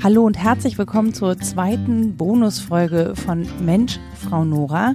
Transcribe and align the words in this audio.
Hallo 0.00 0.24
und 0.24 0.38
herzlich 0.38 0.78
willkommen 0.78 1.12
zur 1.12 1.36
zweiten 1.38 2.16
Bonusfolge 2.16 3.14
von 3.16 3.48
Mensch, 3.60 3.98
Frau 4.14 4.44
Nora. 4.44 4.92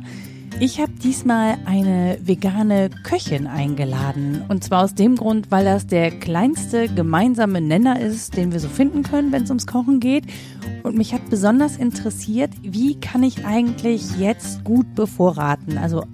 Ich 0.61 0.79
habe 0.79 0.93
diesmal 0.93 1.57
eine 1.65 2.17
vegane 2.23 2.89
Köchin 3.03 3.45
eingeladen. 3.45 4.45
Und 4.47 4.63
zwar 4.63 4.85
aus 4.85 4.95
dem 4.95 5.17
Grund, 5.17 5.51
weil 5.51 5.65
das 5.65 5.87
der 5.87 6.09
kleinste 6.09 6.87
gemeinsame 6.87 7.59
Nenner 7.59 7.99
ist, 7.99 8.37
den 8.37 8.53
wir 8.53 8.61
so 8.61 8.69
finden 8.69 9.03
können, 9.03 9.33
wenn 9.33 9.43
es 9.43 9.49
ums 9.49 9.67
Kochen 9.67 9.99
geht. 9.99 10.23
Und 10.83 10.95
mich 10.95 11.13
hat 11.13 11.29
besonders 11.29 11.75
interessiert, 11.75 12.51
wie 12.61 12.97
kann 12.97 13.23
ich 13.23 13.45
eigentlich 13.45 14.17
jetzt 14.17 14.63
gut 14.63 14.95
bevorraten? 14.95 15.77
Also 15.77 16.05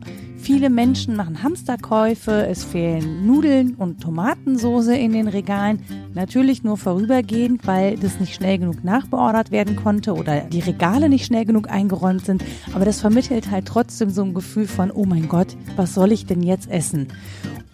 Viele 0.41 0.69
Menschen 0.69 1.15
machen 1.15 1.43
Hamsterkäufe, 1.43 2.47
es 2.47 2.63
fehlen 2.63 3.27
Nudeln 3.27 3.75
und 3.75 4.01
Tomatensoße 4.01 4.95
in 4.95 5.11
den 5.11 5.27
Regalen. 5.27 5.83
Natürlich 6.13 6.63
nur 6.63 6.77
vorübergehend, 6.77 7.67
weil 7.67 7.97
das 7.97 8.19
nicht 8.19 8.33
schnell 8.33 8.57
genug 8.57 8.83
nachbeordert 8.83 9.51
werden 9.51 9.75
konnte 9.75 10.13
oder 10.13 10.39
die 10.41 10.61
Regale 10.61 11.09
nicht 11.09 11.25
schnell 11.25 11.45
genug 11.45 11.69
eingeräumt 11.69 12.25
sind. 12.25 12.43
Aber 12.73 12.85
das 12.85 13.01
vermittelt 13.01 13.51
halt 13.51 13.65
trotzdem 13.65 14.09
so 14.09 14.23
ein 14.23 14.33
Gefühl 14.33 14.65
von, 14.65 14.91
oh 14.91 15.05
mein 15.05 15.27
Gott, 15.27 15.55
was 15.75 15.93
soll 15.93 16.11
ich 16.11 16.25
denn 16.25 16.41
jetzt 16.41 16.69
essen? 16.71 17.09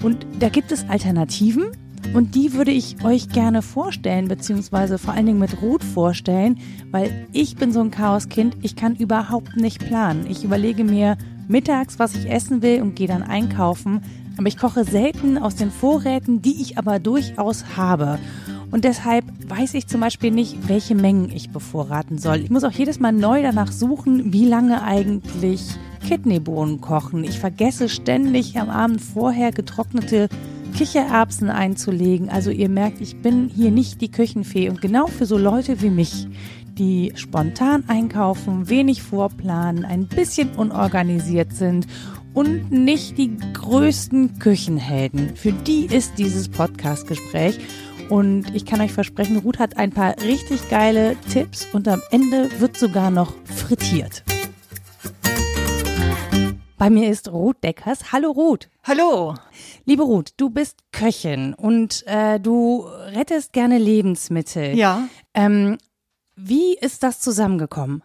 Und 0.03 0.25
da 0.39 0.49
gibt 0.49 0.71
es 0.71 0.89
Alternativen. 0.89 1.65
Und 2.13 2.35
die 2.35 2.53
würde 2.53 2.71
ich 2.71 3.03
euch 3.03 3.29
gerne 3.29 3.61
vorstellen, 3.61 4.27
beziehungsweise 4.27 4.97
vor 4.97 5.13
allen 5.13 5.25
Dingen 5.25 5.39
mit 5.39 5.61
Ruth 5.61 5.83
vorstellen, 5.83 6.59
weil 6.91 7.27
ich 7.31 7.55
bin 7.55 7.71
so 7.71 7.81
ein 7.81 7.89
Chaoskind, 7.89 8.57
ich 8.61 8.75
kann 8.75 8.95
überhaupt 8.95 9.55
nicht 9.55 9.79
planen. 9.79 10.27
Ich 10.29 10.43
überlege 10.43 10.83
mir, 10.83 11.17
mittags, 11.47 11.99
was 11.99 12.15
ich 12.15 12.29
essen 12.29 12.61
will 12.61 12.81
und 12.81 12.95
gehe 12.95 13.07
dann 13.07 13.23
einkaufen. 13.23 14.01
Aber 14.37 14.47
ich 14.47 14.57
koche 14.57 14.83
selten 14.83 15.37
aus 15.37 15.55
den 15.55 15.71
Vorräten, 15.71 16.41
die 16.41 16.61
ich 16.61 16.77
aber 16.77 16.99
durchaus 16.99 17.63
habe. 17.77 18.19
Und 18.71 18.83
deshalb 18.83 19.25
weiß 19.47 19.73
ich 19.75 19.87
zum 19.87 20.01
Beispiel 20.01 20.31
nicht, 20.31 20.67
welche 20.67 20.95
Mengen 20.95 21.29
ich 21.29 21.51
bevorraten 21.51 22.17
soll. 22.17 22.37
Ich 22.37 22.49
muss 22.49 22.63
auch 22.63 22.71
jedes 22.71 22.99
Mal 22.99 23.13
neu 23.13 23.41
danach 23.41 23.71
suchen, 23.71 24.33
wie 24.33 24.45
lange 24.45 24.83
eigentlich 24.83 25.61
Kidneybohnen 26.05 26.81
kochen. 26.81 27.23
Ich 27.23 27.39
vergesse 27.39 27.89
ständig 27.89 28.59
am 28.59 28.69
Abend 28.69 29.01
vorher 29.01 29.51
getrocknete 29.51 30.29
Kichererbsen 30.75 31.49
einzulegen. 31.49 32.29
Also 32.29 32.51
ihr 32.51 32.67
merkt, 32.67 32.99
ich 32.99 33.21
bin 33.21 33.47
hier 33.47 33.71
nicht 33.71 34.01
die 34.01 34.11
Küchenfee. 34.11 34.69
Und 34.69 34.81
genau 34.81 35.07
für 35.07 35.25
so 35.25 35.37
Leute 35.37 35.81
wie 35.81 35.89
mich, 35.89 36.27
die 36.77 37.13
spontan 37.15 37.85
einkaufen, 37.87 38.69
wenig 38.69 39.01
vorplanen, 39.01 39.85
ein 39.85 40.07
bisschen 40.07 40.55
unorganisiert 40.55 41.53
sind 41.53 41.87
und 42.33 42.71
nicht 42.71 43.17
die 43.17 43.37
größten 43.53 44.39
Küchenhelden. 44.39 45.35
Für 45.35 45.53
die 45.53 45.85
ist 45.85 46.17
dieses 46.17 46.49
Podcast-Gespräch. 46.49 47.59
Und 48.09 48.53
ich 48.53 48.65
kann 48.65 48.81
euch 48.81 48.91
versprechen, 48.93 49.37
Ruth 49.37 49.57
hat 49.57 49.77
ein 49.77 49.91
paar 49.91 50.15
richtig 50.21 50.69
geile 50.69 51.15
Tipps 51.31 51.67
und 51.73 51.87
am 51.87 52.01
Ende 52.11 52.49
wird 52.59 52.77
sogar 52.77 53.09
noch 53.09 53.33
frittiert. 53.45 54.23
Bei 56.77 56.89
mir 56.89 57.09
ist 57.09 57.31
Ruth 57.31 57.63
Deckers. 57.63 58.11
Hallo 58.11 58.31
Ruth. 58.31 58.69
Hallo. 58.83 59.33
Liebe 59.85 60.03
Ruth, 60.03 60.33
du 60.37 60.49
bist 60.49 60.83
Köchin 60.91 61.53
und 61.53 62.03
äh, 62.05 62.39
du 62.39 62.85
rettest 63.15 63.53
gerne 63.53 63.77
Lebensmittel. 63.77 64.77
Ja. 64.77 65.07
Ähm, 65.33 65.77
wie 66.35 66.75
ist 66.75 67.03
das 67.03 67.19
zusammengekommen? 67.19 68.01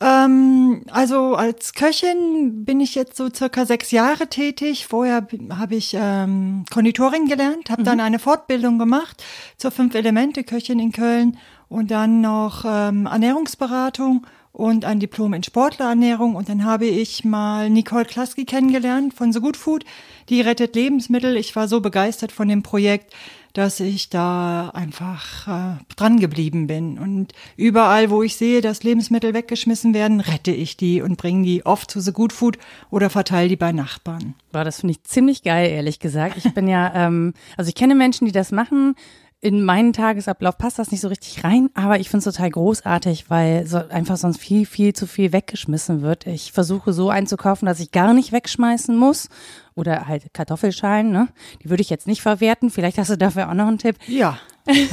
Ähm, 0.00 0.82
also 0.90 1.34
als 1.34 1.72
Köchin 1.72 2.64
bin 2.64 2.80
ich 2.80 2.94
jetzt 2.94 3.16
so 3.16 3.28
circa 3.34 3.66
sechs 3.66 3.90
Jahre 3.90 4.28
tätig. 4.28 4.86
Vorher 4.86 5.26
habe 5.50 5.74
ich 5.74 5.96
ähm, 5.98 6.64
Konditorin 6.72 7.26
gelernt, 7.26 7.70
habe 7.70 7.82
mhm. 7.82 7.86
dann 7.86 8.00
eine 8.00 8.18
Fortbildung 8.18 8.78
gemacht 8.78 9.24
zur 9.56 9.70
Fünf-Elemente-Köchin 9.70 10.78
in 10.78 10.92
Köln 10.92 11.36
und 11.68 11.90
dann 11.90 12.20
noch 12.20 12.64
ähm, 12.64 13.06
Ernährungsberatung 13.06 14.24
und 14.52 14.84
ein 14.84 15.00
Diplom 15.00 15.34
in 15.34 15.42
Sportlerernährung. 15.42 16.36
Und 16.36 16.48
dann 16.48 16.64
habe 16.64 16.86
ich 16.86 17.24
mal 17.24 17.68
Nicole 17.68 18.04
Klaski 18.04 18.44
kennengelernt 18.44 19.14
von 19.14 19.32
So 19.32 19.40
Good 19.40 19.56
Food. 19.56 19.84
Die 20.28 20.40
rettet 20.40 20.76
Lebensmittel. 20.76 21.36
Ich 21.36 21.54
war 21.56 21.68
so 21.68 21.80
begeistert 21.80 22.32
von 22.32 22.48
dem 22.48 22.62
Projekt, 22.62 23.14
dass 23.52 23.80
ich 23.80 24.10
da 24.10 24.70
einfach 24.70 25.48
äh, 25.48 25.94
dran 25.96 26.20
geblieben 26.20 26.66
bin. 26.66 26.98
Und 26.98 27.32
überall, 27.56 28.10
wo 28.10 28.22
ich 28.22 28.36
sehe, 28.36 28.60
dass 28.60 28.82
Lebensmittel 28.82 29.34
weggeschmissen 29.34 29.94
werden, 29.94 30.20
rette 30.20 30.52
ich 30.52 30.76
die 30.76 31.02
und 31.02 31.16
bringe 31.16 31.44
die 31.44 31.66
oft 31.66 31.90
zu 31.90 32.00
The 32.00 32.12
Good 32.12 32.32
Food 32.32 32.58
oder 32.90 33.10
verteile 33.10 33.48
die 33.48 33.56
bei 33.56 33.72
Nachbarn. 33.72 34.34
Boah, 34.52 34.64
das 34.64 34.80
finde 34.80 34.92
ich 34.92 35.04
ziemlich 35.04 35.42
geil, 35.42 35.70
ehrlich 35.70 35.98
gesagt. 35.98 36.36
Ich 36.36 36.54
bin 36.54 36.68
ja, 36.68 36.92
ähm, 36.94 37.34
also 37.56 37.68
ich 37.68 37.74
kenne 37.74 37.94
Menschen, 37.94 38.26
die 38.26 38.32
das 38.32 38.52
machen 38.52 38.94
in 39.40 39.62
meinen 39.64 39.92
Tagesablauf 39.92 40.58
passt 40.58 40.80
das 40.80 40.90
nicht 40.90 41.00
so 41.00 41.06
richtig 41.06 41.44
rein, 41.44 41.70
aber 41.74 42.00
ich 42.00 42.10
finde 42.10 42.28
es 42.28 42.34
total 42.34 42.50
großartig, 42.50 43.30
weil 43.30 43.66
so 43.66 43.76
einfach 43.76 44.16
sonst 44.16 44.40
viel, 44.40 44.66
viel 44.66 44.94
zu 44.94 45.06
viel 45.06 45.32
weggeschmissen 45.32 46.02
wird. 46.02 46.26
Ich 46.26 46.50
versuche 46.50 46.92
so 46.92 47.08
einzukaufen, 47.08 47.66
dass 47.66 47.78
ich 47.78 47.92
gar 47.92 48.14
nicht 48.14 48.32
wegschmeißen 48.32 48.96
muss. 48.96 49.28
Oder 49.76 50.08
halt 50.08 50.34
Kartoffelschalen, 50.34 51.12
ne? 51.12 51.28
Die 51.62 51.70
würde 51.70 51.82
ich 51.82 51.90
jetzt 51.90 52.08
nicht 52.08 52.20
verwerten. 52.20 52.68
Vielleicht 52.70 52.98
hast 52.98 53.10
du 53.10 53.16
dafür 53.16 53.48
auch 53.48 53.54
noch 53.54 53.68
einen 53.68 53.78
Tipp. 53.78 53.94
Ja. 54.08 54.40
ich 54.66 54.90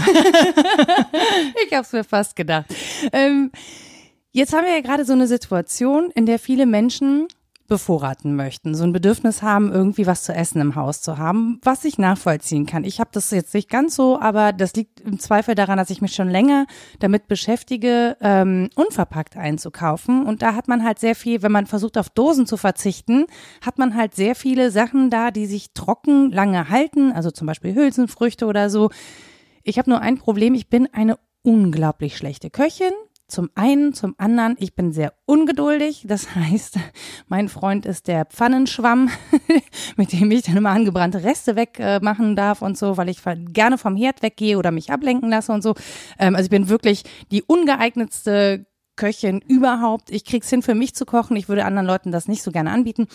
habe 1.71 1.81
es 1.81 1.91
mir 1.91 2.03
fast 2.03 2.35
gedacht. 2.35 2.67
Ähm, 3.11 3.51
jetzt 4.31 4.53
haben 4.53 4.65
wir 4.65 4.75
ja 4.75 4.81
gerade 4.81 5.05
so 5.05 5.13
eine 5.13 5.25
Situation, 5.25 6.11
in 6.13 6.27
der 6.27 6.37
viele 6.37 6.67
Menschen 6.67 7.27
bevorraten 7.67 8.35
möchten, 8.35 8.75
so 8.75 8.83
ein 8.83 8.93
Bedürfnis 8.93 9.41
haben, 9.41 9.71
irgendwie 9.71 10.05
was 10.05 10.23
zu 10.23 10.33
essen 10.33 10.61
im 10.61 10.75
Haus 10.75 11.01
zu 11.01 11.17
haben, 11.17 11.59
was 11.63 11.83
ich 11.83 11.97
nachvollziehen 11.97 12.65
kann. 12.65 12.83
Ich 12.83 12.99
habe 12.99 13.09
das 13.13 13.31
jetzt 13.31 13.53
nicht 13.53 13.69
ganz 13.69 13.95
so, 13.95 14.19
aber 14.19 14.53
das 14.53 14.73
liegt 14.75 14.99
im 15.01 15.19
Zweifel 15.19 15.55
daran, 15.55 15.77
dass 15.77 15.89
ich 15.89 16.01
mich 16.01 16.13
schon 16.13 16.29
länger 16.29 16.67
damit 16.99 17.27
beschäftige, 17.27 18.17
ähm, 18.21 18.69
unverpackt 18.75 19.35
einzukaufen. 19.35 20.25
Und 20.25 20.41
da 20.41 20.53
hat 20.53 20.67
man 20.67 20.83
halt 20.83 20.99
sehr 20.99 21.15
viel, 21.15 21.41
wenn 21.41 21.51
man 21.51 21.65
versucht 21.65 21.97
auf 21.97 22.09
Dosen 22.09 22.45
zu 22.45 22.57
verzichten, 22.57 23.25
hat 23.65 23.79
man 23.79 23.95
halt 23.95 24.15
sehr 24.15 24.35
viele 24.35 24.69
Sachen 24.69 25.09
da, 25.09 25.31
die 25.31 25.47
sich 25.47 25.73
trocken 25.73 26.31
lange 26.31 26.69
halten, 26.69 27.11
also 27.11 27.31
zum 27.31 27.47
Beispiel 27.47 27.73
Hülsenfrüchte 27.73 28.45
oder 28.45 28.69
so. 28.69 28.91
Ich 29.63 29.79
habe 29.79 29.89
nur 29.89 30.01
ein 30.01 30.19
Problem, 30.19 30.53
ich 30.53 30.69
bin 30.69 30.87
eine 30.93 31.17
unglaublich 31.41 32.17
schlechte 32.17 32.49
Köchin. 32.49 32.93
Zum 33.27 33.49
einen, 33.55 33.93
zum 33.93 34.13
anderen, 34.19 34.55
ich 34.59 34.75
bin 34.75 34.93
sehr 34.93 35.13
ungeduldig. 35.25 36.05
Das 36.07 36.35
heißt, 36.35 36.77
mein 37.27 37.49
Freund 37.49 37.85
ist 37.85 38.07
der 38.07 38.25
Pfannenschwamm, 38.25 39.09
mit 39.97 40.13
dem 40.13 40.29
ich 40.31 40.43
dann 40.43 40.57
immer 40.57 40.69
angebrannte 40.69 41.23
Reste 41.23 41.55
wegmachen 41.55 42.35
darf 42.35 42.61
und 42.61 42.77
so, 42.77 42.97
weil 42.97 43.09
ich 43.09 43.21
gerne 43.53 43.77
vom 43.77 43.95
Herd 43.95 44.21
weggehe 44.21 44.57
oder 44.57 44.71
mich 44.71 44.91
ablenken 44.91 45.29
lasse 45.29 45.51
und 45.51 45.63
so. 45.63 45.73
Ähm, 46.19 46.35
also 46.35 46.45
ich 46.45 46.51
bin 46.51 46.69
wirklich 46.69 47.03
die 47.31 47.43
ungeeignetste 47.43 48.67
Köchin 48.95 49.41
überhaupt. 49.41 50.09
Ich 50.11 50.23
krieg's 50.23 50.49
hin, 50.49 50.61
für 50.61 50.75
mich 50.75 50.95
zu 50.95 51.05
kochen. 51.05 51.35
Ich 51.35 51.49
würde 51.49 51.65
anderen 51.65 51.87
Leuten 51.87 52.11
das 52.11 52.27
nicht 52.27 52.43
so 52.43 52.51
gerne 52.51 52.71
anbieten. 52.71 53.07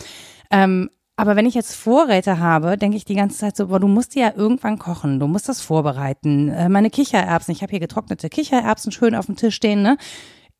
Ähm, 0.51 0.89
aber 1.15 1.35
wenn 1.35 1.45
ich 1.45 1.53
jetzt 1.53 1.75
Vorräte 1.75 2.39
habe, 2.39 2.77
denke 2.77 2.97
ich 2.97 3.05
die 3.05 3.15
ganze 3.15 3.37
Zeit 3.37 3.55
so, 3.55 3.67
boah, 3.67 3.79
du 3.79 3.87
musst 3.87 4.15
die 4.15 4.19
ja 4.19 4.33
irgendwann 4.35 4.79
kochen, 4.79 5.19
du 5.19 5.27
musst 5.27 5.49
das 5.49 5.61
vorbereiten. 5.61 6.49
Äh, 6.49 6.69
meine 6.69 6.89
Kichererbsen, 6.89 7.51
ich 7.51 7.61
habe 7.61 7.71
hier 7.71 7.79
getrocknete 7.79 8.29
Kichererbsen 8.29 8.91
schön 8.91 9.15
auf 9.15 9.27
dem 9.27 9.35
Tisch 9.35 9.55
stehen, 9.55 9.81
ne? 9.81 9.97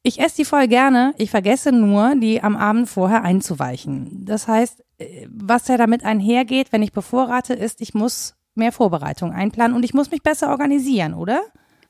Ich 0.03 0.19
esse 0.19 0.38
die 0.38 0.45
voll 0.45 0.67
gerne, 0.67 1.13
ich 1.17 1.29
vergesse 1.29 1.72
nur, 1.72 2.16
die 2.16 2.41
am 2.41 2.56
Abend 2.56 2.90
vorher 2.90 3.23
einzuweichen. 3.23 4.25
Das 4.25 4.47
heißt, 4.47 4.84
äh, 4.97 5.28
was 5.29 5.67
ja 5.67 5.78
damit 5.78 6.03
einhergeht, 6.03 6.72
wenn 6.72 6.84
ich 6.84 6.91
bevorrate, 6.91 7.53
ist, 7.53 7.81
ich 7.81 7.94
muss 7.94 8.35
mehr 8.56 8.72
Vorbereitung 8.72 9.31
einplanen 9.31 9.75
und 9.75 9.84
ich 9.84 9.94
muss 9.94 10.11
mich 10.11 10.23
besser 10.23 10.50
organisieren, 10.50 11.13
oder? 11.13 11.41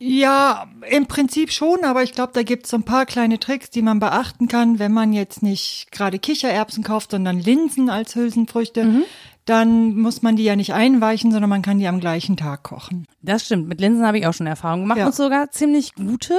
Ja, 0.03 0.65
im 0.89 1.05
Prinzip 1.05 1.51
schon, 1.51 1.85
aber 1.85 2.01
ich 2.01 2.13
glaube, 2.13 2.31
da 2.33 2.41
gibt 2.41 2.65
es 2.65 2.71
so 2.71 2.77
ein 2.77 2.85
paar 2.85 3.05
kleine 3.05 3.37
Tricks, 3.37 3.69
die 3.69 3.83
man 3.83 3.99
beachten 3.99 4.47
kann, 4.47 4.79
wenn 4.79 4.91
man 4.91 5.13
jetzt 5.13 5.43
nicht 5.43 5.91
gerade 5.91 6.17
Kichererbsen 6.17 6.83
kauft, 6.83 7.11
sondern 7.11 7.37
Linsen 7.37 7.87
als 7.87 8.15
Hülsenfrüchte. 8.15 8.83
Mhm. 8.83 9.03
Dann 9.45 9.95
muss 9.95 10.23
man 10.23 10.35
die 10.35 10.43
ja 10.43 10.55
nicht 10.55 10.73
einweichen, 10.73 11.31
sondern 11.31 11.51
man 11.51 11.61
kann 11.61 11.77
die 11.77 11.87
am 11.87 11.99
gleichen 11.99 12.35
Tag 12.35 12.63
kochen. 12.63 13.05
Das 13.21 13.45
stimmt. 13.45 13.67
Mit 13.67 13.79
Linsen 13.79 14.03
habe 14.03 14.17
ich 14.17 14.25
auch 14.25 14.33
schon 14.33 14.47
Erfahrung 14.47 14.81
gemacht 14.81 14.97
ja. 14.97 15.05
und 15.05 15.13
sogar 15.13 15.51
ziemlich 15.51 15.93
gute. 15.93 16.33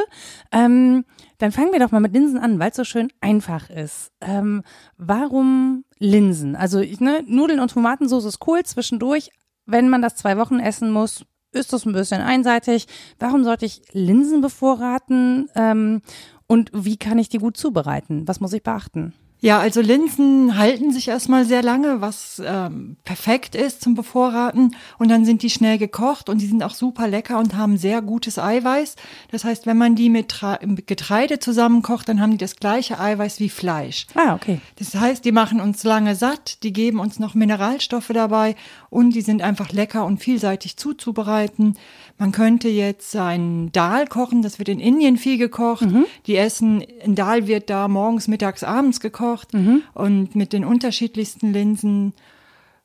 Ähm, 0.51 1.05
dann 1.39 1.53
fangen 1.53 1.71
wir 1.71 1.79
doch 1.79 1.93
mal 1.93 2.01
mit 2.01 2.15
Linsen 2.15 2.39
an, 2.39 2.59
weil 2.59 2.71
es 2.71 2.77
so 2.77 2.83
schön 2.83 3.13
einfach 3.21 3.71
ist. 3.71 4.11
Ähm, 4.21 4.65
warum 4.97 5.85
Linsen? 6.01 6.57
Also 6.57 6.81
ich, 6.81 6.99
ne, 6.99 7.23
Nudeln 7.29 7.61
und 7.61 7.71
Tomatensauce 7.71 8.25
ist 8.25 8.45
cool 8.45 8.65
zwischendurch. 8.65 9.31
Wenn 9.67 9.89
man 9.89 10.03
das 10.03 10.17
zwei 10.17 10.37
Wochen 10.37 10.59
essen 10.59 10.91
muss, 10.91 11.25
ist 11.53 11.73
das 11.73 11.87
ein 11.87 11.93
bisschen 11.93 12.21
einseitig? 12.21 12.87
Warum 13.19 13.45
sollte 13.45 13.67
ich 13.67 13.83
Linsen 13.93 14.41
bevorraten? 14.41 15.49
Ähm, 15.55 16.03
und 16.47 16.71
wie 16.75 16.97
kann 16.97 17.19
ich 17.19 17.29
die 17.29 17.39
gut 17.39 17.57
zubereiten? 17.57 18.27
Was 18.29 18.41
muss 18.41 18.53
ich 18.53 18.63
beachten? 18.63 19.15
Ja, 19.45 19.59
also 19.59 19.81
Linsen 19.81 20.57
halten 20.57 20.93
sich 20.93 21.09
erstmal 21.09 21.45
sehr 21.45 21.65
lange, 21.65 22.01
was 22.01 22.41
ähm, 22.47 22.97
perfekt 23.03 23.57
ist 23.57 23.83
zum 23.83 23.97
Bevorraten. 23.97 24.77
Und 24.99 25.11
dann 25.11 25.25
sind 25.25 25.43
die 25.43 25.51
schnell 25.51 25.79
gekocht 25.79 26.29
und 26.29 26.41
die 26.41 26.47
sind 26.47 26.63
auch 26.63 26.75
super 26.75 27.09
lecker 27.09 27.41
und 27.41 27.57
haben 27.57 27.77
sehr 27.77 28.03
gutes 28.03 28.39
Eiweiß. 28.39 28.95
Das 29.33 29.43
heißt, 29.43 29.67
wenn 29.67 29.77
man 29.77 29.97
die 29.97 30.11
mit 30.11 30.29
Tra 30.29 30.61
Getreide 30.87 31.41
zusammenkocht, 31.41 32.09
dann 32.09 32.21
haben 32.21 32.31
die 32.31 32.39
das 32.39 32.55
gleiche 32.55 33.01
Eiweiß 33.01 33.41
wie 33.41 33.49
Fleisch. 33.49 34.07
Ah, 34.15 34.37
okay. 34.37 34.61
Das 34.77 34.95
heißt, 34.95 35.25
die 35.25 35.33
machen 35.33 35.61
uns 35.61 35.83
lange 35.83 36.15
satt, 36.15 36.63
die 36.63 36.73
geben 36.73 37.01
uns 37.01 37.19
noch 37.19 37.35
Mineralstoffe 37.35 38.13
dabei 38.15 38.55
und 38.91 39.11
die 39.11 39.23
sind 39.23 39.43
einfach 39.43 39.73
lecker 39.73 40.07
und 40.07 40.19
vielseitig 40.19 40.77
zuzubereiten. 40.77 41.77
Man 42.17 42.31
könnte 42.31 42.69
jetzt 42.69 43.17
ein 43.17 43.73
Dal 43.73 44.07
kochen, 44.07 44.43
das 44.43 44.61
wird 44.61 44.69
in 44.69 44.79
Indien 44.79 45.17
viel 45.17 45.37
gekocht. 45.37 45.83
Mhm. 45.83 46.05
Die 46.27 46.37
essen, 46.37 46.85
ein 47.05 47.17
Dal 47.17 47.49
wird 47.49 47.71
da 47.71 47.89
morgens, 47.89 48.29
mittags, 48.29 48.63
abends 48.63 49.01
gekocht 49.01 49.32
mhm. 49.53 49.83
und 49.95 50.35
mit 50.35 50.53
den 50.53 50.65
unterschiedlichsten 50.65 51.53
Linsen. 51.53 52.15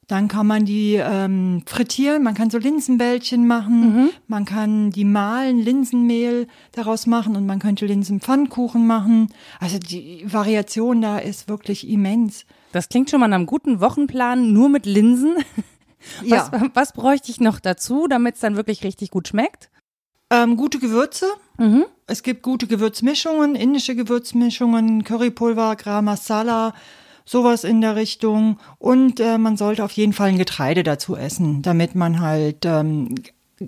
Dann 0.08 0.30
kann 0.30 0.48
man 0.48 0.64
die 0.64 0.96
ähm, 0.96 1.64
frittieren, 1.66 2.24
man 2.24 2.34
kann 2.34 2.50
so 2.50 2.58
Linsenbällchen 2.58 3.46
machen, 3.46 3.82
mhm. 3.82 4.10
man 4.28 4.46
kann 4.46 4.90
die 4.90 5.04
mahlen, 5.04 5.60
Linsenmehl 5.60 6.48
daraus 6.72 7.08
machen 7.08 7.36
und 7.36 7.46
man 7.46 7.60
könnte 7.60 7.86
Linsenpfannkuchen 7.86 8.88
machen. 8.88 9.34
Also 9.60 9.80
die 9.80 10.26
Variation 10.26 11.02
da 11.02 11.18
ist 11.18 11.50
wirklich 11.50 11.90
immens. 11.90 12.46
Das 12.72 12.88
klingt 12.88 13.10
schon 13.10 13.20
mal 13.20 13.34
einem 13.34 13.46
guten 13.46 13.82
Wochenplan, 13.82 14.54
nur 14.54 14.70
mit 14.70 14.86
Linsen. 14.86 15.36
Was, 16.22 16.52
ja. 16.52 16.70
was 16.74 16.94
bräuchte 16.94 17.32
ich 17.32 17.40
noch 17.40 17.60
dazu, 17.60 18.08
damit 18.08 18.36
es 18.36 18.42
dann 18.42 18.56
wirklich 18.56 18.84
richtig 18.84 19.12
gut 19.12 19.28
schmeckt? 19.28 19.70
Ähm, 20.30 20.58
gute 20.58 20.80
Gewürze. 20.80 21.26
Mhm. 21.58 21.86
Es 22.06 22.24
gibt 22.24 22.42
gute 22.42 22.68
Gewürzmischungen, 22.68 23.56
indische 23.56 23.96
Gewürzmischungen, 23.96 25.04
Currypulver, 25.04 25.76
Gram 25.76 26.06
Masala, 26.06 26.74
sowas 27.26 27.64
in 27.64 27.82
der 27.82 27.96
Richtung. 27.96 28.60
Und 28.78 29.20
äh, 29.20 29.38
man 29.38 29.58
sollte 29.58 29.84
auf 29.84 29.92
jeden 29.92 30.14
Fall 30.14 30.30
ein 30.30 30.38
Getreide 30.38 30.84
dazu 30.84 31.16
essen, 31.16 31.62
damit 31.62 31.96
man 31.96 32.22
halt 32.22 32.66
ähm, 32.66 33.16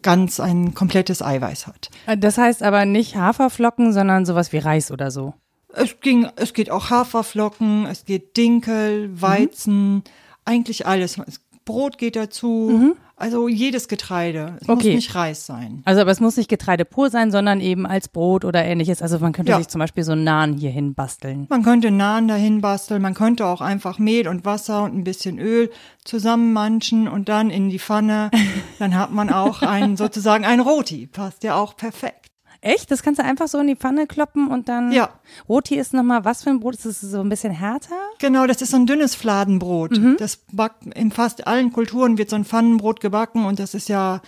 ganz 0.01 0.39
ein 0.39 0.73
komplettes 0.73 1.21
Eiweiß 1.21 1.67
hat. 1.67 1.89
Äh, 2.05 2.17
das 2.17 2.37
heißt 2.37 2.63
aber 2.63 2.85
nicht 2.85 3.15
Haferflocken, 3.15 3.93
sondern 3.93 4.25
sowas 4.25 4.53
wie 4.53 4.57
Reis 4.59 4.91
oder 4.91 5.11
so. 5.11 5.33
Es 5.73 5.99
ging, 6.01 6.27
es 6.35 6.53
geht 6.53 6.71
auch 6.71 6.89
Haferflocken, 6.89 7.85
es 7.85 8.05
geht 8.05 8.37
Dinkel, 8.37 9.09
Weizen, 9.21 9.95
mhm. 9.95 10.03
eigentlich 10.45 10.87
alles. 10.87 11.17
Es 11.27 11.41
Brot 11.69 11.99
geht 11.99 12.15
dazu. 12.15 12.69
Mhm. 12.71 12.95
Also 13.19 13.49
jedes 13.49 13.89
Getreide. 13.89 14.57
Es 14.61 14.69
okay. 14.69 14.73
muss 14.73 14.95
nicht 14.95 15.15
Reis 15.15 15.45
sein. 15.45 15.81
Also 15.83 16.01
aber 16.01 16.11
es 16.11 16.21
muss 16.21 16.37
nicht 16.37 16.49
Getreide 16.49 16.85
pur 16.85 17.09
sein, 17.09 17.31
sondern 17.31 17.59
eben 17.59 17.85
als 17.85 18.07
Brot 18.07 18.45
oder 18.45 18.63
ähnliches. 18.63 19.01
Also 19.01 19.19
man 19.19 19.33
könnte 19.33 19.51
ja. 19.51 19.57
sich 19.57 19.67
zum 19.67 19.79
Beispiel 19.79 20.05
so 20.05 20.13
einen 20.13 20.23
Naan 20.23 20.53
hierhin 20.53 20.93
basteln. 20.93 21.45
Man 21.49 21.61
könnte 21.61 21.91
Naan 21.91 22.29
dahin 22.29 22.61
basteln. 22.61 23.01
Man 23.01 23.13
könnte 23.13 23.45
auch 23.45 23.59
einfach 23.59 23.99
Mehl 23.99 24.27
und 24.29 24.45
Wasser 24.45 24.83
und 24.83 24.95
ein 24.95 25.03
bisschen 25.03 25.37
Öl 25.37 25.69
zusammenmanschen 26.05 27.09
und 27.09 27.27
dann 27.27 27.49
in 27.49 27.69
die 27.69 27.79
Pfanne. 27.79 28.31
dann 28.79 28.95
hat 28.95 29.11
man 29.11 29.29
auch 29.29 29.63
ein 29.63 29.97
sozusagen 29.97 30.45
ein 30.45 30.61
Roti. 30.61 31.05
Passt 31.05 31.43
ja 31.43 31.55
auch 31.55 31.75
perfekt. 31.75 32.31
Echt? 32.61 32.91
Das 32.91 33.03
kannst 33.03 33.19
du 33.19 33.23
einfach 33.23 33.47
so 33.47 33.57
in 33.59 33.67
die 33.67 33.75
Pfanne 33.75 34.05
kloppen 34.05 34.47
und 34.49 34.67
dann. 34.67 34.91
Ja. 34.91 35.09
Roti 35.47 35.75
ist 35.75 35.93
nochmal 35.93 36.25
was 36.25 36.43
für 36.43 36.49
ein 36.49 36.59
Brot? 36.59 36.75
Ist 36.75 36.85
das 36.85 36.99
so 37.01 37.21
ein 37.21 37.29
bisschen 37.29 37.53
härter? 37.53 37.95
Genau, 38.19 38.47
das 38.47 38.61
ist 38.61 38.71
so 38.71 38.77
ein 38.77 38.85
dünnes 38.85 39.15
Fladenbrot. 39.15 39.97
Mhm. 39.97 40.17
Das 40.19 40.37
backt 40.51 40.85
in 40.93 41.11
fast 41.11 41.47
allen 41.47 41.71
Kulturen 41.71 42.17
wird 42.17 42.29
so 42.29 42.35
ein 42.35 42.45
Pfannenbrot 42.45 42.99
gebacken 42.99 43.45
und 43.45 43.59
das 43.59 43.73
ist 43.73 43.87
ja, 43.87 44.21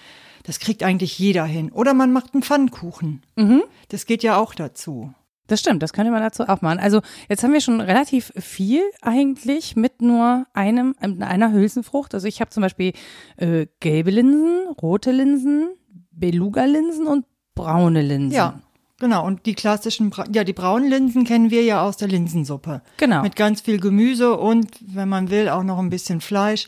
das 0.44 0.60
kriegt 0.60 0.83
eigentlich 0.83 1.19
jeder 1.19 1.45
hin. 1.45 1.72
Oder 1.72 1.94
man 1.94 2.13
macht 2.13 2.33
einen 2.33 2.44
Pfannkuchen. 2.44 3.22
Mhm. 3.36 3.63
Das 3.89 4.06
geht 4.06 4.24
ja 4.24 4.38
auch 4.38 4.54
dazu. 4.54 5.13
Das 5.48 5.60
stimmt, 5.60 5.84
das 5.84 5.92
könnte 5.92 6.12
man 6.12 6.22
dazu 6.22 6.44
auch 6.48 6.62
machen. 6.62 6.80
Also 6.80 7.01
jetzt 7.27 7.44
haben 7.44 7.51
wir 7.51 7.60
schon 7.60 7.81
relativ 7.81 8.31
viel 8.38 8.84
eigentlich 9.01 9.75
mit 9.75 10.01
nur 10.01 10.45
einem, 10.54 10.95
einer 11.00 11.51
Hülsenfrucht. 11.51 12.13
Also 12.13 12.25
ich 12.27 12.39
habe 12.39 12.51
zum 12.51 12.62
Beispiel 12.62 12.94
äh, 13.36 13.68
gelbe 13.81 14.12
Linsen, 14.12 14.69
rote 14.81 15.12
Linsen, 15.12 15.72
Beluga-Linsen 16.12 17.06
und 17.06 17.25
braune 17.63 18.02
Linsen. 18.02 18.31
Ja. 18.31 18.60
Genau, 19.00 19.25
und 19.25 19.48
die 19.48 19.56
klassischen, 19.56 20.13
ja, 20.31 20.44
die 20.44 20.54
braunen 20.54 20.88
Linsen 20.88 21.24
kennen 21.24 21.50
wir 21.50 21.63
ja 21.63 21.84
aus 21.84 21.98
der 21.98 22.08
Linsensuppe. 22.08 22.81
Genau. 22.98 23.24
Mit 23.24 23.36
ganz 23.36 23.62
viel 23.62 23.80
Gemüse 23.80 24.38
und, 24.38 24.68
wenn 24.80 25.10
man 25.10 25.31
will, 25.31 25.50
auch 25.50 25.63
noch 25.63 25.80
ein 25.80 25.90
bisschen 25.90 26.22
Fleisch. 26.22 26.68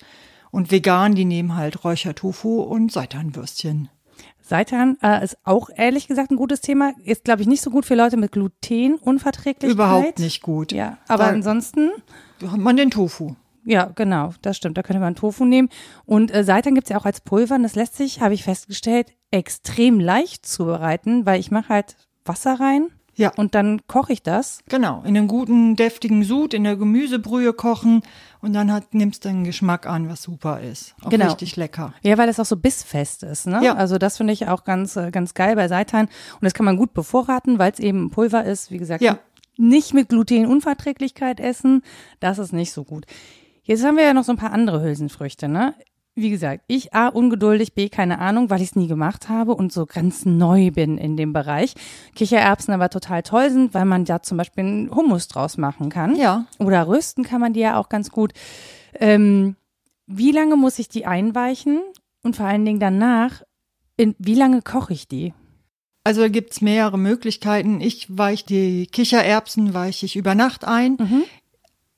Und 0.50 0.72
vegan, 0.72 1.14
die 1.14 1.26
nehmen 1.26 1.56
halt 1.56 1.84
Räuchertofu 1.84 2.62
und 2.62 2.92
Seitanwürstchen. 2.92 3.90
Seitan 4.42 4.98
äh, 5.02 5.24
ist 5.24 5.38
auch 5.44 5.70
ehrlich 5.76 6.08
gesagt 6.08 6.32
ein 6.32 6.36
gutes 6.36 6.62
Thema. 6.62 6.94
Ist, 7.06 7.24
glaube 7.24 7.42
ich, 7.42 7.48
nicht 7.48 7.62
so 7.62 7.70
gut 7.70 7.86
für 7.86 7.96
Leute 7.96 8.18
mit 8.18 8.32
Glutenunverträglichkeit. 8.32 9.72
Überhaupt 9.72 10.20
nicht 10.20 10.42
gut. 10.42 10.72
Ja, 10.72 10.98
aber 11.08 11.26
da 11.26 11.30
ansonsten. 11.30 11.92
Hat 12.46 12.60
man 12.60 12.78
den 12.78 12.92
Tofu. 12.92 13.36
Ja, 13.66 13.92
genau, 13.96 14.34
das 14.42 14.58
stimmt. 14.58 14.78
Da 14.78 14.84
könnte 14.84 15.00
man 15.00 15.16
Tofu 15.16 15.46
nehmen. 15.46 15.70
Und 16.06 16.34
äh, 16.34 16.44
Seitan 16.44 16.76
gibt's 16.76 16.90
ja 16.90 16.98
auch 16.98 17.06
als 17.06 17.22
Pulver. 17.22 17.56
Und 17.56 17.64
das 17.64 17.76
lässt 17.76 17.96
sich, 17.96 18.22
habe 18.22 18.34
ich 18.34 18.44
festgestellt, 18.44 19.14
extrem 19.34 20.00
leicht 20.00 20.46
zubereiten, 20.46 21.26
weil 21.26 21.40
ich 21.40 21.52
mache 21.52 21.70
halt 21.70 21.98
Wasser 22.24 22.60
rein. 22.60 22.90
Ja. 23.16 23.32
Und 23.36 23.54
dann 23.54 23.82
koche 23.86 24.12
ich 24.12 24.24
das. 24.24 24.62
Genau, 24.70 25.02
in 25.02 25.16
einem 25.16 25.28
guten, 25.28 25.76
deftigen 25.76 26.24
Sud, 26.24 26.54
in 26.56 26.64
der 26.64 26.76
Gemüsebrühe 26.76 27.54
kochen 27.54 28.02
und 28.42 28.54
dann 28.54 28.72
hat, 28.72 28.96
nimmst 28.96 29.26
du 29.26 29.30
einen 29.30 29.44
Geschmack 29.44 29.86
an, 29.86 30.10
was 30.10 30.24
super 30.24 30.62
ist. 30.62 30.96
Auch 31.04 31.12
genau. 31.12 31.28
richtig 31.28 31.56
lecker. 31.56 31.94
Ja, 32.02 32.18
weil 32.18 32.28
es 32.30 32.40
auch 32.40 32.46
so 32.46 32.58
bissfest 32.58 33.22
ist, 33.22 33.46
ne? 33.46 33.62
Ja. 33.64 33.76
Also 33.76 34.00
das 34.00 34.18
finde 34.18 34.34
ich 34.34 34.48
auch 34.48 34.64
ganz, 34.64 34.96
äh, 34.96 35.12
ganz 35.12 35.36
geil 35.36 35.56
bei 35.56 35.68
Seitan. 35.68 36.06
Und 36.06 36.44
das 36.44 36.56
kann 36.56 36.66
man 36.66 36.76
gut 36.76 36.94
bevorraten, 36.94 37.60
weil 37.60 37.72
es 37.72 37.80
eben 37.80 38.10
Pulver 38.10 38.46
ist. 38.46 38.72
Wie 38.72 38.80
gesagt, 38.80 39.04
ja. 39.04 39.20
nicht 39.58 39.94
mit 39.94 40.10
Glutenunverträglichkeit 40.10 41.40
essen. 41.40 41.84
Das 42.20 42.40
ist 42.40 42.52
nicht 42.52 42.74
so 42.74 42.84
gut. 42.84 43.06
Jetzt 43.62 43.86
haben 43.86 43.98
wir 43.98 44.06
ja 44.06 44.16
noch 44.16 44.24
so 44.24 44.32
ein 44.32 44.38
paar 44.38 44.54
andere 44.54 44.82
Hülsenfrüchte, 44.82 45.48
ne? 45.48 45.76
Wie 46.16 46.30
gesagt, 46.30 46.64
ich 46.68 46.94
A, 46.94 47.08
ungeduldig, 47.08 47.74
B, 47.74 47.90
keine 47.90 48.20
Ahnung, 48.20 48.52
weil 48.52 48.62
ich 48.62 48.70
es 48.70 48.76
nie 48.76 48.88
gemacht 48.88 49.30
habe 49.30 49.56
und 49.56 49.74
so 49.74 49.88
ganz 49.88 50.26
neu 50.26 50.70
bin 50.70 51.00
in 51.00 51.18
dem 51.18 51.34
Bereich. 51.34 51.74
Kichererbsen 52.14 52.72
aber 52.72 52.90
total 52.90 53.24
toll 53.24 53.50
sind, 53.50 53.74
weil 53.74 53.86
man 53.86 54.06
da 54.06 54.22
zum 54.22 54.38
Beispiel 54.38 54.64
einen 54.64 54.92
Hummus 54.92 55.28
draus 55.28 55.58
machen 55.58 55.90
kann. 55.90 56.16
Ja. 56.16 56.46
Oder 56.60 56.88
rösten 56.88 57.24
kann 57.24 57.42
man 57.42 57.54
die 57.54 57.62
ja 57.62 57.80
auch 57.80 57.90
ganz 57.90 58.12
gut. 58.12 58.34
Ähm, 59.00 59.56
wie 60.06 60.32
lange 60.32 60.56
muss 60.56 60.78
ich 60.78 60.88
die 60.88 61.08
einweichen? 61.08 61.82
Und 62.22 62.36
vor 62.36 62.46
allen 62.46 62.64
Dingen 62.64 62.80
danach, 62.80 63.42
in, 63.98 64.16
wie 64.20 64.36
lange 64.36 64.62
koche 64.62 64.94
ich 64.94 65.08
die? 65.08 65.34
Also 66.04 66.22
da 66.22 66.28
gibt's 66.28 66.62
mehrere 66.62 67.00
Möglichkeiten. 67.00 67.82
Ich 67.82 68.06
weiche 68.16 68.46
die 68.46 68.88
Kichererbsen 68.88 69.74
weiche 69.74 70.06
ich 70.06 70.16
über 70.16 70.36
Nacht 70.36 70.66
ein. 70.66 70.98
Mhm. 71.00 71.24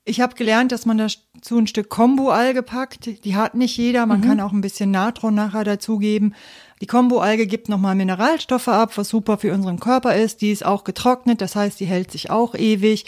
Ich 0.08 0.20
habe 0.20 0.36
gelernt, 0.36 0.70
dass 0.70 0.86
man 0.86 0.98
dazu 0.98 1.58
ein 1.58 1.66
Stück 1.66 1.88
Kombu-Alge 1.88 2.62
packt. 2.62 3.24
Die 3.24 3.34
hat 3.34 3.56
nicht 3.56 3.76
jeder. 3.76 4.06
Man 4.06 4.20
mhm. 4.20 4.24
kann 4.24 4.40
auch 4.40 4.52
ein 4.52 4.60
bisschen 4.60 4.92
Natron 4.92 5.34
nachher 5.34 5.64
dazugeben. 5.64 6.32
Die 6.80 6.86
Kombu-Alge 6.86 7.48
gibt 7.48 7.68
nochmal 7.68 7.96
Mineralstoffe 7.96 8.68
ab, 8.68 8.96
was 8.96 9.08
super 9.08 9.36
für 9.36 9.52
unseren 9.52 9.80
Körper 9.80 10.14
ist. 10.14 10.42
Die 10.42 10.52
ist 10.52 10.64
auch 10.64 10.84
getrocknet, 10.84 11.40
das 11.40 11.56
heißt, 11.56 11.80
die 11.80 11.86
hält 11.86 12.12
sich 12.12 12.30
auch 12.30 12.54
ewig. 12.54 13.06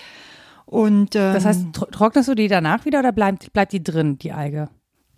Und 0.67 1.15
ähm, 1.15 1.35
das 1.35 1.45
heißt, 1.45 1.67
trocknest 1.73 2.29
du 2.29 2.35
die 2.35 2.49
danach 2.49 2.85
wieder 2.85 2.99
oder 2.99 3.13
bleibt, 3.13 3.53
bleibt 3.53 3.73
die 3.73 3.83
drin, 3.83 4.19
die 4.19 4.33
Alge? 4.33 4.69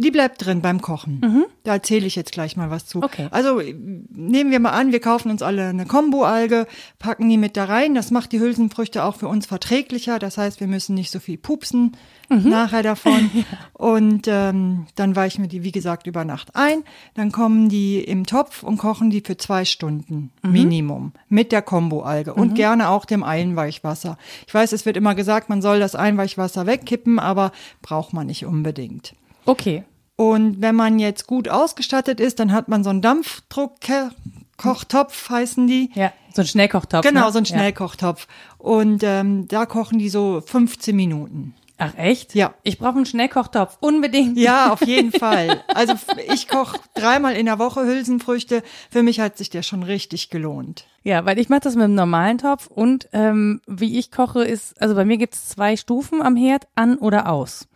Die 0.00 0.10
bleibt 0.10 0.44
drin 0.44 0.62
beim 0.62 0.80
Kochen. 0.80 1.20
Mhm. 1.22 1.44
Da 1.62 1.74
erzähle 1.74 2.06
ich 2.06 2.16
jetzt 2.16 2.32
gleich 2.32 2.56
mal 2.56 2.70
was 2.70 2.86
zu. 2.86 3.02
Okay. 3.02 3.28
Also 3.30 3.60
nehmen 3.60 4.50
wir 4.50 4.60
mal 4.60 4.70
an, 4.70 4.92
wir 4.92 5.00
kaufen 5.00 5.30
uns 5.30 5.42
alle 5.42 5.68
eine 5.68 5.84
Kombo-Alge, 5.86 6.66
packen 6.98 7.28
die 7.28 7.36
mit 7.36 7.56
da 7.56 7.64
rein. 7.64 7.94
Das 7.94 8.10
macht 8.10 8.32
die 8.32 8.40
Hülsenfrüchte 8.40 9.04
auch 9.04 9.16
für 9.16 9.28
uns 9.28 9.46
verträglicher. 9.46 10.18
Das 10.18 10.38
heißt, 10.38 10.60
wir 10.60 10.66
müssen 10.66 10.94
nicht 10.94 11.10
so 11.10 11.18
viel 11.18 11.36
pupsen 11.36 11.96
mhm. 12.30 12.48
nachher 12.48 12.82
davon. 12.82 13.30
Und 13.72 14.26
ähm, 14.26 14.86
dann 14.94 15.16
weichen 15.16 15.42
wir 15.42 15.48
die, 15.48 15.64
wie 15.64 15.72
gesagt, 15.72 16.06
über 16.06 16.24
Nacht 16.24 16.56
ein. 16.56 16.82
Dann 17.14 17.32
kommen 17.32 17.68
die 17.68 18.02
im 18.02 18.26
Topf 18.26 18.62
und 18.62 18.78
kochen 18.78 19.10
die 19.10 19.22
für 19.24 19.36
zwei 19.36 19.64
Stunden 19.64 20.30
mhm. 20.42 20.52
Minimum 20.52 21.12
mit 21.28 21.52
der 21.52 21.62
Kombo-Alge 21.62 22.34
und 22.34 22.50
mhm. 22.50 22.54
gerne 22.54 22.88
auch 22.88 23.04
dem 23.04 23.22
Einweichwasser. 23.22 24.18
Ich 24.46 24.54
weiß, 24.54 24.72
es 24.72 24.86
wird 24.86 24.96
immer 24.96 25.14
gesagt, 25.14 25.48
man 25.48 25.62
soll 25.62 25.80
das 25.80 25.94
Einweichwasser 25.94 26.66
wegkippen, 26.66 27.18
aber 27.18 27.52
braucht 27.82 28.12
man 28.12 28.26
nicht 28.26 28.44
unbedingt. 28.46 29.14
Okay. 29.46 29.84
Und 30.20 30.60
wenn 30.60 30.74
man 30.74 30.98
jetzt 30.98 31.26
gut 31.26 31.48
ausgestattet 31.48 32.20
ist, 32.20 32.40
dann 32.40 32.52
hat 32.52 32.68
man 32.68 32.84
so 32.84 32.90
einen 32.90 33.00
Dampfdruckkochtopf, 33.00 35.30
heißen 35.30 35.66
die. 35.66 35.90
Ja, 35.94 36.12
so 36.34 36.42
ein 36.42 36.46
Schnellkochtopf. 36.46 37.06
Genau, 37.06 37.24
ne? 37.24 37.32
so 37.32 37.38
ein 37.38 37.46
Schnellkochtopf. 37.46 38.26
Und 38.58 39.02
ähm, 39.02 39.48
da 39.48 39.64
kochen 39.64 39.98
die 39.98 40.10
so 40.10 40.42
15 40.44 40.94
Minuten. 40.94 41.54
Ach 41.78 41.96
echt? 41.96 42.34
Ja. 42.34 42.52
Ich 42.64 42.78
brauche 42.78 42.96
einen 42.96 43.06
Schnellkochtopf, 43.06 43.78
unbedingt. 43.80 44.36
Ja, 44.36 44.70
auf 44.74 44.86
jeden 44.86 45.10
Fall. 45.10 45.64
Also 45.68 45.94
ich 46.30 46.48
koche 46.48 46.78
dreimal 46.94 47.34
in 47.34 47.46
der 47.46 47.58
Woche 47.58 47.86
Hülsenfrüchte. 47.86 48.62
Für 48.90 49.02
mich 49.02 49.20
hat 49.20 49.38
sich 49.38 49.48
der 49.48 49.62
schon 49.62 49.82
richtig 49.82 50.28
gelohnt. 50.28 50.84
Ja, 51.02 51.24
weil 51.24 51.38
ich 51.38 51.48
mache 51.48 51.60
das 51.60 51.76
mit 51.76 51.84
einem 51.84 51.94
normalen 51.94 52.36
Topf 52.36 52.66
und 52.66 53.08
ähm, 53.14 53.62
wie 53.66 53.98
ich 53.98 54.10
koche 54.10 54.44
ist, 54.44 54.82
also 54.82 54.94
bei 54.94 55.06
mir 55.06 55.16
gibt 55.16 55.32
es 55.32 55.48
zwei 55.48 55.78
Stufen 55.78 56.20
am 56.20 56.36
Herd, 56.36 56.68
an 56.74 56.98
oder 56.98 57.30
aus. 57.30 57.66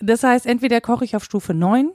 Das 0.00 0.22
heißt, 0.22 0.46
entweder 0.46 0.80
koche 0.80 1.04
ich 1.04 1.16
auf 1.16 1.24
Stufe 1.24 1.54
9 1.54 1.90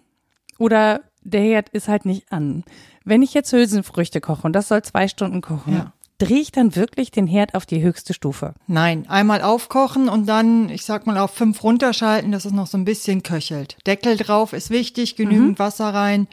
oder 0.58 1.02
der 1.24 1.42
Herd 1.42 1.70
ist 1.70 1.88
halt 1.88 2.06
nicht 2.06 2.32
an. 2.32 2.64
Wenn 3.04 3.22
ich 3.22 3.34
jetzt 3.34 3.52
Hülsenfrüchte 3.52 4.22
koche 4.22 4.44
und 4.48 4.54
das 4.54 4.68
soll 4.68 4.84
zwei 4.84 5.08
Stunden 5.08 5.42
kochen, 5.42 5.74
ja. 5.74 5.94
drehe 6.18 6.40
ich 6.40 6.52
dann 6.52 6.76
wirklich 6.76 7.12
den 7.12 7.28
Herd 7.28 7.56
auf 7.56 7.66
die 7.66 7.82
höchste 7.82 8.14
Stufe? 8.14 8.54
Nein, 8.68 9.06
einmal 9.10 9.42
aufkochen 9.42 10.08
und 10.08 10.28
dann, 10.28 10.70
ich 10.70 10.86
sag 10.86 11.08
mal, 11.08 11.18
auf 11.18 11.32
fünf 11.32 11.64
runterschalten, 11.64 12.32
dass 12.32 12.46
es 12.46 12.52
noch 12.52 12.68
so 12.68 12.78
ein 12.78 12.86
bisschen 12.86 13.24
köchelt. 13.24 13.78
Deckel 13.88 14.18
drauf 14.18 14.54
ist 14.54 14.70
wichtig, 14.70 15.16
genügend 15.16 15.58
mhm. 15.58 15.60
Wasser 15.60 15.94
rein. 15.94 16.28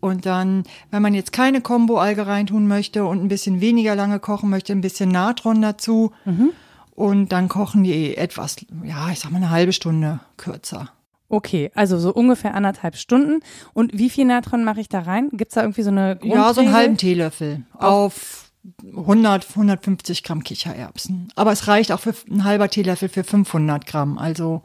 Und 0.00 0.26
dann, 0.26 0.64
wenn 0.90 1.02
man 1.02 1.14
jetzt 1.14 1.32
keine 1.32 1.60
Kombo-Alge 1.60 2.26
reintun 2.26 2.68
möchte 2.68 3.06
und 3.06 3.22
ein 3.22 3.28
bisschen 3.28 3.60
weniger 3.60 3.96
lange 3.96 4.20
kochen 4.20 4.50
möchte, 4.50 4.72
ein 4.72 4.82
bisschen 4.82 5.10
Natron 5.10 5.62
dazu. 5.62 6.12
Mhm. 6.24 6.50
Und 6.96 7.28
dann 7.30 7.48
kochen 7.48 7.84
die 7.84 8.16
etwas, 8.16 8.56
ja, 8.82 9.10
ich 9.10 9.20
sag 9.20 9.30
mal 9.30 9.36
eine 9.36 9.50
halbe 9.50 9.74
Stunde 9.74 10.20
kürzer. 10.38 10.88
Okay, 11.28 11.70
also 11.74 11.98
so 11.98 12.12
ungefähr 12.12 12.54
anderthalb 12.54 12.96
Stunden. 12.96 13.40
Und 13.74 13.98
wie 13.98 14.08
viel 14.08 14.24
Natron 14.24 14.64
mache 14.64 14.80
ich 14.80 14.88
da 14.88 15.00
rein? 15.00 15.28
Gibt's 15.32 15.54
da 15.54 15.62
irgendwie 15.62 15.82
so 15.82 15.90
eine 15.90 16.16
Grundregel? 16.16 16.38
Ja, 16.38 16.54
so 16.54 16.62
einen 16.62 16.72
halben 16.72 16.96
Teelöffel 16.96 17.64
auf 17.74 18.50
100, 18.82 19.46
150 19.50 20.22
Gramm 20.22 20.42
Kichererbsen. 20.42 21.28
Aber 21.36 21.52
es 21.52 21.68
reicht 21.68 21.92
auch 21.92 22.00
für 22.00 22.14
ein 22.30 22.44
halber 22.44 22.70
Teelöffel 22.70 23.10
für 23.10 23.24
500 23.24 23.84
Gramm. 23.86 24.16
Also 24.16 24.62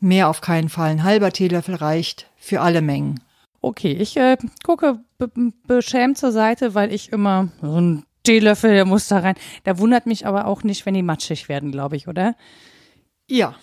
mehr 0.00 0.28
auf 0.28 0.40
keinen 0.40 0.70
Fall. 0.70 0.90
Ein 0.90 1.04
halber 1.04 1.30
Teelöffel 1.32 1.76
reicht 1.76 2.26
für 2.36 2.62
alle 2.62 2.82
Mengen. 2.82 3.20
Okay, 3.60 3.92
ich 3.92 4.16
äh, 4.16 4.38
gucke 4.64 5.00
beschämt 5.66 6.18
zur 6.18 6.32
Seite, 6.32 6.74
weil 6.74 6.92
ich 6.92 7.12
immer 7.12 7.48
so 7.60 7.80
ein 7.80 8.04
Teelöffel, 8.30 8.70
der 8.70 8.84
muss 8.84 9.08
da 9.08 9.18
rein. 9.18 9.34
Da 9.64 9.78
wundert 9.78 10.06
mich 10.06 10.24
aber 10.24 10.46
auch 10.46 10.62
nicht, 10.62 10.86
wenn 10.86 10.94
die 10.94 11.02
matschig 11.02 11.48
werden, 11.48 11.72
glaube 11.72 11.96
ich, 11.96 12.06
oder? 12.06 12.36
Ja, 13.28 13.56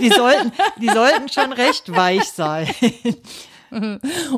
die 0.00 0.10
sollten, 0.10 0.50
die 0.80 0.88
sollten 0.88 1.28
schon 1.28 1.52
recht 1.52 1.94
weich 1.94 2.24
sein. 2.24 2.68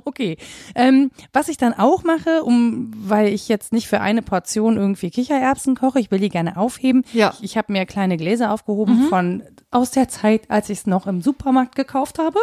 Okay. 0.04 0.38
Ähm, 0.74 1.10
was 1.34 1.48
ich 1.48 1.58
dann 1.58 1.74
auch 1.74 2.04
mache, 2.04 2.42
um, 2.42 2.90
weil 2.96 3.28
ich 3.28 3.48
jetzt 3.48 3.70
nicht 3.70 3.86
für 3.86 4.00
eine 4.00 4.22
Portion 4.22 4.78
irgendwie 4.78 5.10
Kichererbsen 5.10 5.74
koche, 5.74 6.00
ich 6.00 6.10
will 6.10 6.20
die 6.20 6.30
gerne 6.30 6.56
aufheben. 6.56 7.04
Ja. 7.12 7.34
Ich, 7.34 7.44
ich 7.44 7.58
habe 7.58 7.70
mir 7.70 7.84
kleine 7.84 8.16
Gläser 8.16 8.50
aufgehoben 8.50 9.04
mhm. 9.04 9.08
von 9.08 9.42
aus 9.70 9.90
der 9.90 10.08
Zeit, 10.08 10.50
als 10.50 10.70
ich 10.70 10.78
es 10.78 10.86
noch 10.86 11.06
im 11.06 11.20
Supermarkt 11.20 11.76
gekauft 11.76 12.18
habe. 12.18 12.38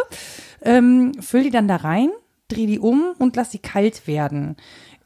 Ähm, 0.62 1.20
füll 1.20 1.42
die 1.42 1.50
dann 1.50 1.66
da 1.66 1.76
rein, 1.76 2.10
dreh 2.48 2.66
die 2.66 2.78
um 2.78 3.14
und 3.18 3.36
lass 3.36 3.50
sie 3.50 3.58
kalt 3.58 4.06
werden. 4.06 4.56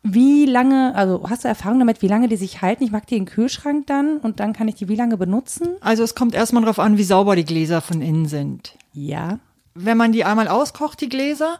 Wie 0.02 0.46
lange, 0.46 0.94
also 0.94 1.24
hast 1.28 1.44
du 1.44 1.48
Erfahrung 1.48 1.78
damit, 1.78 2.02
wie 2.02 2.08
lange 2.08 2.28
die 2.28 2.36
sich 2.36 2.62
halten? 2.62 2.84
Ich 2.84 2.92
mag 2.92 3.06
die 3.06 3.16
in 3.16 3.24
den 3.24 3.30
Kühlschrank 3.30 3.86
dann 3.86 4.18
und 4.18 4.40
dann 4.40 4.52
kann 4.52 4.68
ich 4.68 4.76
die 4.76 4.88
wie 4.88 4.96
lange 4.96 5.16
benutzen? 5.16 5.68
Also 5.80 6.02
es 6.02 6.14
kommt 6.14 6.34
erstmal 6.34 6.62
darauf 6.62 6.78
an, 6.78 6.98
wie 6.98 7.04
sauber 7.04 7.36
die 7.36 7.44
Gläser 7.44 7.80
von 7.80 8.00
innen 8.00 8.26
sind. 8.26 8.74
Ja. 8.92 9.40
Wenn 9.74 9.96
man 9.96 10.12
die 10.12 10.24
einmal 10.24 10.48
auskocht, 10.48 11.00
die 11.00 11.08
Gläser, 11.08 11.58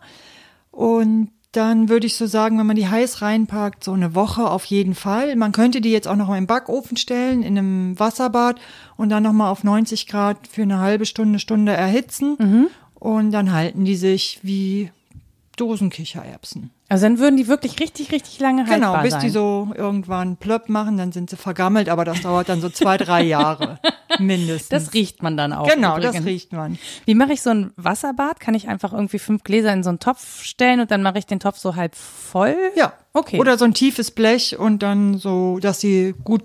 und 0.70 1.30
dann 1.52 1.88
würde 1.88 2.06
ich 2.06 2.14
so 2.16 2.26
sagen, 2.26 2.58
wenn 2.58 2.66
man 2.66 2.76
die 2.76 2.88
heiß 2.88 3.22
reinpackt, 3.22 3.82
so 3.82 3.92
eine 3.92 4.14
Woche 4.14 4.48
auf 4.48 4.64
jeden 4.66 4.94
Fall. 4.94 5.34
Man 5.34 5.52
könnte 5.52 5.80
die 5.80 5.90
jetzt 5.90 6.06
auch 6.06 6.16
noch 6.16 6.28
mal 6.28 6.38
im 6.38 6.46
Backofen 6.46 6.96
stellen, 6.96 7.42
in 7.42 7.58
einem 7.58 7.98
Wasserbad 7.98 8.60
und 8.96 9.08
dann 9.08 9.22
noch 9.22 9.32
mal 9.32 9.50
auf 9.50 9.64
90 9.64 10.06
Grad 10.06 10.46
für 10.46 10.62
eine 10.62 10.78
halbe 10.78 11.06
Stunde, 11.06 11.38
Stunde 11.38 11.72
erhitzen. 11.72 12.36
Mhm. 12.38 12.66
Und 12.94 13.32
dann 13.32 13.52
halten 13.52 13.84
die 13.84 13.96
sich 13.96 14.40
wie 14.42 14.90
Dosenkichererbsen. 15.58 16.70
Also 16.88 17.04
dann 17.04 17.18
würden 17.18 17.36
die 17.36 17.48
wirklich 17.48 17.78
richtig, 17.80 18.12
richtig 18.12 18.40
lange 18.40 18.66
haltbar 18.66 18.76
Genau, 18.92 19.02
bis 19.02 19.12
sein. 19.12 19.20
die 19.20 19.28
so 19.30 19.68
irgendwann 19.74 20.36
plöpp 20.38 20.68
machen, 20.70 20.96
dann 20.96 21.12
sind 21.12 21.28
sie 21.28 21.36
vergammelt, 21.36 21.88
aber 21.90 22.04
das 22.06 22.22
dauert 22.22 22.48
dann 22.48 22.62
so 22.62 22.70
zwei, 22.70 22.96
drei 22.96 23.22
Jahre 23.22 23.78
mindestens. 24.18 24.68
Das 24.68 24.94
riecht 24.94 25.22
man 25.22 25.36
dann 25.36 25.52
auch. 25.52 25.68
Genau, 25.68 25.96
übrigens. 25.98 26.16
das 26.16 26.24
riecht 26.24 26.52
man. 26.52 26.78
Wie 27.04 27.14
mache 27.14 27.32
ich 27.34 27.42
so 27.42 27.50
ein 27.50 27.72
Wasserbad? 27.76 28.40
Kann 28.40 28.54
ich 28.54 28.68
einfach 28.68 28.92
irgendwie 28.94 29.18
fünf 29.18 29.44
Gläser 29.44 29.72
in 29.72 29.82
so 29.82 29.90
einen 29.90 29.98
Topf 29.98 30.42
stellen 30.42 30.80
und 30.80 30.90
dann 30.90 31.02
mache 31.02 31.18
ich 31.18 31.26
den 31.26 31.40
Topf 31.40 31.58
so 31.58 31.76
halb 31.76 31.94
voll? 31.94 32.56
Ja. 32.74 32.94
Okay. 33.12 33.38
Oder 33.38 33.58
so 33.58 33.64
ein 33.66 33.74
tiefes 33.74 34.10
Blech 34.10 34.58
und 34.58 34.82
dann 34.82 35.18
so, 35.18 35.58
dass 35.58 35.80
sie 35.80 36.14
gut 36.24 36.44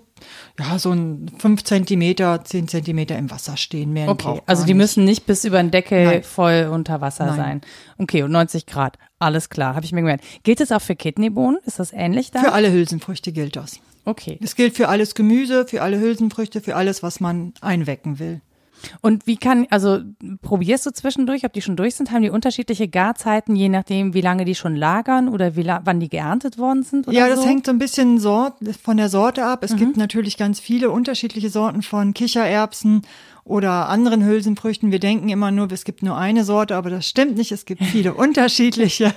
ja, 0.60 0.77
so 0.77 0.91
ein 0.91 1.31
fünf 1.39 1.63
Zentimeter, 1.63 2.43
zehn 2.43 2.67
Zentimeter 2.67 3.17
im 3.17 3.31
Wasser 3.31 3.57
stehen. 3.57 3.91
Mehr 3.91 4.10
okay, 4.10 4.41
also 4.45 4.65
die 4.65 4.74
nicht. 4.74 4.81
müssen 4.81 5.03
nicht 5.03 5.25
bis 5.25 5.45
über 5.45 5.57
den 5.57 5.72
Deckel 5.72 6.05
Nein. 6.05 6.24
voll 6.24 6.69
unter 6.72 7.01
Wasser 7.01 7.25
Nein. 7.25 7.36
sein. 7.36 7.62
Okay, 7.98 8.22
und 8.24 8.31
90 8.31 8.67
Grad. 8.67 8.98
Alles 9.17 9.50
klar, 9.50 9.75
habe 9.75 9.86
ich 9.86 9.91
mir 9.91 10.01
gemerkt. 10.01 10.24
Gilt 10.43 10.62
es 10.62 10.72
auch 10.72 10.81
für 10.81 10.95
Kidneybohnen? 10.95 11.60
Ist 11.65 11.79
das 11.79 11.91
ähnlich 11.91 12.31
da? 12.31 12.41
Für 12.41 12.51
alle 12.51 12.72
Hülsenfrüchte 12.72 13.31
gilt 13.31 13.55
das. 13.55 13.79
Okay. 14.05 14.38
Es 14.43 14.55
gilt 14.55 14.75
für 14.75 14.89
alles 14.89 15.15
Gemüse, 15.15 15.65
für 15.65 15.81
alle 15.81 16.00
Hülsenfrüchte, 16.00 16.62
für 16.62 16.75
alles, 16.75 17.01
was 17.01 17.19
man 17.19 17.53
einwecken 17.62 18.19
will. 18.19 18.41
Und 19.01 19.27
wie 19.27 19.38
kann, 19.38 19.68
also 19.70 20.00
probierst 20.42 20.86
du 20.86 20.92
zwischendurch, 20.92 21.46
ob 21.46 21.53
die 21.53 21.62
schon 21.62 21.75
durch 21.75 21.96
sind? 21.96 22.12
Haben 22.12 22.24
die 22.24 22.30
unterschiedliche 22.30 22.88
Garzeiten, 22.88 23.56
je 23.56 23.70
nachdem, 23.70 24.13
wie 24.13 24.22
lange 24.22 24.46
die 24.46 24.56
schon 24.56 24.75
lagern 24.75 25.30
oder 25.30 25.56
wie, 25.56 25.65
wann 25.65 26.00
die 26.00 26.10
geerntet 26.10 26.58
worden 26.58 26.84
sind? 26.84 27.08
ja, 27.12 27.27
das 27.27 27.42
so? 27.42 27.48
hängt 27.48 27.65
so 27.65 27.72
ein 27.72 27.80
bisschen 27.80 28.20
Sort, 28.20 28.56
von 28.82 28.98
der 28.98 29.10
Sorte 29.10 29.46
ab. 29.46 29.63
Es 29.63 29.74
mhm. 29.74 29.77
gibt 29.77 29.98
natürlich 29.98 30.38
ganz 30.38 30.60
viele 30.60 30.92
unterschiedliche 30.92 31.50
Sorten 31.50 31.82
von 31.82 32.13
Kichererbsen 32.13 33.03
oder 33.46 33.89
anderen 33.89 34.25
Hülsenfrüchten. 34.25 34.92
Wir 34.92 35.00
denken 35.00 35.30
immer 35.30 35.51
nur, 35.51 35.72
es 35.72 35.84
gibt 35.84 36.01
nur 36.01 36.18
eine 36.18 36.44
Sorte, 36.44 36.75
aber 36.75 36.89
das 36.89 37.08
stimmt 37.08 37.36
nicht. 37.38 37.51
Es 37.51 37.65
gibt 37.65 37.84
viele 37.86 38.13
unterschiedliche. 38.13 39.13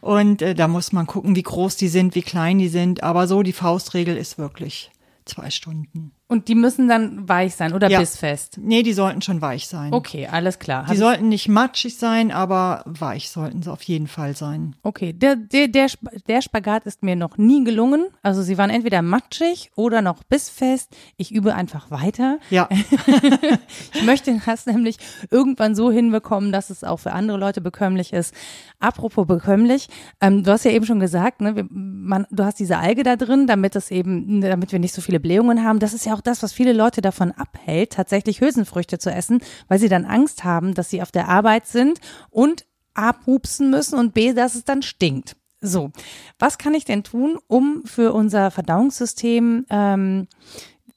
Und 0.00 0.42
äh, 0.42 0.54
da 0.54 0.68
muss 0.68 0.92
man 0.92 1.06
gucken, 1.06 1.36
wie 1.36 1.42
groß 1.42 1.76
die 1.76 1.88
sind, 1.88 2.14
wie 2.14 2.22
klein 2.22 2.58
die 2.58 2.68
sind. 2.68 3.02
Aber 3.02 3.26
so 3.26 3.42
die 3.42 3.52
Faustregel 3.52 4.16
ist 4.16 4.38
wirklich 4.38 4.90
zwei 5.24 5.50
Stunden. 5.50 6.12
Und 6.26 6.48
die 6.48 6.54
müssen 6.54 6.88
dann 6.88 7.28
weich 7.28 7.54
sein 7.54 7.74
oder 7.74 7.90
ja. 7.90 8.00
bissfest? 8.00 8.58
Nee, 8.58 8.82
die 8.82 8.94
sollten 8.94 9.20
schon 9.20 9.42
weich 9.42 9.68
sein. 9.68 9.92
Okay, 9.92 10.26
alles 10.26 10.58
klar. 10.58 10.86
Die 10.90 10.96
sollten 10.96 11.28
nicht 11.28 11.48
matschig 11.48 11.98
sein, 11.98 12.32
aber 12.32 12.82
weich 12.86 13.28
sollten 13.28 13.62
sie 13.62 13.70
auf 13.70 13.82
jeden 13.82 14.06
Fall 14.06 14.34
sein. 14.34 14.74
Okay, 14.82 15.12
der, 15.12 15.36
der, 15.36 15.68
der, 15.68 15.88
der 16.26 16.40
Spagat 16.40 16.86
ist 16.86 17.02
mir 17.02 17.14
noch 17.14 17.36
nie 17.36 17.62
gelungen. 17.62 18.06
Also 18.22 18.40
sie 18.40 18.56
waren 18.56 18.70
entweder 18.70 19.02
matschig 19.02 19.70
oder 19.76 20.00
noch 20.00 20.22
bissfest. 20.24 20.96
Ich 21.18 21.30
übe 21.30 21.54
einfach 21.54 21.90
weiter. 21.90 22.38
Ja. 22.48 22.70
ich 23.92 24.02
möchte 24.02 24.40
das 24.46 24.64
nämlich 24.64 24.96
irgendwann 25.30 25.74
so 25.74 25.90
hinbekommen, 25.90 26.52
dass 26.52 26.70
es 26.70 26.84
auch 26.84 27.00
für 27.00 27.12
andere 27.12 27.36
Leute 27.36 27.60
bekömmlich 27.60 28.14
ist. 28.14 28.34
Apropos 28.80 29.26
bekömmlich, 29.26 29.88
ähm, 30.22 30.42
du 30.42 30.52
hast 30.52 30.64
ja 30.64 30.70
eben 30.70 30.86
schon 30.86 31.00
gesagt, 31.00 31.42
ne, 31.42 31.66
man, 31.70 32.26
du 32.30 32.44
hast 32.44 32.58
diese 32.60 32.78
Alge 32.78 33.02
da 33.02 33.16
drin, 33.16 33.46
damit 33.46 33.76
es 33.76 33.90
eben, 33.90 34.40
damit 34.40 34.72
wir 34.72 34.78
nicht 34.78 34.94
so 34.94 35.02
viele 35.02 35.20
Blähungen 35.20 35.62
haben. 35.62 35.80
Das 35.80 35.92
ist 35.92 36.06
ja 36.06 36.13
auch 36.14 36.20
das, 36.20 36.42
was 36.42 36.52
viele 36.52 36.72
Leute 36.72 37.00
davon 37.00 37.32
abhält, 37.32 37.92
tatsächlich 37.92 38.40
Hülsenfrüchte 38.40 38.98
zu 38.98 39.10
essen, 39.10 39.40
weil 39.68 39.78
sie 39.78 39.88
dann 39.88 40.04
Angst 40.04 40.44
haben, 40.44 40.74
dass 40.74 40.90
sie 40.90 41.02
auf 41.02 41.12
der 41.12 41.28
Arbeit 41.28 41.66
sind 41.66 42.00
und 42.30 42.64
A, 42.94 43.12
pupsen 43.12 43.70
müssen 43.70 43.98
und 43.98 44.14
B, 44.14 44.32
dass 44.32 44.54
es 44.54 44.64
dann 44.64 44.82
stinkt. 44.82 45.36
So, 45.60 45.90
was 46.38 46.58
kann 46.58 46.74
ich 46.74 46.84
denn 46.84 47.04
tun, 47.04 47.38
um 47.48 47.82
für 47.84 48.12
unser 48.12 48.50
Verdauungssystem 48.50 49.66
ähm, 49.70 50.28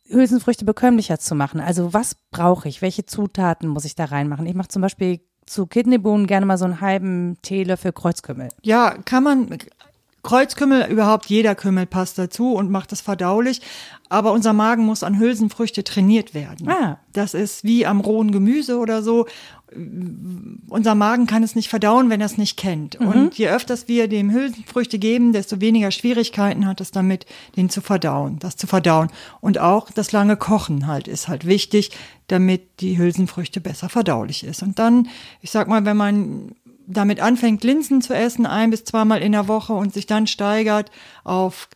Hülsenfrüchte 0.09 0.65
bekömmlicher 0.65 1.19
zu 1.19 1.35
machen? 1.35 1.59
Also 1.59 1.93
was 1.93 2.15
brauche 2.31 2.67
ich? 2.67 2.81
Welche 2.81 3.05
Zutaten 3.05 3.69
muss 3.69 3.85
ich 3.85 3.95
da 3.95 4.05
reinmachen? 4.05 4.45
Ich 4.45 4.55
mache 4.55 4.67
zum 4.67 4.81
Beispiel 4.81 5.21
zu 5.45 5.65
Kidneybohnen 5.65 6.27
gerne 6.27 6.45
mal 6.45 6.57
so 6.57 6.65
einen 6.65 6.81
halben 6.81 7.37
Teelöffel 7.41 7.93
Kreuzkümmel. 7.93 8.49
Ja, 8.61 8.97
kann 9.05 9.23
man, 9.23 9.57
Kreuzkümmel, 10.27 10.87
überhaupt 10.91 11.27
jeder 11.27 11.55
Kümmel 11.55 11.85
passt 11.85 12.17
dazu 12.17 12.53
und 12.53 12.69
macht 12.69 12.91
es 12.91 12.99
verdaulich. 12.99 13.61
Aber 14.09 14.33
unser 14.33 14.51
Magen 14.51 14.85
muss 14.85 15.01
an 15.01 15.17
Hülsenfrüchte 15.17 15.85
trainiert 15.85 16.33
werden. 16.33 16.67
Ah. 16.69 16.99
Das 17.13 17.33
ist 17.33 17.63
wie 17.63 17.85
am 17.85 18.01
rohen 18.01 18.31
Gemüse 18.31 18.77
oder 18.77 19.01
so. 19.03 19.25
Unser 20.69 20.95
Magen 20.95 21.27
kann 21.27 21.43
es 21.43 21.55
nicht 21.55 21.69
verdauen, 21.69 22.09
wenn 22.09 22.19
er 22.19 22.25
es 22.25 22.37
nicht 22.37 22.57
kennt. 22.57 22.99
Mhm. 22.99 23.07
Und 23.07 23.37
je 23.37 23.47
öfters 23.47 23.87
wir 23.87 24.09
dem 24.09 24.29
Hülsenfrüchte 24.31 24.99
geben, 24.99 25.31
desto 25.31 25.61
weniger 25.61 25.91
Schwierigkeiten 25.91 26.65
hat 26.65 26.81
es 26.81 26.91
damit, 26.91 27.25
den 27.55 27.69
zu 27.69 27.79
verdauen, 27.79 28.37
das 28.39 28.57
zu 28.57 28.67
verdauen. 28.67 29.07
Und 29.39 29.59
auch 29.59 29.91
das 29.91 30.11
lange 30.11 30.35
Kochen 30.35 30.87
halt 30.87 31.07
ist 31.07 31.29
halt 31.29 31.45
wichtig, 31.45 31.91
damit 32.27 32.81
die 32.81 32.97
Hülsenfrüchte 32.97 33.61
besser 33.61 33.87
verdaulich 33.87 34.43
ist. 34.43 34.61
Und 34.61 34.77
dann, 34.77 35.07
ich 35.41 35.51
sag 35.51 35.69
mal, 35.69 35.85
wenn 35.85 35.97
man 35.97 36.51
damit 36.87 37.19
anfängt, 37.19 37.63
Linsen 37.63 38.01
zu 38.01 38.13
essen, 38.13 38.45
ein 38.45 38.71
bis 38.71 38.85
zweimal 38.85 39.21
in 39.21 39.33
der 39.33 39.47
Woche 39.47 39.73
und 39.73 39.93
sich 39.93 40.07
dann 40.07 40.25
steigert 40.25 40.89
auf 41.23 41.69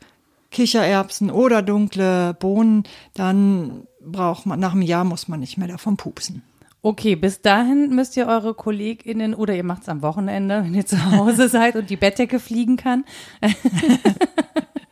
Kichererbsen 0.49 1.29
oder 1.29 1.61
dunkle 1.61 2.33
Bohnen, 2.39 2.83
dann 3.13 3.87
braucht 4.01 4.45
man, 4.45 4.59
nach 4.59 4.73
einem 4.73 4.81
Jahr 4.81 5.03
muss 5.03 5.27
man 5.27 5.39
nicht 5.39 5.57
mehr 5.57 5.67
davon 5.67 5.97
pupsen. 5.97 6.43
Okay, 6.83 7.15
bis 7.15 7.41
dahin 7.41 7.93
müsst 7.93 8.17
ihr 8.17 8.27
eure 8.27 8.55
KollegInnen 8.55 9.35
oder 9.35 9.55
ihr 9.55 9.63
macht's 9.63 9.87
am 9.87 10.01
Wochenende, 10.01 10.63
wenn 10.63 10.73
ihr 10.73 10.85
zu 10.85 11.11
Hause 11.11 11.47
seid 11.49 11.75
und 11.75 11.89
die 11.89 11.95
Bettdecke 11.95 12.39
fliegen 12.39 12.75
kann. 12.75 13.05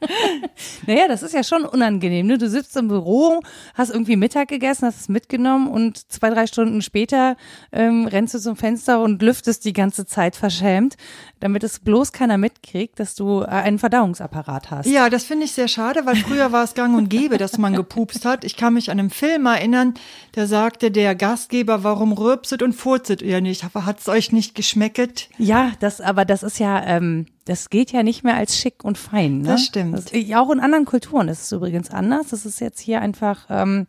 naja, 0.87 1.07
das 1.07 1.23
ist 1.23 1.33
ja 1.33 1.43
schon 1.43 1.65
unangenehm. 1.65 2.27
Ne? 2.27 2.37
Du 2.37 2.49
sitzt 2.49 2.75
im 2.77 2.87
Büro, 2.87 3.41
hast 3.73 3.91
irgendwie 3.91 4.15
Mittag 4.15 4.47
gegessen, 4.47 4.85
hast 4.85 5.01
es 5.01 5.09
mitgenommen 5.09 5.67
und 5.67 6.11
zwei, 6.11 6.29
drei 6.29 6.47
Stunden 6.47 6.81
später 6.81 7.35
ähm, 7.71 8.05
rennst 8.05 8.33
du 8.33 8.39
zum 8.39 8.55
Fenster 8.55 9.01
und 9.01 9.21
lüftest 9.21 9.65
die 9.65 9.73
ganze 9.73 10.05
Zeit 10.05 10.35
verschämt, 10.35 10.95
damit 11.39 11.63
es 11.63 11.79
bloß 11.79 12.11
keiner 12.11 12.37
mitkriegt, 12.37 12.99
dass 12.99 13.15
du 13.15 13.41
äh, 13.41 13.45
einen 13.45 13.79
Verdauungsapparat 13.79 14.71
hast. 14.71 14.87
Ja, 14.87 15.09
das 15.09 15.23
finde 15.23 15.45
ich 15.45 15.51
sehr 15.51 15.67
schade, 15.67 16.05
weil 16.05 16.15
früher 16.15 16.51
war 16.51 16.63
es 16.63 16.73
gang 16.73 16.97
und 16.97 17.09
gäbe, 17.09 17.37
dass 17.37 17.57
man 17.57 17.73
gepupst 17.73 18.25
hat. 18.25 18.43
Ich 18.43 18.55
kann 18.55 18.73
mich 18.73 18.91
an 18.91 18.99
einem 18.99 19.09
Film 19.09 19.45
erinnern, 19.45 19.93
da 20.33 20.47
sagte 20.47 20.91
der 20.91 21.15
Gastgeber, 21.15 21.83
warum 21.83 22.13
rülpset 22.13 22.61
und 22.61 22.73
furzet 22.73 23.21
ihr 23.21 23.41
nicht? 23.41 23.63
Hat 23.63 23.99
es 23.99 24.07
euch 24.07 24.31
nicht 24.31 24.55
geschmecket? 24.55 25.29
Ja, 25.37 25.71
das, 25.79 26.01
aber 26.01 26.25
das 26.25 26.43
ist 26.43 26.59
ja, 26.59 26.83
ähm, 26.85 27.25
das 27.46 27.69
geht 27.69 27.91
ja 27.91 28.03
nicht 28.03 28.24
mehr 28.24 28.36
als 28.36 28.58
schick 28.58 28.84
und 28.84 28.98
fein. 28.98 29.39
Ne? 29.39 29.48
Das 29.50 29.65
stimmt. 29.65 29.93
Das, 29.93 30.05
auch 30.36 30.51
in 30.51 30.60
anderen 30.60 30.86
Kulturen 30.86 31.27
ist 31.27 31.43
es 31.43 31.51
übrigens 31.51 31.89
anders. 31.89 32.27
Das 32.29 32.46
ist 32.46 32.60
jetzt 32.60 32.79
hier 32.79 33.01
einfach 33.01 33.46
ähm, 33.50 33.88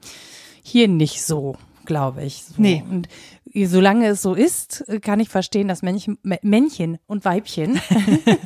hier 0.62 0.88
nicht 0.88 1.22
so, 1.22 1.56
glaube 1.84 2.24
ich. 2.24 2.44
So. 2.44 2.54
Nee. 2.56 2.82
Und 2.88 3.08
solange 3.64 4.06
es 4.08 4.22
so 4.22 4.34
ist, 4.34 4.84
kann 5.02 5.20
ich 5.20 5.28
verstehen, 5.28 5.68
dass 5.68 5.82
Männchen, 5.82 6.18
Männchen 6.42 6.98
und 7.06 7.24
Weibchen, 7.24 7.80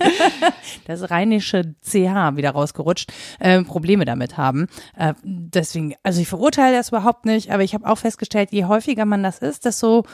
das 0.86 1.10
rheinische 1.10 1.74
CH 1.82 2.36
wieder 2.36 2.50
rausgerutscht, 2.50 3.12
äh, 3.38 3.62
Probleme 3.62 4.04
damit 4.04 4.36
haben. 4.36 4.66
Äh, 4.96 5.14
deswegen, 5.22 5.94
also 6.02 6.20
ich 6.20 6.28
verurteile 6.28 6.76
das 6.76 6.88
überhaupt 6.88 7.26
nicht, 7.26 7.50
aber 7.50 7.62
ich 7.62 7.74
habe 7.74 7.86
auch 7.86 7.98
festgestellt, 7.98 8.50
je 8.52 8.64
häufiger 8.64 9.04
man 9.04 9.22
das 9.22 9.38
ist, 9.38 9.64
desto 9.64 10.04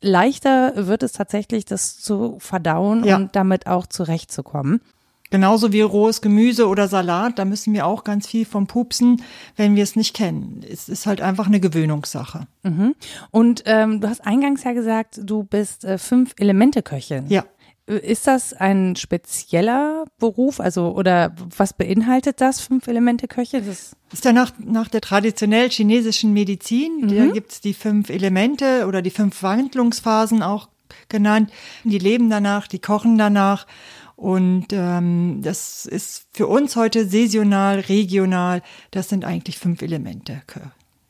leichter 0.00 0.86
wird 0.86 1.02
es 1.02 1.12
tatsächlich, 1.12 1.64
das 1.64 1.98
zu 1.98 2.36
verdauen 2.38 3.04
ja. 3.04 3.16
und 3.16 3.36
damit 3.36 3.66
auch 3.66 3.86
zurechtzukommen. 3.86 4.80
Genauso 5.30 5.72
wie 5.72 5.80
rohes 5.80 6.22
Gemüse 6.22 6.66
oder 6.66 6.88
Salat, 6.88 7.38
da 7.38 7.44
müssen 7.44 7.72
wir 7.72 7.86
auch 7.86 8.02
ganz 8.02 8.26
viel 8.26 8.44
vom 8.44 8.66
Pupsen, 8.66 9.22
wenn 9.54 9.76
wir 9.76 9.84
es 9.84 9.94
nicht 9.94 10.14
kennen. 10.14 10.64
Es 10.68 10.88
ist 10.88 11.06
halt 11.06 11.20
einfach 11.20 11.46
eine 11.46 11.60
Gewöhnungssache. 11.60 12.48
Mhm. 12.64 12.96
Und 13.30 13.62
ähm, 13.66 14.00
du 14.00 14.08
hast 14.08 14.26
eingangs 14.26 14.64
ja 14.64 14.72
gesagt, 14.72 15.20
du 15.22 15.44
bist 15.44 15.84
äh, 15.84 15.98
fünf 15.98 16.34
Elemente 16.36 16.82
Köchin. 16.82 17.26
Ja. 17.28 17.44
Ist 17.90 18.28
das 18.28 18.52
ein 18.52 18.94
spezieller 18.94 20.04
Beruf? 20.18 20.60
Also, 20.60 20.94
oder 20.94 21.34
was 21.56 21.72
beinhaltet 21.72 22.40
das, 22.40 22.60
fünf 22.60 22.86
Elemente 22.86 23.26
Köche? 23.26 23.62
Das 23.62 23.96
ist 24.12 24.24
ja 24.24 24.32
nach, 24.32 24.52
nach 24.58 24.88
der 24.88 25.00
traditionell 25.00 25.70
chinesischen 25.70 26.32
Medizin. 26.32 27.00
Mhm. 27.02 27.16
Da 27.16 27.26
gibt's 27.26 27.60
die 27.60 27.74
fünf 27.74 28.08
Elemente 28.08 28.86
oder 28.86 29.02
die 29.02 29.10
fünf 29.10 29.42
Wandlungsphasen 29.42 30.42
auch 30.42 30.68
genannt. 31.08 31.50
Die 31.84 31.98
leben 31.98 32.30
danach, 32.30 32.68
die 32.68 32.78
kochen 32.78 33.18
danach. 33.18 33.66
Und 34.14 34.66
ähm, 34.70 35.40
das 35.42 35.86
ist 35.86 36.26
für 36.32 36.46
uns 36.46 36.76
heute 36.76 37.08
saisonal, 37.08 37.80
regional. 37.80 38.62
Das 38.90 39.08
sind 39.08 39.24
eigentlich 39.24 39.58
fünf 39.58 39.82
Elemente. 39.82 40.42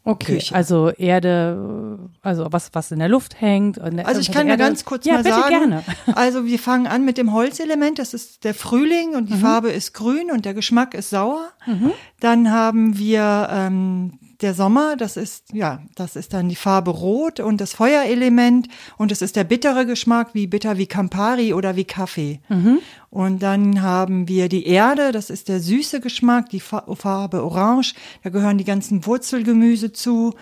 Okay, 0.02 0.36
Küche. 0.36 0.54
also 0.54 0.90
Erde, 0.90 1.98
also 2.22 2.46
was, 2.50 2.70
was 2.72 2.90
in 2.90 3.00
der 3.00 3.08
Luft 3.08 3.40
hängt. 3.40 3.76
Der, 3.76 4.08
also 4.08 4.20
ich 4.20 4.32
kann 4.32 4.48
ja 4.48 4.56
ganz 4.56 4.84
kurz 4.84 5.04
ja, 5.04 5.14
mal 5.14 5.22
bitte 5.22 5.34
sagen. 5.34 5.48
Gerne. 5.50 5.84
Also 6.14 6.46
wir 6.46 6.58
fangen 6.58 6.86
an 6.86 7.04
mit 7.04 7.18
dem 7.18 7.32
Holzelement, 7.32 7.98
das 7.98 8.14
ist 8.14 8.44
der 8.44 8.54
Frühling 8.54 9.14
und 9.14 9.28
die 9.28 9.34
mhm. 9.34 9.40
Farbe 9.40 9.70
ist 9.70 9.92
grün 9.92 10.30
und 10.30 10.46
der 10.46 10.54
Geschmack 10.54 10.94
ist 10.94 11.10
sauer. 11.10 11.50
Mhm. 11.66 11.92
Dann 12.18 12.50
haben 12.50 12.98
wir 12.98 13.48
ähm, 13.50 14.18
der 14.42 14.54
Sommer, 14.54 14.96
das 14.96 15.16
ist, 15.16 15.52
ja, 15.52 15.82
das 15.94 16.16
ist 16.16 16.32
dann 16.32 16.48
die 16.48 16.56
Farbe 16.56 16.90
Rot 16.90 17.40
und 17.40 17.60
das 17.60 17.74
Feuerelement 17.74 18.68
und 18.96 19.12
es 19.12 19.22
ist 19.22 19.36
der 19.36 19.44
bittere 19.44 19.86
Geschmack, 19.86 20.30
wie 20.32 20.46
bitter 20.46 20.78
wie 20.78 20.86
Campari 20.86 21.52
oder 21.52 21.76
wie 21.76 21.84
Kaffee. 21.84 22.40
Mhm. 22.48 22.78
Und 23.10 23.42
dann 23.42 23.82
haben 23.82 24.28
wir 24.28 24.48
die 24.48 24.66
Erde, 24.66 25.12
das 25.12 25.30
ist 25.30 25.48
der 25.48 25.60
süße 25.60 26.00
Geschmack, 26.00 26.48
die 26.50 26.60
Farbe 26.60 27.44
Orange, 27.44 27.94
da 28.22 28.30
gehören 28.30 28.58
die 28.58 28.64
ganzen 28.64 29.04
Wurzelgemüse 29.06 29.92
zu. 29.92 30.34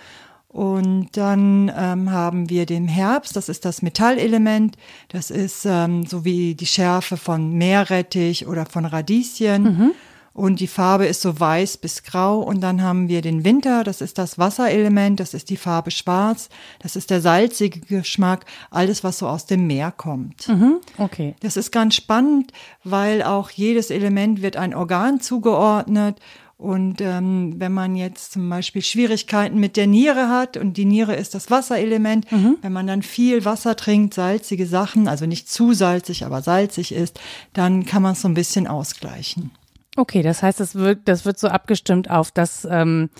Und 0.49 1.11
dann 1.13 1.71
ähm, 1.77 2.11
haben 2.11 2.49
wir 2.49 2.65
den 2.65 2.89
Herbst, 2.89 3.37
das 3.37 3.51
ist 3.51 3.67
das 3.67 3.83
Metallelement, 3.83 4.79
das 5.09 5.31
ist 5.31 5.67
ähm, 5.67 6.07
so 6.07 6.25
wie 6.25 6.55
die 6.55 6.67
Schärfe 6.67 7.19
von 7.19 7.53
Meerrettich 7.53 8.47
oder 8.47 8.65
von 8.65 8.87
Radieschen. 8.87 9.63
Mhm 9.63 9.91
und 10.39 10.61
die 10.61 10.69
Farbe 10.69 11.07
ist 11.07 11.21
so 11.21 11.41
weiß 11.41 11.79
bis 11.79 12.05
grau 12.05 12.39
und 12.39 12.61
dann 12.61 12.81
haben 12.81 13.09
wir 13.09 13.23
den 13.23 13.45
Winter, 13.45 13.83
das 13.83 14.01
ist 14.01 14.19
das 14.19 14.39
Wasserelement, 14.39 15.19
das 15.19 15.35
ist 15.35 15.51
die 15.51 15.57
Farbe 15.57 15.91
schwarz, 15.91 16.49
das 16.79 16.95
ist 16.95 17.11
der 17.11 17.21
salzige 17.21 17.81
Geschmack, 17.81 18.47
alles 18.71 19.03
was 19.03 19.19
so 19.19 19.27
aus 19.27 19.47
dem 19.47 19.67
Meer 19.67 19.91
kommt. 19.91 20.47
Mhm, 20.47 20.77
okay. 20.97 21.35
Das 21.41 21.57
ist 21.57 21.73
ganz 21.73 21.97
spannend, 21.97 22.53
weil 22.85 23.25
auch 23.25 23.51
jedes 23.51 23.91
Element 23.91 24.41
wird 24.41 24.57
ein 24.57 24.77
Organ 24.77 25.21
zugeordnet 25.21 26.21
und 26.57 27.01
ähm, 27.01 27.55
wenn 27.59 27.73
man 27.73 27.97
jetzt 27.97 28.33
zum 28.33 28.49
Beispiel 28.49 28.83
Schwierigkeiten 28.83 29.59
mit 29.59 29.77
der 29.77 29.89
Niere 29.89 30.29
hat 30.29 30.57
und 30.57 30.77
die 30.77 30.85
Niere 30.85 31.17
ist 31.17 31.35
das 31.35 31.51
Wasserelement, 31.51 32.31
mhm. 32.31 32.59
wenn 32.63 32.73
man 32.73 32.87
dann 32.87 33.03
viel 33.03 33.45
Wasser 33.45 33.75
trinkt, 33.75 34.15
salzige 34.15 34.67
Sachen, 34.67 35.09
also 35.09 35.27
nicht 35.27 35.51
zu 35.51 35.73
salzig, 35.73 36.25
aber 36.25 36.43
salzig 36.43 36.93
ist, 36.93 37.19
dann 37.55 37.87
kann 37.87 38.03
man 38.03 38.13
es 38.13 38.21
so 38.21 38.29
ein 38.29 38.35
bisschen 38.35 38.69
ausgleichen. 38.69 39.51
Okay, 39.99 40.23
das 40.23 40.45
heißt, 40.45 40.61
das 40.61 40.77
wird, 40.77 41.01
das 41.07 41.25
wird 41.25 41.41
so 41.41 41.49
abgestimmt 41.49 42.09
auf 42.09 42.31
das, 42.31 42.65
ähm, 42.71 43.11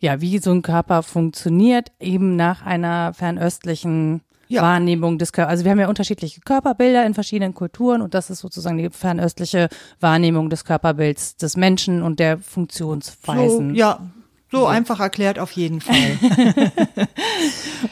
ja, 0.00 0.20
wie 0.20 0.38
so 0.38 0.50
ein 0.50 0.62
Körper 0.62 1.04
funktioniert, 1.04 1.92
eben 2.00 2.34
nach 2.34 2.66
einer 2.66 3.14
fernöstlichen 3.14 4.20
ja. 4.48 4.60
Wahrnehmung 4.60 5.18
des 5.18 5.32
Körpers. 5.32 5.52
Also 5.52 5.64
wir 5.64 5.70
haben 5.70 5.78
ja 5.78 5.88
unterschiedliche 5.88 6.40
Körperbilder 6.40 7.06
in 7.06 7.14
verschiedenen 7.14 7.54
Kulturen 7.54 8.02
und 8.02 8.14
das 8.14 8.30
ist 8.30 8.40
sozusagen 8.40 8.78
die 8.78 8.90
fernöstliche 8.90 9.68
Wahrnehmung 10.00 10.50
des 10.50 10.64
Körperbilds 10.64 11.36
des 11.36 11.56
Menschen 11.56 12.02
und 12.02 12.18
der 12.18 12.38
Funktionsweisen. 12.38 13.70
So, 13.70 13.76
ja, 13.76 14.00
so 14.54 14.66
einfach 14.66 15.00
erklärt 15.00 15.38
auf 15.38 15.52
jeden 15.52 15.80
Fall. 15.80 16.18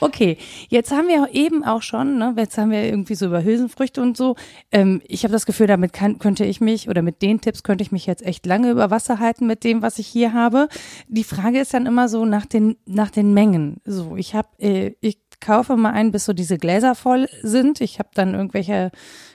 okay, 0.01 0.39
jetzt 0.69 0.93
haben 0.93 1.09
wir 1.09 1.29
eben 1.33 1.65
auch 1.65 1.83
schon, 1.83 2.19
ne, 2.19 2.35
jetzt 2.37 2.59
haben 2.59 2.71
wir 2.71 2.85
irgendwie 2.85 3.15
so 3.15 3.27
über 3.27 3.43
Hülsenfrüchte 3.45 4.01
und 4.01 4.17
so. 4.17 4.37
Ähm, 4.71 5.03
ich 5.07 5.25
habe 5.25 5.33
das 5.33 5.47
Gefühl, 5.47 5.67
damit 5.67 5.93
kann, 5.93 6.19
könnte 6.19 6.45
ich 6.45 6.61
mich 6.61 6.89
oder 6.89 7.03
mit 7.03 7.23
den 7.23 7.41
Tipps 7.41 7.63
könnte 7.63 7.83
ich 7.83 7.93
mich 7.93 8.07
jetzt 8.07 8.25
echt 8.25 8.47
lange 8.47 8.71
über 8.71 8.91
Wasser 8.91 9.19
halten 9.19 9.47
mit 9.47 9.65
dem, 9.65 9.83
was 9.83 9.99
ich 9.99 10.07
hier 10.07 10.33
habe. 10.33 10.69
Die 11.09 11.25
Frage 11.25 11.61
ist 11.61 11.75
dann 11.75 11.87
immer 11.87 12.09
so 12.09 12.25
nach 12.25 12.47
den 12.47 12.77
nach 12.87 13.11
den 13.11 13.35
Mengen. 13.35 13.81
So, 13.85 14.17
ich 14.17 14.35
habe, 14.35 14.49
äh, 14.59 14.93
ich 15.01 15.19
kaufe 15.41 15.77
mal 15.77 15.91
ein, 15.91 16.13
bis 16.13 16.25
so 16.25 16.33
diese 16.33 16.57
Gläser 16.57 16.95
voll 16.95 17.29
sind. 17.43 17.81
Ich 17.81 17.99
habe 17.99 18.09
dann 18.15 18.35
irgendwelche 18.35 18.91